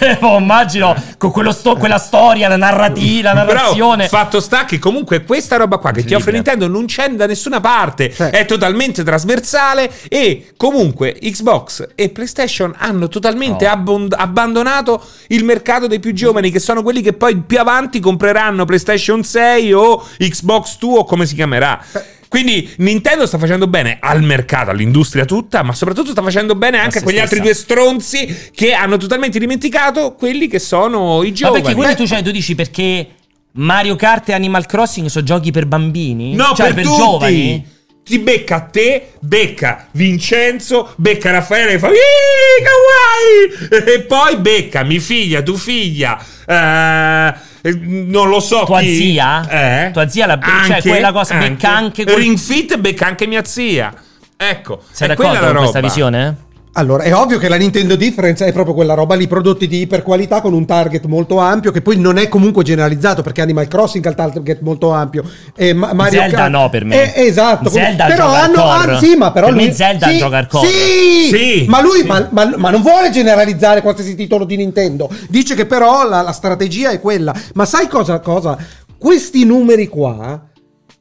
[0.00, 4.64] Eh, oh, immagino con quello sto- quella storia la narrativa la Però narrazione fatto sta
[4.64, 8.36] che comunque questa roba qua che ti offre Nintendo non c'è da nessuna parte, Certo.
[8.36, 13.70] è totalmente trasversale e comunque Xbox e PlayStation hanno totalmente Oh.
[13.70, 18.64] abbon- abbandonato il mercato dei più giovani che sono quelli che poi più avanti compreranno
[18.64, 21.82] PlayStation 6 o Xbox 2 o come si chiamerà.
[22.28, 26.98] Quindi Nintendo sta facendo bene al mercato, all'industria tutta, ma soprattutto sta facendo bene anche
[26.98, 27.34] a quegli stessa.
[27.34, 31.62] altri due stronzi che hanno totalmente dimenticato quelli che sono i ma giovani.
[31.62, 33.08] perché quelli tu, cioè, tu dici perché
[33.52, 36.34] Mario Kart e Animal Crossing sono giochi per bambini?
[36.34, 36.96] No, cioè per, per, tutti.
[36.96, 37.74] giovani?
[38.06, 43.94] Ti becca te, becca Vincenzo, becca Raffaele e fa "Ih, kawaii!
[43.94, 46.16] E poi becca mi figlia, tu figlia,
[46.46, 47.34] eh,
[47.74, 48.94] non lo so Tua chi.
[48.94, 49.48] zia?
[49.86, 49.90] Eh?
[49.92, 53.92] Tua zia la- cioè, quella cosa, becca anche quel- Ring Fit becca anche mia zia.
[54.36, 55.86] Ecco, sei è quella d'accordo con questa roba.
[55.92, 56.36] visione?
[56.78, 60.42] Allora, è ovvio che la Nintendo Difference è proprio quella roba lì, prodotti di iperqualità
[60.42, 64.10] con un target molto ampio, che poi non è comunque generalizzato, perché Animal Crossing ha
[64.10, 65.24] il target molto ampio.
[65.56, 67.14] E Ma- Mario Zelda Kart- no per me.
[67.14, 67.70] Eh, esatto.
[67.70, 68.96] Zelda però gioca hanno, hardcore.
[68.96, 70.68] ah, sì, ma però Per me lui- Zelda sì, gioca hardcore.
[70.68, 71.64] Sì, Sì.
[71.66, 75.08] ma lui ma, ma- ma non vuole generalizzare qualsiasi titolo di Nintendo.
[75.30, 77.34] Dice che però la, la strategia è quella.
[77.54, 78.18] Ma sai cosa?
[78.20, 78.56] cosa?
[78.98, 80.42] Questi numeri qua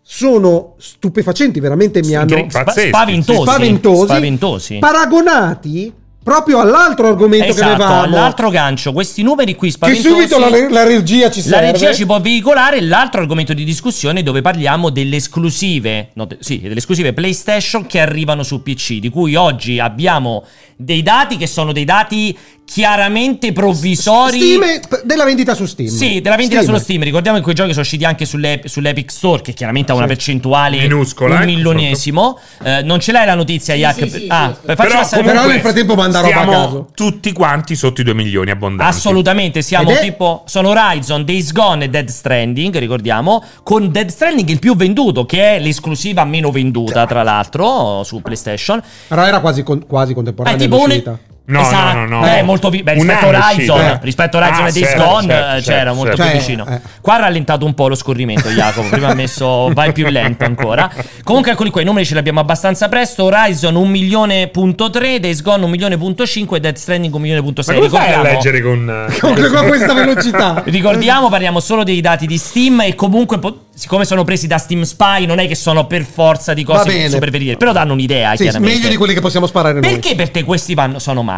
[0.08, 3.42] sono stupefacenti, veramente mi hanno pazzeschi, spaventosi.
[3.42, 4.78] spaventosi, Spaventosi.
[4.80, 8.16] paragonati proprio all'altro argomento che Esatto, avevamo.
[8.16, 10.08] l'altro gancio, questi numeri qui che spaventosi.
[10.10, 11.72] subito la, la regia ci La serve.
[11.72, 16.60] regia ci può veicolare l'altro argomento di discussione dove parliamo delle esclusive, no, de- sì,
[16.62, 20.44] delle esclusive PlayStation che arrivano su PC, di cui oggi abbiamo
[20.78, 22.36] dei dati che sono dei dati
[22.66, 24.38] chiaramente provvisori.
[24.40, 25.88] Stime della vendita su Steam.
[25.90, 26.64] Sì, della vendita Steam.
[26.66, 27.04] sullo Steam.
[27.04, 30.78] Ricordiamo che quei giochi sono usciti anche sulle- sull'Epic Store, che chiaramente ha una percentuale
[30.80, 32.40] Minuscola, un eh, milionesimo.
[32.64, 33.94] Eh, non ce l'hai la notizia, Yak?
[33.96, 34.66] sì, sì, ah, sì.
[34.66, 36.90] faccio Però, passare- Però comunque nel frattempo manda roba a caso.
[36.94, 38.94] tutti quanti sotto i 2 milioni abbondanti.
[38.96, 40.44] Assolutamente, siamo è- tipo.
[40.48, 43.44] Sono Horizon, Days Gone e Dead Stranding, ricordiamo.
[43.64, 48.82] Con Dead Stranding il più venduto, che è l'esclusiva meno venduta, tra l'altro, su PlayStation.
[49.08, 51.20] Però era quasi, con- quasi È contemporanea tipo un, all'uscita.
[51.48, 51.98] No, esatto.
[52.00, 52.28] no, no, no.
[52.36, 54.00] Eh, molto vi- beh, rispetto Horizon, eh.
[54.02, 56.22] rispetto a Horizon Ah, e Days certo, Gone, certo, eh, c'era molto certo.
[56.24, 56.66] più Cioè, vicino.
[56.68, 56.82] eh.
[57.02, 58.88] Qua ha rallentato un po' lo scorrimento, Jacopo.
[58.90, 60.92] Prima ha messo vai più lento ancora.
[61.24, 63.26] Comunque, eccoli qua, i numeri ce li abbiamo abbastanza presto.
[63.26, 67.22] Horizon 1 milione punto 3, Days Gone 1 milione punto 5 e Dead Stranding 1
[67.22, 67.76] milione punto Ma 6.
[67.78, 69.06] come fai a Ricordiamo- leggere con...
[69.20, 70.64] Con, con questa velocità.
[70.66, 74.82] Ricordiamo, parliamo solo dei dati di Steam e comunque, po- siccome sono presi da Steam
[74.82, 78.44] Spy, non è che sono per forza di cose super veritiere, però danno un'idea, Sì,
[78.44, 78.76] chiaramente.
[78.78, 79.92] meglio di quelli che possiamo sparare noi.
[79.92, 81.34] Perché per te questi vanno, sono male?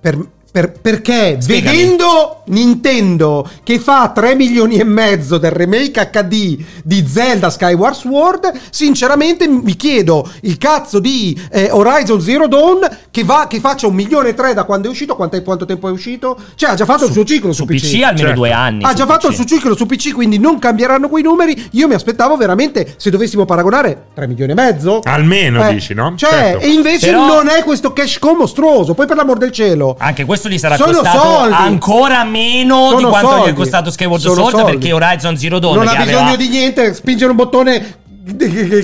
[0.00, 1.76] Per- per- perché Spiegami.
[1.76, 8.52] vedendo Nintendo che fa 3 milioni e mezzo del remake HD di Zelda Skyward Sword,
[8.70, 12.78] sinceramente mi chiedo il cazzo di eh, Horizon Zero Dawn
[13.10, 15.88] che, va, che faccia un milione e tre da quando è uscito, quanto, quanto tempo
[15.88, 16.36] è uscito?
[16.54, 18.34] Cioè ha già fatto il suo ciclo su, Su PC almeno Certo.
[18.34, 18.82] due anni.
[18.84, 19.38] Ha su già fatto il PC.
[19.46, 21.68] suo ciclo su PC, quindi non cambieranno quei numeri.
[21.72, 25.00] Io mi aspettavo veramente, se dovessimo paragonare, 3 milioni e mezzo.
[25.04, 26.14] Almeno, dici, no?
[26.16, 26.58] Cioè, Certo.
[26.60, 28.94] e invece Però- non è questo cash con mostruoso.
[28.94, 29.96] Poi per l'amor del cielo.
[29.98, 31.54] Anche questo gli sarà Sono costato soldi.
[31.54, 33.52] ancora meno Sono di quanto gli è soldi.
[33.54, 34.70] costato Skyward Sword soldi.
[34.70, 37.94] perché Horizon Zero Dawn non ha bisogno aveva- di niente, spingere un bottone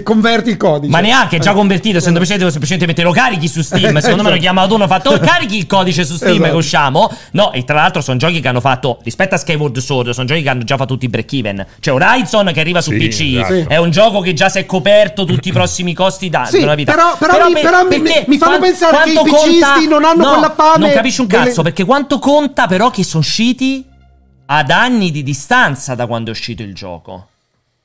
[0.02, 0.90] converti il codice.
[0.90, 1.54] Ma neanche, è già Eh.
[1.54, 3.98] convertito, se semplicemente, semplicemente mettere lo carichi su Steam.
[3.98, 6.50] Secondo me hanno chiamato uno e fatto "Oh, carichi il codice su Steam Esatto.
[6.50, 7.10] che usciamo.
[7.32, 10.42] No, e tra l'altro sono giochi che hanno fatto, rispetto a Skyward Sword, sono giochi
[10.42, 11.66] che hanno già fatto tutti i break even.
[11.80, 13.68] Cioè Horizon che arriva su Sì, PC, esatto.
[13.68, 16.74] È un gioco che già si è coperto tutti i prossimi costi da, Sì, della
[16.74, 16.92] vita.
[16.92, 20.04] però- però mi- per- però mi- perché mi fanno quan- pensare che i PCisti non
[20.04, 23.22] hanno no, quella fame Non capisci un delle- cazzo, perché quanto conta però che sono
[23.22, 23.84] usciti
[24.48, 27.28] ad anni di distanza da quando è uscito il gioco.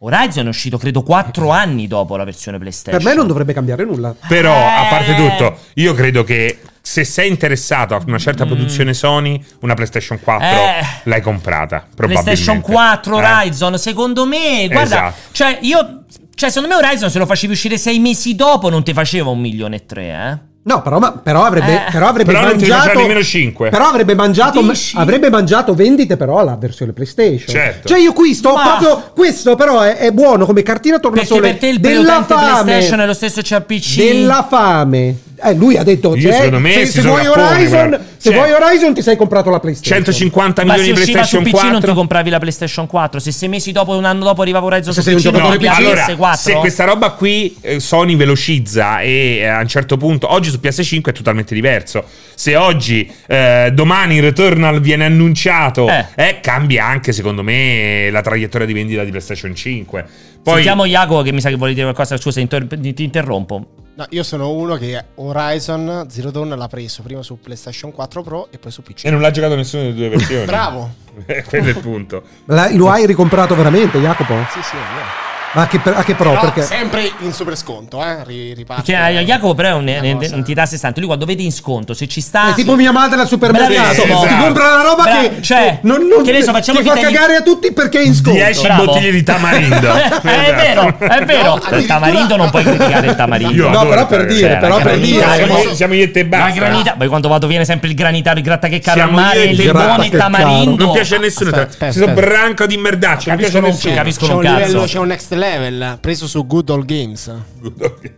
[0.04, 3.00] Horizon è uscito credo 4 anni dopo la versione PlayStation.
[3.02, 4.16] Per me non dovrebbe cambiare nulla.
[4.28, 5.16] Però, a parte Eh.
[5.16, 10.48] tutto, io credo che se sei interessato a una certa produzione Sony, una PlayStation 4
[10.48, 10.52] Mm.
[10.52, 10.86] Eh.
[11.04, 11.86] l'hai comprata.
[11.96, 12.32] Probabilmente.
[12.32, 13.24] PlayStation 4 Eh.
[13.24, 15.16] Horizon, secondo me, guarda, Esatto.
[15.34, 16.04] cioè io
[16.34, 19.40] cioè secondo me Horizon se lo facevi uscire sei mesi dopo non ti faceva un
[19.40, 20.50] milione e tre, eh.
[20.64, 21.92] No, però, ma- però avrebbe, Eh.
[21.92, 23.00] però avrebbe Però mangiato.
[23.00, 23.70] nemmeno cinque.
[23.70, 24.62] Però avrebbe mangiato,
[24.94, 27.48] avrebbe mangiato vendite, però alla versione PlayStation.
[27.50, 27.88] Certo.
[27.88, 29.12] Cioè, io qui sto Ma- proprio.
[29.16, 31.50] Questo, però, è, è buono come cartina Perché tornasole.
[31.50, 32.62] per te il della fame.
[32.64, 33.98] PlayStation è lo stesso c'è PC.
[33.98, 35.16] Della fame.
[35.44, 37.98] Eh, lui ha detto: Io, cioè, secondo me, se, se vuoi Horizon, guarda.
[38.18, 40.04] se Cioè, vuoi Horizon, ti sei comprato la PlayStation.
[40.04, 41.94] 150 Ma se milioni di usciva su PlayStation PC non ti 4.
[41.94, 43.20] compravi la PlayStation 4.
[43.20, 45.66] Se sei mesi dopo, un anno dopo arrivava Horizon Se su sei PC, giocatore ti
[45.66, 46.34] PC, Allora, PS4.
[46.36, 50.60] se questa roba qui eh, Sony velocizza e eh, a un certo punto, oggi su
[50.62, 52.04] PS5 è totalmente diverso.
[52.36, 56.06] Se oggi, eh, domani il Returnal viene annunciato, Eh.
[56.16, 60.06] eh, cambia anche secondo me la traiettoria di vendita di PlayStation 5.
[60.44, 62.18] Poi, Sentiamo Jacopo che mi sa che vuole dire qualcosa.
[62.18, 63.66] Scusa, inter- ti interrompo.
[63.94, 68.48] No, io sono uno che Horizon Zero Dawn l'ha preso prima su PlayStation 4 Pro
[68.50, 69.04] e poi su PC.
[69.06, 70.46] e non l'ha giocato nessuna delle due versioni.
[70.48, 71.00] Bravo.
[71.26, 72.24] Eh, Quello è il punto.
[72.46, 74.34] La- lo hai ricomprato veramente, Jacopo?
[74.50, 75.31] Sì, sì, è vero.
[75.54, 76.30] Ma a che, a che pro?
[76.30, 76.62] Però perché.
[76.62, 78.24] sempre in super sconto, eh.
[78.26, 78.84] Ri- riparte.
[78.94, 81.00] Perché eh, Jacopo però è un'entità a sé stante.
[81.00, 82.52] Lui quando vede in sconto, se ci sta...
[82.52, 83.74] È tipo mia madre al supermercato.
[83.74, 84.20] Bravissimo.
[84.22, 84.44] Ti Esatto.
[84.44, 86.94] compra la roba Bra- che, cioè, che non, non che ne so, facciamo ti fa
[86.94, 88.40] finta di- cagare a tutti perché è in sconto.
[88.40, 88.86] 10 Bravo.
[88.86, 89.90] bottiglie di tamarindo.
[90.32, 91.44] Eh, è vero, è vero.
[91.50, 93.70] No, il addirittura- tamarindo non puoi criticare il tamarindo.
[93.70, 95.26] No, però per il dire, Cioè, però la per dire.
[95.36, 96.60] siamo- Siamo, io e te La basta.
[96.60, 100.12] granita, poi quando vado viene sempre il granitario, il grattachecaro al mare, il limone, il
[100.12, 100.84] tamarindo.
[100.86, 101.68] Non piace a nessuno.
[101.90, 103.28] Sono branco di merdacci.
[103.30, 103.96] Non piace a Capiscono un- nessuno.
[103.96, 104.84] capiscono C'è un, cazzo.
[104.86, 107.34] c'è un next level preso su Good Old Games.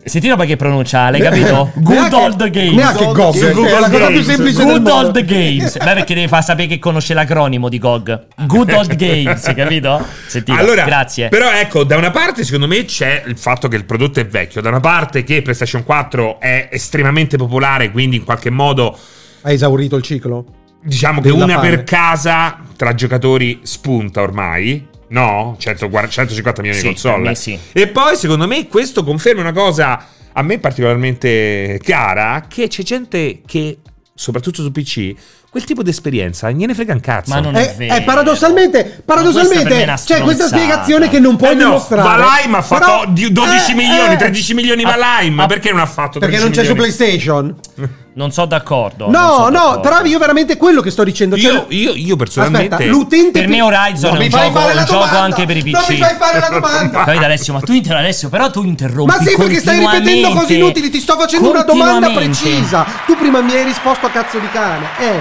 [0.04, 1.70] Sentilo perché pronuncia, l'hai capito?
[1.74, 2.74] Good Neanche- old games.
[2.76, 4.24] Neanche Good GOG, old che è la cosa più games.
[4.26, 5.76] semplice Good old games.
[5.78, 8.26] Beh, perché devi far sapere che conosce l'acronimo di GOG.
[8.46, 10.04] Good old games, capito?
[10.26, 10.58] Sentilo.
[10.58, 11.28] Allora, Grazie.
[11.28, 14.60] Però ecco, da una parte secondo me c'è il fatto che il prodotto è vecchio,
[14.60, 18.96] da una parte che PlayStation 4 è estremamente popolare, quindi in qualche modo
[19.42, 20.44] Hai esaurito il ciclo?
[20.82, 21.68] diciamo che una fame.
[21.70, 24.86] per casa tra giocatori spunta ormai.
[25.14, 25.54] No?
[25.58, 27.34] 140 150 milioni Sì, di console.
[27.36, 27.58] sì.
[27.72, 33.40] E poi secondo me questo conferma una cosa a me particolarmente cara, che c'è gente
[33.46, 33.78] che,
[34.12, 35.14] soprattutto su PC,
[35.50, 37.30] quel tipo di esperienza gliene frega un cazzo.
[37.32, 37.94] Ma non è È, vero.
[37.94, 40.56] è paradossalmente, questa per me è paradossalmente una c'è questa stronzata.
[40.56, 42.02] spiegazione che non puoi Eh no, dimostrare.
[42.08, 45.38] Valheim ha fatto Però- di- 12 eh, milioni, eh, 13 milioni Valheim.
[45.38, 46.92] ah, perché non ha fatto 13 Perché non c'è su milioni?
[46.96, 47.54] PlayStation?
[48.16, 49.10] Non so d'accordo.
[49.10, 49.80] non No, so no, d'accordo.
[49.80, 51.36] però io veramente quello che sto dicendo.
[51.36, 52.74] cioè- Io, io, io personalmente.
[52.74, 54.98] Aspetta, l'utente Per me Horizon Non è mi un fai gioco- fare un la gioco
[54.98, 55.20] domanda!
[55.20, 55.88] anche per i Non PC.
[55.90, 57.04] mi fai fare la domanda!
[57.04, 59.12] Capito Alessio, ma tu inter- Alessio, però tu interrompi.
[59.16, 60.54] Ma sì, perché stai ripetendo cose continuamente.
[60.54, 62.38] inutili, ti sto facendo una domanda Continuamente.
[62.40, 62.86] precisa.
[63.06, 64.86] Tu prima mi hai risposto a cazzo di cane.
[64.96, 65.20] È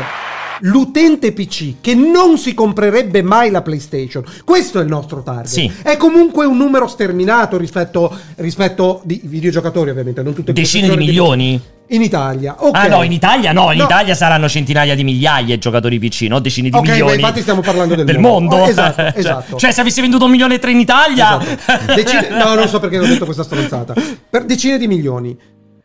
[0.66, 4.24] l'utente PC che non si comprerebbe mai la PlayStation.
[4.46, 5.46] Questo è il nostro target.
[5.48, 5.72] Sì.
[5.82, 11.62] È comunque un numero sterminato rispetto, rispetto di videogiocatori, ovviamente, non tutte Decine di milioni?
[11.88, 12.56] In Italia.
[12.60, 12.76] Ok.
[12.76, 13.84] Ah no, in Italia no, in No.
[13.84, 17.16] Italia saranno centinaia di migliaia i giocatori PC, no decine di Ok, ma milioni.
[17.16, 18.56] infatti stiamo parlando del mondo.
[18.56, 18.56] mondo.
[18.56, 19.58] Oh, esatto, Cioè- esatto.
[19.58, 21.40] Cioè, se avessi venduto un milione e tre in Italia...
[21.42, 21.94] Esatto.
[21.94, 23.94] Decine- no, non so perché ho detto questa stronzata.
[24.30, 25.38] Per decine di milioni,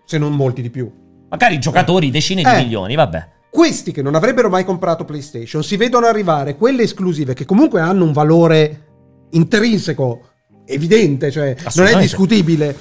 [0.05, 0.89] se non molti di più.
[1.29, 2.57] Magari giocatori, decine Eh.
[2.57, 3.29] di milioni, vabbè.
[3.51, 8.05] Questi che non avrebbero mai comprato PlayStation si vedono arrivare quelle esclusive che comunque hanno
[8.05, 8.87] un valore
[9.31, 10.29] intrinseco
[10.65, 12.77] evidente, cioè non è discutibile.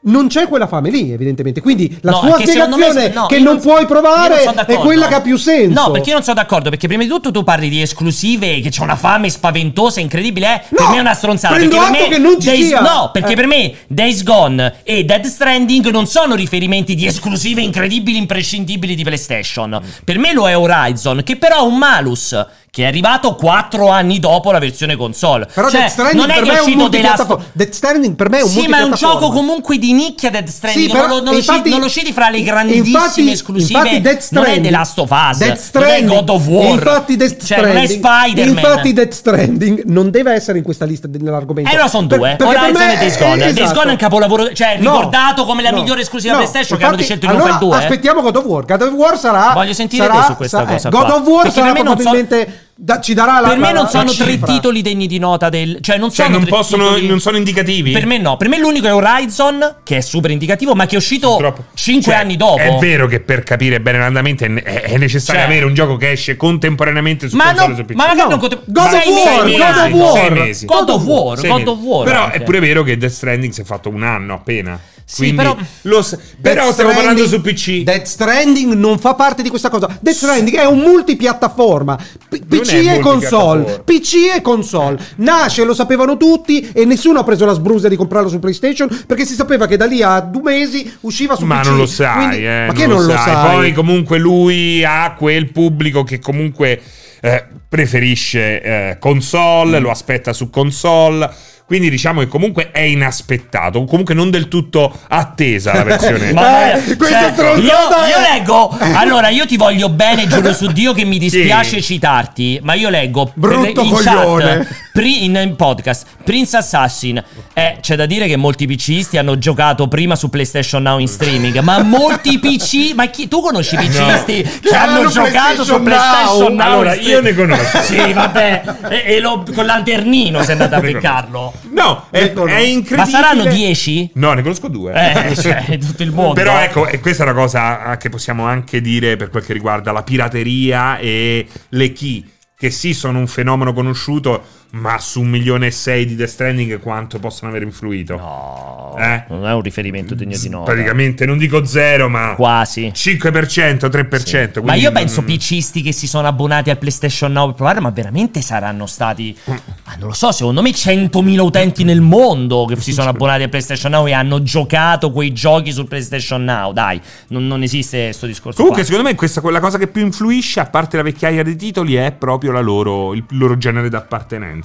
[0.00, 1.60] Non c'è quella fame lì, evidentemente.
[1.60, 4.76] Quindi la No, che secondo me- spiegazione no, che non, non- puoi provare non è
[4.76, 5.80] quella che ha più senso.
[5.82, 6.70] No, perché io non sono d'accordo.
[6.70, 10.54] Perché prima di tutto tu parli di esclusive, che c'è una fame spaventosa, incredibile.
[10.54, 10.62] Eh?
[10.70, 11.54] per No, me è una stronzata.
[11.54, 12.80] prendo perché per atto me che non ci Days- sia.
[12.80, 13.36] No, perché Eh.
[13.36, 19.02] per me Days Gone e Dead Stranding non sono riferimenti di esclusive incredibili, imprescindibili di
[19.02, 19.80] PlayStation.
[20.04, 22.46] Per me lo è Horizon, che però ha un malus.
[22.70, 25.48] Che è arrivato 4 anni dopo la versione console.
[25.52, 27.42] Però cioè, Death Stranding non è per che me è uscito.
[27.52, 30.46] Death Stranding per me è un sì, ma è un gioco comunque di nicchia Dead
[30.46, 30.86] Stranding.
[30.86, 33.78] Sì, però, non, lo, infatti- non lo citi fra le grandissime infatti- esclusive.
[33.78, 35.38] infatti Death non è Stranding- The Last of Us.
[35.38, 36.68] Death non è Stranding- God of War.
[36.74, 38.48] Infatti Death cioè, non è Stranding- Spider-Man.
[38.64, 41.70] Infatti Death Stranding non deve essere in questa lista dell'argomento.
[41.72, 42.18] Eh, no, sono due.
[42.18, 43.34] Per- perché per Horizon me e Days Gone.
[43.34, 43.74] è- Days esatto.
[43.74, 44.52] Gone è un capolavoro.
[44.52, 46.78] Cioè, No, ricordato come la no, migliore esclusiva no, PlayStation.
[46.78, 47.78] che hanno infatti, scelto non allora fare il 2.
[47.78, 47.82] eh.
[47.82, 48.64] Aspettiamo God of War.
[48.66, 49.52] God of War sarà.
[49.54, 52.57] Voglio sentire sarà- te su questa sa- cosa God of War sarà probabilmente.
[52.74, 53.48] Da- ci darà la.
[53.48, 54.46] per me la- non la sono tre cifra.
[54.52, 55.78] titoli degni di nota del.
[55.80, 57.90] Cioè, non Cioè, sono non tre possono, titoli- non sono indicativi?
[57.92, 58.36] Per me no.
[58.36, 61.64] Per me l'unico è Horizon, che è super indicativo, ma che è uscito Purtroppo.
[61.74, 62.58] 5 Cioè, anni dopo.
[62.60, 66.10] È vero che per capire bene l'andamento è, è- necessario Cioè- avere un gioco che
[66.12, 67.94] esce contemporaneamente su Ma console no, su PC.
[67.96, 71.36] ma magari No, non conte- God of War, mesi, God of War.
[71.38, 72.04] God of War, God of War.
[72.04, 74.78] Però è pure vero che Death Stranding si è fatto un anno appena.
[75.10, 77.82] Sì, Quindi però- lo s- però stiamo parlando su PC.
[77.82, 79.88] Death Stranding non fa parte di questa cosa.
[80.02, 81.96] Death Stranding è un multipiattaforma.
[82.28, 83.80] P- Non PC e console.
[83.86, 84.98] PC e console.
[85.16, 89.24] Nasce, lo sapevano tutti e nessuno ha preso la sbrusa di comprarlo su PlayStation perché
[89.24, 91.68] si sapeva che da lì a due mesi usciva su Ma PC.
[91.68, 93.50] non lo sai, Quindi- eh, ma che non lo sai?
[93.54, 96.82] Poi comunque lui ha quel pubblico che comunque
[97.20, 101.28] eh, preferisce eh, console, lo aspetta su console.
[101.68, 106.32] Quindi diciamo che comunque è inaspettato, comunque non del tutto attesa la versione.
[106.32, 108.74] Ma Eh, questa cioè, stronzata io, io leggo.
[108.94, 111.82] Allora, io ti voglio bene, giuro su Dio che mi dispiace Sì.
[111.82, 112.60] citarti.
[112.62, 114.56] Ma io leggo Brutto in coglione.
[114.64, 114.66] chat,
[114.98, 117.22] pri- in, in podcast Prince Assassin.
[117.52, 121.60] Eh, c'è da dire che molti PCisti hanno giocato prima su PlayStation Now in streaming.
[121.60, 122.94] Ma molti PC.
[122.94, 126.56] Ma chi, tu conosci i PCisti che hanno hanno giocato su PlayStation Now?
[126.56, 126.66] Now?
[126.72, 127.80] Allora, in io ne conosco.
[127.82, 128.62] Sì, vabbè.
[128.88, 131.52] E, e lo- con l'anternino sei andato a beccarlo.
[131.70, 132.96] No, è, è incredibile.
[132.96, 134.10] Ma saranno 10?
[134.14, 134.92] No, ne conosco due.
[134.92, 136.32] Eh, cioè, tutto il mondo.
[136.34, 139.92] Però ecco, e questa è una cosa che possiamo anche dire per quel che riguarda
[139.92, 142.24] la pirateria e le key,
[142.58, 146.78] che sì sono un fenomeno conosciuto, ma su un milione e sei di Death Stranding
[146.80, 148.16] quanto possono aver influito?
[148.16, 149.24] No, Eh?
[149.28, 150.72] non è un riferimento degno di nota.
[150.72, 152.92] Praticamente, non dico zero, ma Quasi.
[152.94, 154.54] 5%, 3%.
[154.56, 157.90] Ma quindi io penso PCisti che si sono abbonati al PlayStation Now per provare, ma
[157.90, 159.34] veramente saranno stati.
[159.44, 159.58] Ma
[159.98, 163.92] non lo so, secondo me 100.000 utenti nel mondo che si sono abbonati al PlayStation
[163.92, 166.72] Now e hanno giocato quei giochi sul PlayStation Now.
[166.72, 168.56] Dai, non, non esiste questo discorso.
[168.58, 168.90] Comunque, qua.
[168.90, 172.12] secondo me, questa, quella cosa che più influisce, a parte la vecchiaia dei titoli, è
[172.12, 174.56] proprio la loro, il loro genere d'appartenenza.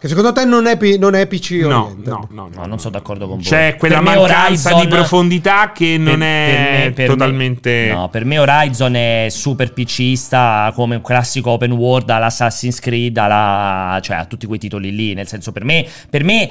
[0.00, 2.92] Che secondo te non è, P- non è PC No, no, no, No, non sono
[2.92, 3.44] d'accordo con voi.
[3.44, 7.70] C'è quella mancanza Horizon- di profondità che non per- è per me- per totalmente.
[7.88, 13.16] me- no, per me Horizon è super PCista come un classico open world all'Assassin's Creed,
[13.18, 15.14] alla, cioè a tutti quei titoli lì.
[15.14, 16.48] Nel senso, per me, per me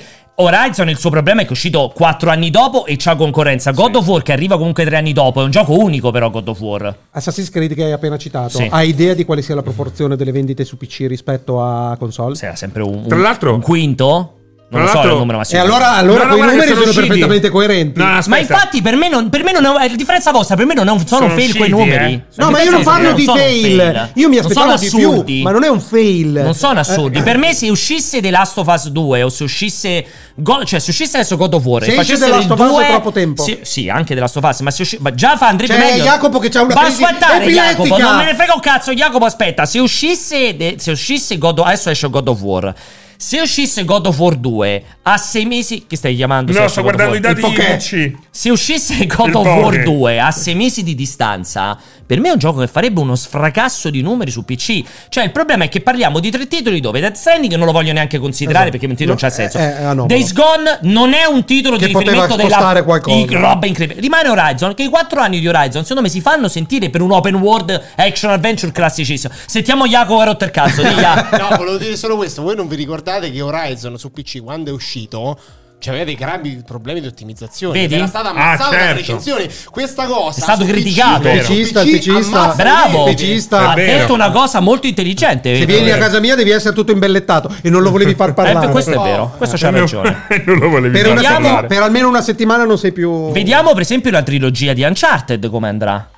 [0.48, 3.72] Horizon il suo problema è che è uscito 4 anni dopo e c'ha concorrenza.
[3.72, 6.48] God of War che arriva comunque 3 anni dopo, è un gioco unico però God
[6.50, 6.96] of War.
[7.10, 8.68] Assassin's Creed che hai appena citato, Sì.
[8.70, 12.36] hai idea di quale sia la proporzione delle vendite su PC rispetto a console?
[12.36, 14.34] Sarà sempre un, un- Tra l'altro- un quinto?
[14.70, 15.62] Non Tra lo so il numero E massimo.
[15.62, 18.00] allora, allora No, no, quei numeri sono sono, perfettamente coerenti.
[18.02, 20.90] No, Ma infatti per me non, per me non è, differenza vostra, per me non
[20.90, 22.14] è un- sono, Sono fail quei usciti, numeri.
[22.16, 22.22] eh.
[22.36, 24.10] No, ma io non parlo di sono fail.
[24.16, 25.42] Io mi aspettavo di più, assurdi.
[25.42, 26.42] ma non è un fail.
[26.44, 27.20] Non sono assurdi.
[27.20, 30.06] Eh, Per me, se uscisse The Last of Us 2 o se uscisse.
[30.36, 32.60] Go- cioè, se uscisse adesso God of War Se e facessero The Last il of
[32.60, 33.44] Us è 2, troppo tempo.
[33.44, 34.60] Sì, sì, anche The Last of Us.
[34.60, 36.04] Ma, se usci- ma già fa andrebbe C'è meglio.
[36.04, 37.46] Jacopo che c'ha una Ma crisi aspettare.
[37.48, 37.98] Jacopo.
[37.98, 38.92] Non me ne frega un cazzo.
[38.92, 39.66] Jacopo, aspetta.
[39.66, 40.76] Se uscisse.
[40.78, 42.74] se uscisse God of Adesso esce God of War.
[43.20, 45.86] Se uscisse God of War 2 a sei mesi.
[45.88, 46.54] Che stai chiamando?
[46.54, 48.12] se No, sto guardando i dati di PC.
[48.30, 49.84] Se uscisse God Il of War Poké.
[49.84, 51.76] 2 a sei mesi di distanza,
[52.06, 54.84] per me è un gioco che farebbe uno sfracasso di numeri su PC.
[55.10, 57.92] Cioè, il problema è che parliamo di tre titoli dove Death Stranding non lo voglio
[57.92, 58.78] neanche considerare Esatto.
[58.78, 59.58] perché un titolo No, non c'ha senso.
[59.58, 60.06] è- è anomalo.
[60.06, 63.26] Days Gone non è un titolo Che di poteva riferimento della qualcosa.
[63.26, 64.02] di roba incredibile.
[64.02, 67.12] Rimane Horizon, che i quattro anni di Horizon, secondo me, si fanno sentire per un
[67.12, 69.34] open world action adventure classicissimo.
[69.48, 72.44] Sentiamo Jacopo a rotto il cazzo, No, volevo dire solo questo.
[72.44, 75.40] Voi non vi ricordate che Horizon su PC quando è uscito
[75.80, 77.80] c'aveva dei gravi problemi di ottimizzazione.
[77.82, 77.94] Vedi?
[77.96, 78.86] Era stata Ah, ammazzata certo.
[78.86, 79.48] da recensioni.
[79.70, 81.28] Questa cosa È stato criticato.
[81.30, 82.54] Il pcista, il PC pcista.
[82.56, 83.04] Bravo!
[83.14, 83.70] pcista.
[83.70, 85.56] ha detto una cosa molto intelligente.
[85.56, 88.34] Se vieni a casa mia devi essere tutto imbellettato e non lo volevi far Eh,
[88.34, 88.70] parlare.
[88.70, 90.24] questo è vero, questo c'ha No, ragione.
[90.46, 91.68] non lo volevi per, far parlare.
[91.68, 93.32] per almeno una settimana non sei più...
[93.32, 96.10] Vediamo per esempio la trilogia di Uncharted come andrà.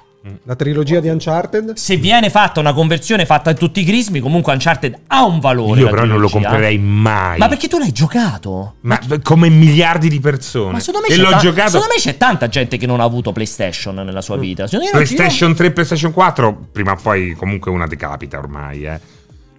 [0.43, 1.73] La trilogia di Uncharted?
[1.75, 5.79] Se viene fatta una conversione fatta a tutti i crismi, comunque Uncharted ha un valore.
[5.79, 7.37] Io però non lo comprerei mai.
[7.37, 8.75] Ma perché tu l'hai giocato?
[8.81, 10.73] Ma come miliardi di persone.
[10.73, 11.69] Ma secondo me, e c'è l'ho ta- giocato.
[11.69, 14.67] secondo me c'è tanta gente che non ha avuto PlayStation nella sua vita.
[14.71, 18.99] Non ci- PlayStation 3 e PlayStation 4, prima o poi comunque una decapita ormai, eh.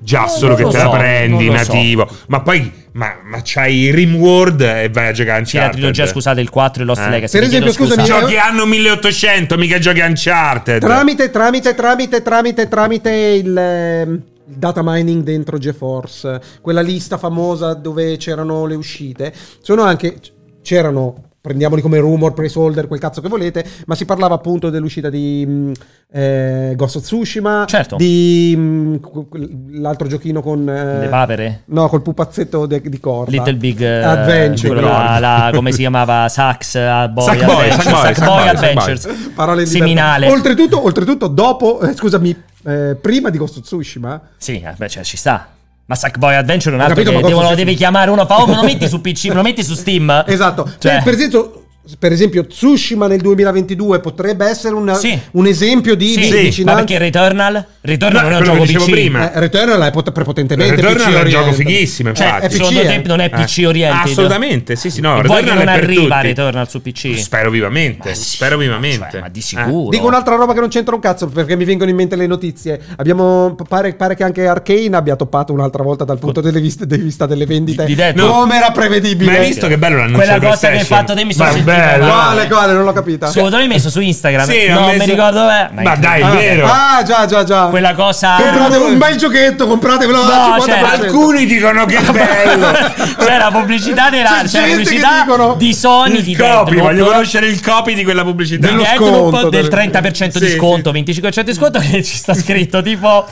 [0.03, 1.59] Già solo che te so, la prendi lo so.
[1.59, 2.09] nativo.
[2.29, 5.73] Ma poi ma, ma c'hai Rimworld e vai a giocare a Sì, la Uncharted.
[5.73, 7.11] trilogia, scusate, il 4 e Lost Eh.
[7.11, 7.39] Legacy.
[7.39, 7.95] Per esempio, scusa.
[7.95, 10.81] scusami, Giochi anno 1800, mica giochi Uncharted.
[10.81, 14.11] Tramite, tramite, tramite, tramite, tramite il, ehm,
[14.49, 20.17] il data mining dentro GeForce, quella lista famosa dove c'erano le uscite, sono anche
[20.63, 25.45] c'erano prendiamoli come rumor, placeholder, quel cazzo che volete, ma si parlava appunto dell'uscita di
[25.47, 25.73] mh,
[26.13, 27.97] eh, Ghost of Tsushima, Certo.
[27.97, 30.69] di mh, quel- l'altro giochino con...
[30.69, 31.63] eh, Le papere?
[31.67, 33.31] No, col pupazzetto de- di corda.
[33.31, 34.81] Little Big eh, Adventure.
[34.81, 36.29] là, la- come si chiamava?
[36.29, 37.29] Sax uh, Boy Adventures.
[37.29, 39.09] Sackboy, Sackboy Sackboy, Adventures.
[39.35, 40.29] Parole di Seminale.
[40.29, 42.37] Oltretutto, oltretutto dopo, eh, scusami,
[42.67, 45.49] eh, prima di Ghost of Tsushima, Sì, eh, beh, cioè, ci sta.
[45.91, 48.25] Ma Sackboy Adventure è un altro capito, che devono, devi chiamare uno.
[48.25, 50.23] Fa, oh, me lo metti su PC, me lo metti su Steam.
[50.25, 50.71] Esatto.
[50.79, 51.60] Cioè- Per, per esempio,
[51.99, 55.19] per esempio, Tsushima nel 2022 potrebbe essere una- Sì.
[55.33, 56.81] un esempio di Sì, di ma vicinanza.
[56.85, 57.67] perché Returnal?
[57.81, 58.91] Returnal No, non è un gioco che dicevo PC.
[58.91, 59.33] prima.
[59.33, 62.47] Eh, Returnal è pot- prepotentemente Returnal PC è un gioco fighissimo, Cioè, infatti.
[62.47, 63.03] PC, secondo te eh.
[63.07, 64.11] non è PC oriented?
[64.11, 65.19] Assolutamente, sì, sì, no.
[65.19, 66.27] E Returnal non è per arriva tutti.
[66.29, 67.19] Returnal su PC?
[67.19, 69.09] Spero vivamente, spero vivamente.
[69.11, 69.43] Cioè, ma di Eh.
[69.43, 69.89] sicuro.
[69.91, 72.81] Dico un'altra roba che non c'entra un cazzo perché mi vengono in mente le notizie.
[72.97, 76.97] Abbiamo, pare, pare che anche Arkane abbia toppato un'altra volta dal punto di vista, di
[76.99, 77.85] vista delle vendite.
[77.85, 78.29] Di- di detto.
[78.31, 79.31] Come era prevedibile.
[79.33, 81.55] Ma hai visto che bello l'annuncio Quella cosa che hai fatto te mi sono Ma
[81.77, 82.07] bello.
[82.07, 82.73] Quale, quale?
[82.73, 83.27] Non l'ho capita.
[83.29, 84.47] Su, te l'hai messo su Instagram?
[84.49, 85.69] Sì, non messo- mi ricordo dov'è.
[85.73, 86.67] Ma dai, è Ah, vero.
[86.67, 87.65] Ah, già, già, già.
[87.67, 88.37] Quella cosa.
[88.41, 91.05] Comprate un bel giochetto, compratevelo No, al cioè, 50%.
[91.05, 92.69] Alcuni dicono che è bello.
[93.21, 96.37] C'è la pubblicità della C'è c'è la gente che pubblicità dicono- di Sony di il
[96.39, 96.81] copy, Deathloop.
[96.81, 98.67] voglio conoscere il copy di quella pubblicità.
[98.67, 102.17] di Dello Deathloop sconto, del del- 30% di Sì, sconto, 25% di sconto che ci
[102.17, 103.27] sta scritto tipo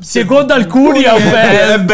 [0.00, 1.84] secondo alcuni è un bello, è un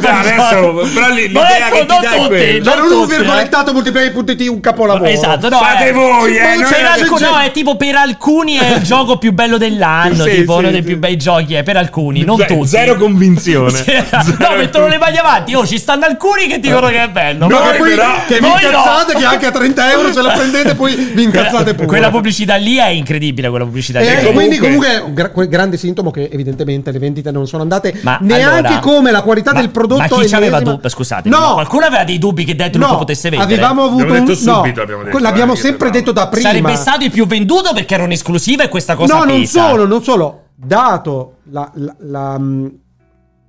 [0.00, 2.60] bel adesso- però Ma l'idea che ti non dà è.
[2.62, 3.18] Cioè, non non un tutti, eh.
[3.18, 5.10] virgolettato multiplayer.it un capolavoro.
[5.12, 5.92] Esatto, no, Fate eh.
[5.92, 10.24] voi, eh, la- alcuni, no, è tipo per alcuni è il gioco più bello dell'anno,
[10.24, 10.86] Sì, tipo sì, uno dei sì.
[10.86, 12.68] più bei giochi, è per alcuni, non Zero- tutti.
[12.68, 13.70] Zero convinzione.
[13.82, 15.54] Sì, Zero no, mettono le mani avanti.
[15.54, 17.48] Oh, ci stanno alcuni che dicono che è bello.
[17.48, 18.68] No, poi però- che vi Voi no.
[18.68, 21.86] incazzate che anche a 30 euro se la prendete poi vi incazzate pure.
[21.86, 23.48] Quella pubblicità lì è incredibile.
[23.48, 24.06] Quella pubblicità lì.
[24.06, 27.62] E quindi comunque è un gra- quel grande sintomo che evidentemente le vendite non sono
[27.62, 30.88] andate Ma neanche allora- come la qualità ma- del prodotto Ma chi c'aveva ennesima- dubbi?
[30.88, 33.52] Scusate, No, qualcuno aveva dei dubbi che Deathloop no, potesse vendere.
[33.54, 36.48] avevamo avuto un detto no, subito, abbiamo detto, l'abbiamo eh, sempre detto da prima.
[36.48, 39.68] Sarebbe stato il più venduto perché era un'esclusiva e questa cosa No, non pesa.
[39.68, 40.40] solo, non solo.
[40.54, 42.72] Dato la- la- la, mh,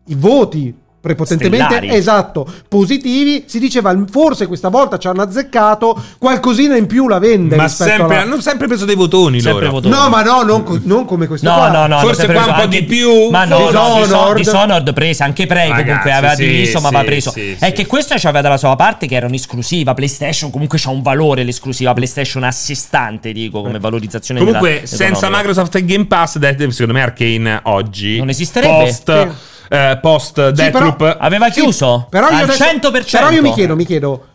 [0.07, 1.89] i voti prepotentemente Stellari.
[1.97, 7.57] esatto positivi si diceva forse questa volta ci hanno azzeccato qualcosina in più la vende
[7.57, 9.81] Ma sempre, alla- hanno sempre preso dei votoni Sempre loro.
[9.81, 9.93] votoni.
[9.93, 11.69] no ma no non, co- non come questo No, qua.
[11.71, 11.99] no, no.
[11.99, 13.27] Forse qua un po' di più.
[13.29, 14.03] Ma no, no, Dishonored.
[14.05, 17.31] Dishonored, Dishonored presa anche Prey Ragazzi, comunque aveva sì, diviso, ma sì, aveva preso.
[17.31, 17.71] sì, è sì.
[17.73, 19.93] che questo c'aveva dalla sua parte che era un'esclusiva.
[19.93, 24.85] PlayStation comunque c'ha un valore l'esclusiva PlayStation a sé stante, dico, come valorizzazione Comunque, della-
[24.87, 25.37] senza economica.
[25.37, 26.39] Microsoft e Game Pass,
[26.69, 28.85] secondo me Arcane oggi Non esisterebbe?
[28.85, 29.27] Post,
[29.73, 31.17] eh, post Deathloop.
[31.19, 32.05] Aveva chiuso?
[32.09, 33.09] però io al adesso- 100%.
[33.11, 34.27] però io mi chiedo mi chiedo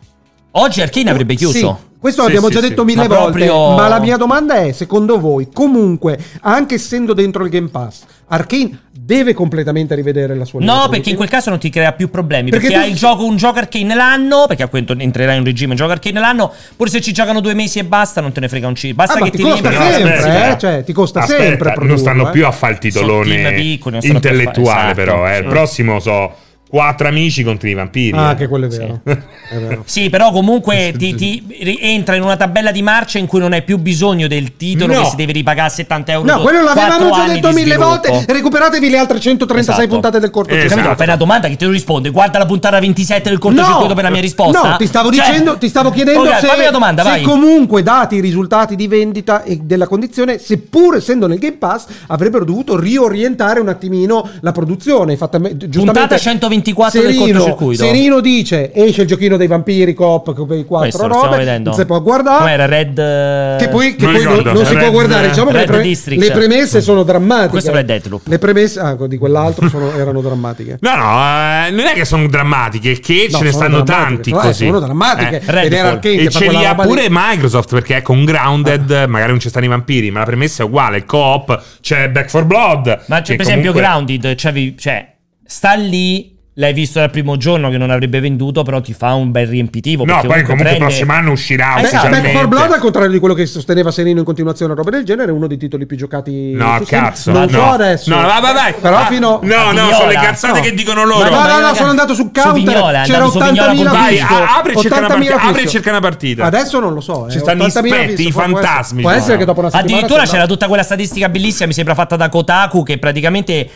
[0.51, 1.57] Oggi Arcane avrebbe chiuso.
[1.57, 2.69] Sì, questo Sì, l'abbiamo sì, già sì.
[2.69, 3.31] detto mille Ma volte.
[3.45, 8.03] proprio- Ma la mia domanda è: secondo voi, comunque, anche essendo dentro il Game Pass,
[8.27, 12.11] Arkane deve completamente rivedere la sua No, perché in quel caso non ti crea più
[12.11, 12.51] problemi.
[12.51, 14.45] Perché Perché, tu- hai il gioco, un gioco arcane l'anno.
[14.47, 16.53] Perché a quanto entrerai in un regime un gioco arcane l'anno.
[16.75, 18.93] Pure se ci giocano due mesi e basta, non te ne frega un c.
[18.93, 20.57] Basta Ah, che ti ti costa riempi- sempre, eh?
[20.59, 22.31] Cioè, ti costa Aspetta, sempre non stanno eh.
[22.31, 24.93] più a fare il titolone piccoli, a fare- intellettuale, esatto.
[24.95, 25.27] però.
[25.27, 25.39] Eh.
[25.39, 25.49] Il Mm.
[25.49, 26.31] prossimo so
[26.69, 28.15] Quattro amici contro i vampiri.
[28.15, 28.35] Ah, eh.
[28.35, 29.01] che quello è vero.
[29.03, 29.11] Sì,
[29.49, 29.81] è vero.
[29.89, 31.43] sì però comunque ti, ti
[31.79, 35.01] entra in una tabella di marcia in cui non hai più bisogno del titolo no.
[35.01, 36.31] che si deve ripagare 70 euro.
[36.31, 38.23] No, quello l'avevamo già detto mille volte.
[38.27, 39.89] Recuperatevi le altre 136 esatto.
[39.89, 40.79] puntate del cortocircuito.
[40.79, 40.95] Esatto.
[40.95, 42.11] Fai una domanda che te lo risponde.
[42.11, 43.93] Guarda la puntata 27 del cortocircuito no.
[43.95, 44.69] per la mia risposta.
[44.69, 47.21] No, ti stavo cioè, dicendo, ti stavo chiedendo okay, se, la domanda, se vai.
[47.23, 52.45] comunque dati i risultati di vendita e della condizione, seppur essendo nel Game Pass, avrebbero
[52.45, 55.17] dovuto riorientare un attimino la produzione.
[55.17, 57.83] Fatta, puntata 120 24 Serino, del cortocircuito.
[57.83, 61.69] Serino dice: Esce il giochino dei vampiri, Cop, quei 4 Questo robe, stiamo vedendo.
[61.69, 62.37] Non si può guardare.
[62.39, 63.57] Come era Red.
[63.57, 65.27] Che poi, che non, poi non, non, si Red, può guardare.
[65.29, 67.49] Diciamo che le, pre- le premesse sono drammatiche.
[67.49, 68.27] Questo è Deadloop.
[68.27, 70.77] Le premesse ah, di quell'altro sono, erano drammatiche.
[70.81, 74.39] No, no, eh, non è che sono drammatiche, che no, ce ne stanno tanti no,
[74.39, 74.65] eh, così.
[74.65, 75.41] Sono drammatiche.
[75.45, 77.07] Eh, ed Arcane, e ce li ha pure lì.
[77.09, 79.07] Microsoft perché ecco un Grounded, ah.
[79.07, 81.05] magari non ci stanno i vampiri, ma la premessa è uguale.
[81.05, 83.03] Coop, c'è Back for Blood.
[83.07, 85.13] Ma per esempio Grounded, cioè
[85.45, 89.31] sta lì l'hai visto dal primo giorno che non avrebbe venduto, però ti fa un
[89.31, 90.03] bel riempitivo.
[90.03, 90.71] No, poi comunque prende...
[90.71, 92.19] il prossimo anno uscirà Eh, Beh, ufficialmente.
[92.21, 95.29] Back 4 Blood, al contrario di quello che sosteneva Serino in continuazione, roba del genere,
[95.31, 96.51] è uno dei titoli più giocati.
[96.51, 97.31] No, cazzo.
[97.31, 97.49] Non no.
[97.49, 98.09] so adesso.
[98.09, 98.73] No, vai, vai, vai.
[98.79, 99.39] Però Ah, fino.
[99.41, 101.29] No, no, sono le cazzate che dicono loro.
[101.29, 102.53] No, no, no, Ma- sono andato su su counter.
[102.53, 105.35] Vignola, c'era su Vignola 80.000 Vai, apri e cerca una 80.000 partita.
[105.35, 105.69] Apri e fischio.
[105.69, 106.43] cerca una partita.
[106.45, 107.27] Adesso non lo so.
[107.27, 109.93] eh, Ci stanno 80.000 i spetti, i fantasmi, Può essere che dopo una settimana.
[109.95, 113.69] Addirittura c'è c'era tutta quella statistica bellissima, mi sembra fatta da Kotaku, che praticamente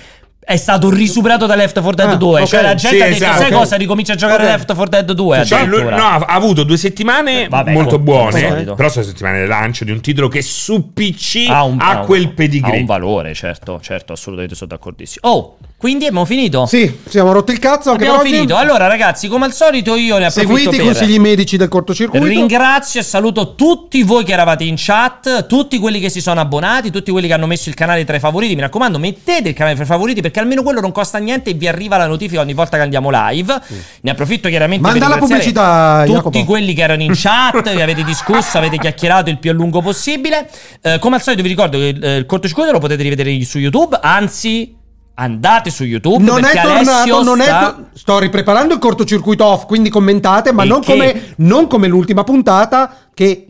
[0.45, 2.41] è stato risuperato da Left 4 Dead Ah, 2.
[2.41, 2.47] ok.
[2.47, 3.37] Cioè la gente Sì, ha detto, esatto.
[3.41, 3.57] sai Ok.
[3.57, 4.49] cosa, ricomincia a giocare Ok.
[4.49, 5.45] Left 4 Dead 2.
[5.45, 9.47] Cioè, lui- no, ha avuto due settimane Vabbè, molto come- buone, però sono settimane di
[9.47, 12.77] lancio di un titolo che su PC ha, un, ha quel pedigree.
[12.77, 15.27] Ha un valore, certo, certo, assolutamente sono d'accordissimo.
[15.29, 16.65] Oh, quindi abbiamo finito?
[16.65, 18.31] Sì, siamo rotti il cazzo anche Abbiamo oggi.
[18.33, 18.55] finito.
[18.55, 22.25] Allora, ragazzi, come al solito, io ne approfitto Seguite i per consigli medici del cortocircuito.
[22.25, 26.89] Ringrazio e saluto tutti voi che eravate in chat, tutti quelli che si sono abbonati,
[26.89, 28.55] tutti quelli che hanno messo il canale tra i favoriti.
[28.55, 31.53] Mi raccomando, mettete il canale tra i favoriti perché almeno quello non costa niente e
[31.53, 33.61] vi arriva la notifica ogni volta che andiamo live.
[34.01, 36.45] Ne approfitto chiaramente Manda per la pubblicità, tutti Jacopo.
[36.45, 40.49] quelli che erano in chat, che avete discusso, avete chiacchierato il più a lungo possibile.
[40.81, 43.97] Eh, come al solito vi ricordo che eh, il cortocircuito lo potete rivedere su YouTube,
[44.01, 44.75] anzi
[45.15, 47.71] andate su YouTube Non è perché tornato, Alessio non è sta...
[47.71, 52.95] to- sto ripreparando il cortocircuito off, quindi commentate, ma non come, non come l'ultima puntata
[53.13, 53.47] che...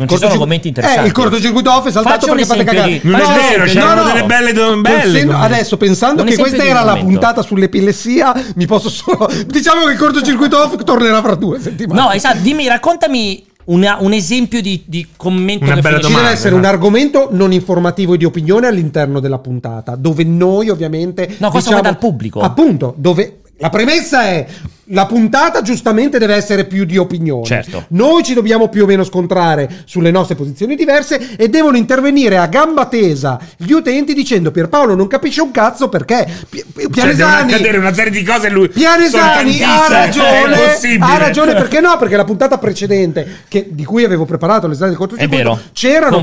[0.00, 1.04] Non ci sono commenti interessanti.
[1.04, 2.90] Eh, il cortocircuito off è saltato Faccio perché fate cagare.
[2.90, 4.12] di- Non è No, vero, no, c'erano no, no.
[4.12, 5.52] delle belle do- belle Pensando- commenti.
[5.52, 9.28] adesso pensando che questa era la puntata sull'epilessia, mi posso solo.
[9.46, 12.00] Diciamo che il cortocircuito off tornerà fra due settimane.
[12.00, 16.00] No, esatto, dimmi, raccontami una- un esempio di, di commento Una che bella finisce- Ci
[16.00, 16.56] deve domanda, essere no?
[16.56, 21.34] un argomento non informativo e di opinione all'interno della puntata, dove noi ovviamente...
[21.38, 22.40] No, cosa vuoi dal pubblico?
[22.40, 23.40] Appunto, dove...
[23.58, 24.46] La premessa è...
[24.92, 27.44] La puntata giustamente deve essere più di opinione.
[27.44, 27.84] Certo.
[27.90, 32.46] Noi ci dobbiamo più o meno scontrare sulle nostre posizioni diverse e devono intervenire a
[32.46, 37.52] gamba tesa gli utenti dicendo Pierpaolo non capisce un cazzo perché Pi- Pi- Cioè, Pianesani
[37.52, 40.56] accadere una serie di cose lui Pianesani ha ragione,
[41.00, 41.96] ha ragione perché no?
[41.96, 46.20] Perché la puntata precedente che- di cui avevo preparato le slide del cortocircuito c'erano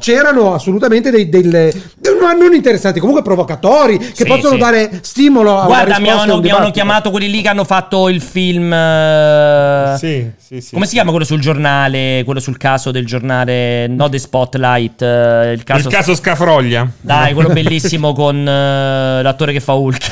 [0.00, 4.58] c'erano assolutamente dei, delle non interessanti, comunque provocatori che Sì, possono sì.
[4.58, 8.05] dare stimolo a Guarda, una mi hanno, mi hanno chiamato quelli lì che hanno fatto
[8.08, 8.72] il film.
[8.72, 10.72] eh, Sì, sì, sì.
[10.74, 12.22] Come si chiama quello sul giornale?
[12.24, 15.02] Quello sul caso del giornale, no The Spotlight.
[15.02, 16.88] eh, il caso, Il caso Scafroglia.
[17.00, 20.10] Dai, quello bellissimo con eh, l'attore che fa Hulk.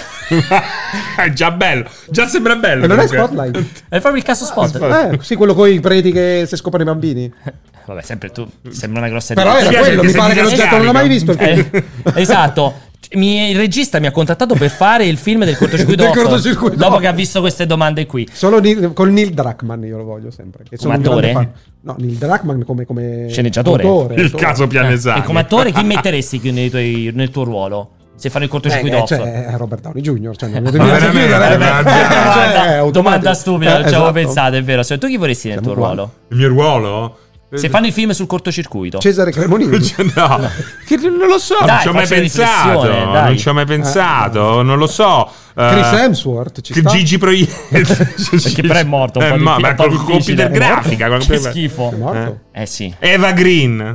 [1.16, 1.88] è già bello.
[2.08, 2.84] Già sembra bello.
[2.84, 3.06] E non è.
[3.06, 3.56] Spotlight.
[3.88, 4.76] È proprio il caso Spot.
[4.80, 7.32] Eh, sì, quello con i preti che si scoprono i bambini.
[7.86, 8.48] Vabbè, sempre tu.
[8.70, 11.08] Sembra una grossa Però Mi era piace quello, mi pare che detto, non l'ho mai
[11.08, 11.32] visto.
[11.36, 11.70] Eh,
[12.14, 12.74] esatto.
[13.12, 16.96] Mi- il regista mi ha contattato per fare il film del cortocircuito, Del cortocircuito dopo
[16.98, 18.28] che ha visto queste domande qui.
[18.32, 20.64] Solo Neil- con Neil Druckmann io lo voglio sempre.
[20.68, 21.52] Che Come attore?
[21.82, 23.82] No, Neil Druckmann come, come Sceneggiatore.
[23.82, 24.42] autore, Il autore.
[24.44, 25.20] caso Pianesani.
[25.20, 26.40] E come attore chi metteresti
[26.70, 27.90] tuoi- nel tuo ruolo?
[28.16, 29.08] Se fanno il cortocircuito Eh, off.
[29.08, 30.36] cioè, è Robert Downey Jr.
[30.36, 30.96] Cioè, non devi eh,
[31.54, 31.58] eh.
[31.58, 34.12] ma- Cioè, domanda, domanda stupida, non Eh, ci avevo esatto.
[34.12, 34.82] pensato, è vero.
[34.84, 35.96] Se tu chi vorresti nel Siamo tuo uguali.
[35.96, 36.12] ruolo?
[36.28, 37.18] Il mio ruolo?
[37.52, 38.98] Se fanno il film sul cortocircuito.
[38.98, 39.80] Cesare Cremonini.
[39.82, 40.50] Cioè, no,
[40.86, 42.70] Che non lo so, non Dai, ci ho mai faccio pensato.
[42.82, 43.24] riflessione, dai.
[43.26, 45.30] Non ci ho mai pensato, non lo so.
[45.56, 46.90] Eh, Chris Hemsworth ci sta?
[46.90, 47.52] Gigi Proietti.
[48.42, 50.12] Perché però è morto, un Eh, po' ma- diffi- ma col difficile.
[50.16, 51.08] computer grafica.
[51.08, 51.90] con- Che schifo.
[51.92, 52.38] È morto?
[52.52, 52.92] Eh sì.
[52.98, 53.92] Eva Green.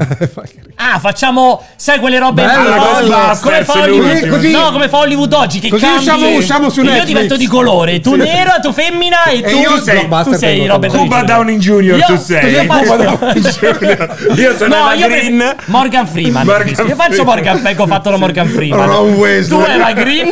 [0.75, 3.81] Ah, facciamo, sai quelle robe Bella, come fa- Ghostbusters, come fa.
[3.81, 6.89] Hollywood, Così- no, come fa Hollywood oggi che così cambi usciamo- usciamo su E Io
[6.91, 7.07] Netflix.
[7.07, 8.17] divento di colore, tu Sì.
[8.19, 11.81] nero, tu femmina e, tu io sei, tu sei Robert Cuba Downing Jr.
[11.97, 12.65] Io- tu sei.
[12.67, 14.33] Cuba Downing Jr.
[14.37, 15.55] Io sono No, Eva io Green.
[15.65, 16.45] Morgan Freeman.
[16.45, 17.25] Io faccio Freeman.
[17.25, 18.87] Morgan Ecco, ho fatto la Morgan Freeman.
[19.47, 20.29] Tu Eva Green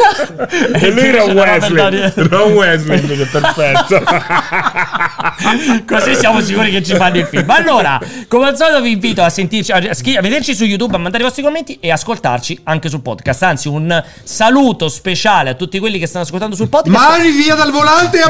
[0.74, 2.12] E lui Robert Wesley.
[2.28, 4.04] Ron Wesley invece, perfetto.
[5.88, 7.50] Così siamo sicuri che ci fanno il film.
[7.50, 11.00] Allora, come al solito, vi invito a sentirci, a, scri- a vederci su YouTube, a
[11.00, 13.44] mandare i vostri commenti e ascoltarci anche sul podcast.
[13.44, 16.98] Anzi, un saluto speciale a tutti quelli che stanno ascoltando sul podcast.
[16.98, 18.22] Mani via dal volante,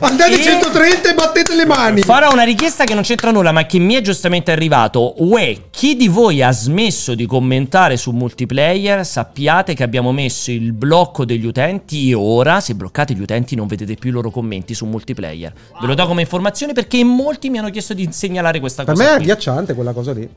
[0.00, 2.02] andate E- 130 e battete le mani.
[2.02, 5.14] Farò una richiesta che non c'entra nulla, ma che mi è giustamente arrivato.
[5.18, 9.04] Uè, chi di voi ha smesso di commentare su multiplayer?
[9.04, 13.66] Sappiate che abbiamo messo il blocco degli utenti e ora, se bloccate gli utenti, non
[13.66, 15.52] vedete più i loro commenti su multiplayer.
[15.80, 18.94] Ve lo do come informazione perché in molti mi hanno chiesto di segnalare questa Per
[18.94, 19.04] cosa.
[19.04, 19.22] me è qui.
[19.24, 20.28] agghiacciante quella cosa lì.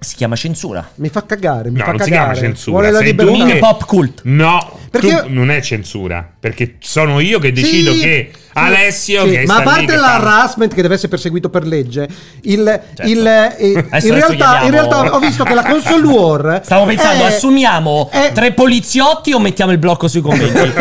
[0.00, 0.88] Si chiama censura.
[0.96, 2.32] Mi fa cagare, mi No, fa non si cagare.
[2.34, 2.76] chiama censura.
[2.78, 3.46] Vuole la libertà.
[3.46, 4.20] Che- pop cult.
[4.24, 6.30] No, Perché- tu- non è censura.
[6.38, 8.30] Perché sono io che decido Sì, che
[8.66, 9.24] Alessio.
[9.24, 12.08] sì, che ma a parte l'harassment che deve essere perseguito per legge,
[12.42, 13.56] il, il- eh,
[14.02, 16.60] in, realtà, in realtà ho visto che la console war.
[16.64, 20.56] Stavo pensando, è- assumiamo è- tre poliziotti o mettiamo il blocco sui commenti?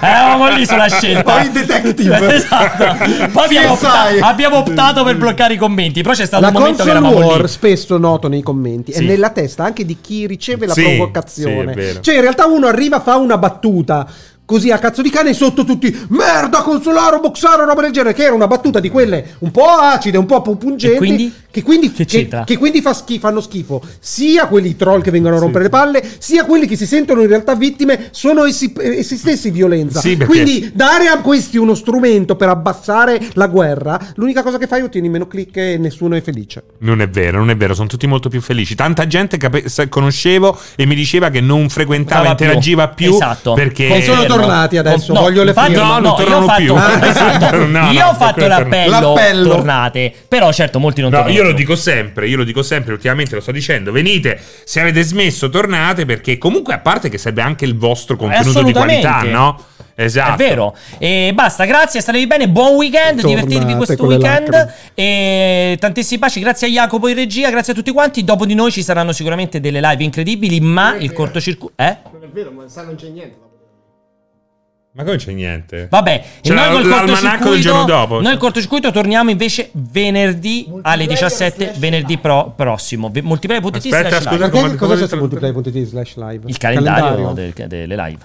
[0.00, 1.22] Eravamo lì sulla scelta.
[1.22, 2.34] Poi il detective.
[2.34, 2.84] esatto.
[3.32, 3.84] Poi abbiamo, CSI.
[3.86, 6.02] opta- abbiamo optato per bloccare i commenti.
[6.02, 7.48] Però c'è stato La un momento che console eravamo war lì.
[7.48, 9.02] spesso noto nei commenti Sì.
[9.02, 11.74] è nella testa anche di chi riceve la Sì, provocazione.
[11.94, 14.06] sì, cioè, in realtà uno arriva, fa una battuta
[14.44, 18.34] così a cazzo di cane sotto tutti merda consolaro boxaro roba del genere che era
[18.34, 21.32] una battuta di quelle un po' acide un po' pungenti quindi?
[21.50, 22.44] che quindi, Che che, c'entra?
[22.44, 26.02] che quindi fa schi- fanno schifo sia quelli troll che vengono a rompere le palle
[26.18, 30.32] sia quelli che si sentono in realtà vittime sono essi, essi stessi violenza Sì, perché-
[30.32, 34.84] quindi dare a questi uno strumento per abbassare la guerra l'unica cosa che fai è
[34.84, 38.06] ottieni meno click e nessuno è felice Non è vero, non è vero, sono tutti
[38.06, 38.74] molto più felici.
[38.74, 42.44] Tanta gente cape- conoscevo e mi diceva che non frequentava, Stava più.
[42.46, 43.52] interagiva più, Esatto.
[43.54, 44.33] perché Che sono Confermo.
[44.36, 45.74] Tornati adesso, No, voglio le firme.
[45.76, 46.74] No, non io ho tornano fatto, più.
[47.08, 47.56] esatto.
[47.56, 49.48] No, no, io ho fatto l'appello, L'appello.
[49.48, 50.12] tornate.
[50.28, 53.34] Però certo molti non No, tornano io lo dico sempre, io lo dico sempre, ultimamente
[53.34, 57.64] lo sto dicendo, venite, se avete smesso tornate perché comunque a parte che serve anche
[57.64, 59.58] il vostro contenuto di qualità, no?
[59.96, 60.32] Esatto.
[60.32, 60.74] È vero.
[60.98, 64.72] E basta, grazie, statevi bene, buon weekend, Tornate divertitevi questo weekend.
[64.92, 68.24] E tantissimi baci, grazie a Jacopo in regia, grazie a tutti quanti.
[68.24, 71.74] Dopo di noi ci saranno sicuramente delle live incredibili, ma il cortocircuito...
[71.76, 71.96] Eh?
[72.12, 73.36] Non è vero, ma sa non c'è niente.
[74.96, 75.88] Ma come c'è niente?
[75.90, 78.20] Vabbè, C'è noi col l'almanacco del cortocircuito, giorno dopo.
[78.20, 83.10] noi il cortocircuito torniamo invece venerdì alle 17, venerdì pro- prossimo.
[83.10, 84.76] Ve- Multiplayer.it slash scusa, live.
[84.76, 88.18] cosa c'è su multiplayer.it slash live Il calendario, del- delle live.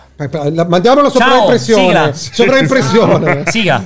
[0.54, 2.34] La- mandiamo la Ciao, sovraimpressione sigla.
[2.36, 3.82] sovraimpressione Siga.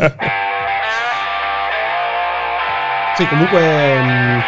[3.15, 3.61] Sì, comunque.
[4.01, 4.39] mm,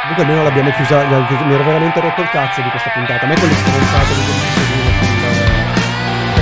[0.00, 1.04] Comunque almeno l'abbiamo chiusa.
[1.04, 3.24] Mi ero veramente rotto il cazzo di questa puntata.
[3.24, 4.20] A me quelle stronzate di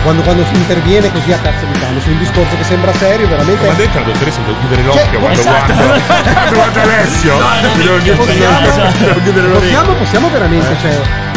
[0.06, 3.26] quando, quando si interviene così a cazzo di cane su un discorso che sembra serio,
[3.26, 3.66] veramente.
[3.66, 5.72] Ma detto la dottoressa devo chiudere l'occhio Cioè, quando esatto.
[5.74, 6.02] guardo
[6.32, 7.36] quando guardo Alessio.
[7.74, 9.58] Mi devo chiudere l'orecchio.
[9.58, 11.35] possiamo, possiamo veramente, cioè.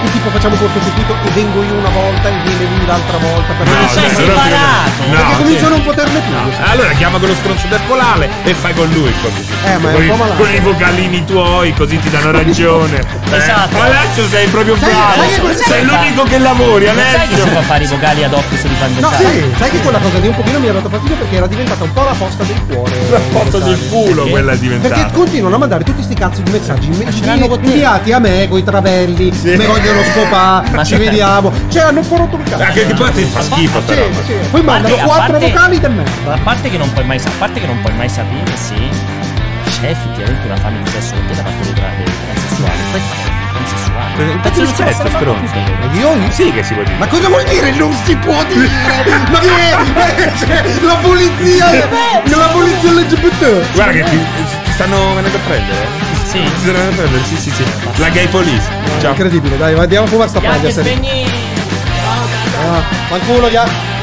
[0.00, 3.66] E tipo facciamo cortocircuito e vengo io una volta e viene lui l'altra volta per
[3.66, 5.02] No, sei separato.
[5.06, 6.32] no, perché comincio a non poterne più.
[6.32, 9.66] No, Allora chiama quello stronzo del polale e fai con lui il cortocircuito.
[9.66, 10.42] Eh, ma è con, un i- po' malato.
[10.42, 13.16] con i vocalini tuoi, così ti danno ragione.
[13.28, 13.76] Esatto.
[13.76, 15.52] Eh, Alessio sei proprio Sai- bravo.
[15.52, 17.44] sai sei l'unico che lavori, Non sai che Alessio.
[17.44, 19.98] si fa fare i vocali ad hoc se li fa No, sì, sai che quella
[19.98, 22.42] cosa lì un pochino mi ha dato fastidio perché era diventata un po' la posta
[22.44, 22.92] del cuore.
[23.10, 24.30] La foto del culo Perché?
[24.30, 25.10] quella è Perché diventata.
[25.12, 29.66] continuano a mandare tutti sti cazzo di messaggi inviati a me con i travelli, mi
[29.88, 31.52] vogliono scopare, Ma ci vediamo.
[31.68, 32.62] Cioè hanno un po' rotto il cazzo.
[32.62, 34.32] Anche che poi te fa schifo sta Sì, sì.
[34.50, 36.32] Poi mandano quattro parte- vocali di merda.
[36.34, 38.74] A parte che non puoi mai, a parte che non puoi mai sapere se
[39.80, 41.90] c'è effettivamente una fame di sesso con te da parte dei tra-
[42.24, 42.78] transessuali.
[44.18, 44.62] Un Cazzo,
[45.24, 45.76] non più dire.
[45.78, 46.96] Ma io Sì che si può dire.
[46.98, 48.68] Ma cosa vuol dire non si può dire?
[49.30, 50.32] Ma che è?
[50.36, 51.66] Cioè, la polizia
[52.36, 53.72] la polizia LGBT.
[53.74, 54.18] Guarda che ti,
[54.64, 56.07] ti stanno venendo a prendere.
[56.28, 56.38] Sì.
[56.42, 57.64] Ti stanno venendo a prendere, sì, sì, sì.
[57.96, 58.68] La gay police.
[59.00, 59.10] Ciao.
[59.12, 60.70] Incredibile, dai, andiamo a fumare sta paglia.
[60.70, 61.26] spegni.
[62.60, 63.97] Ah, Fanculo, ya.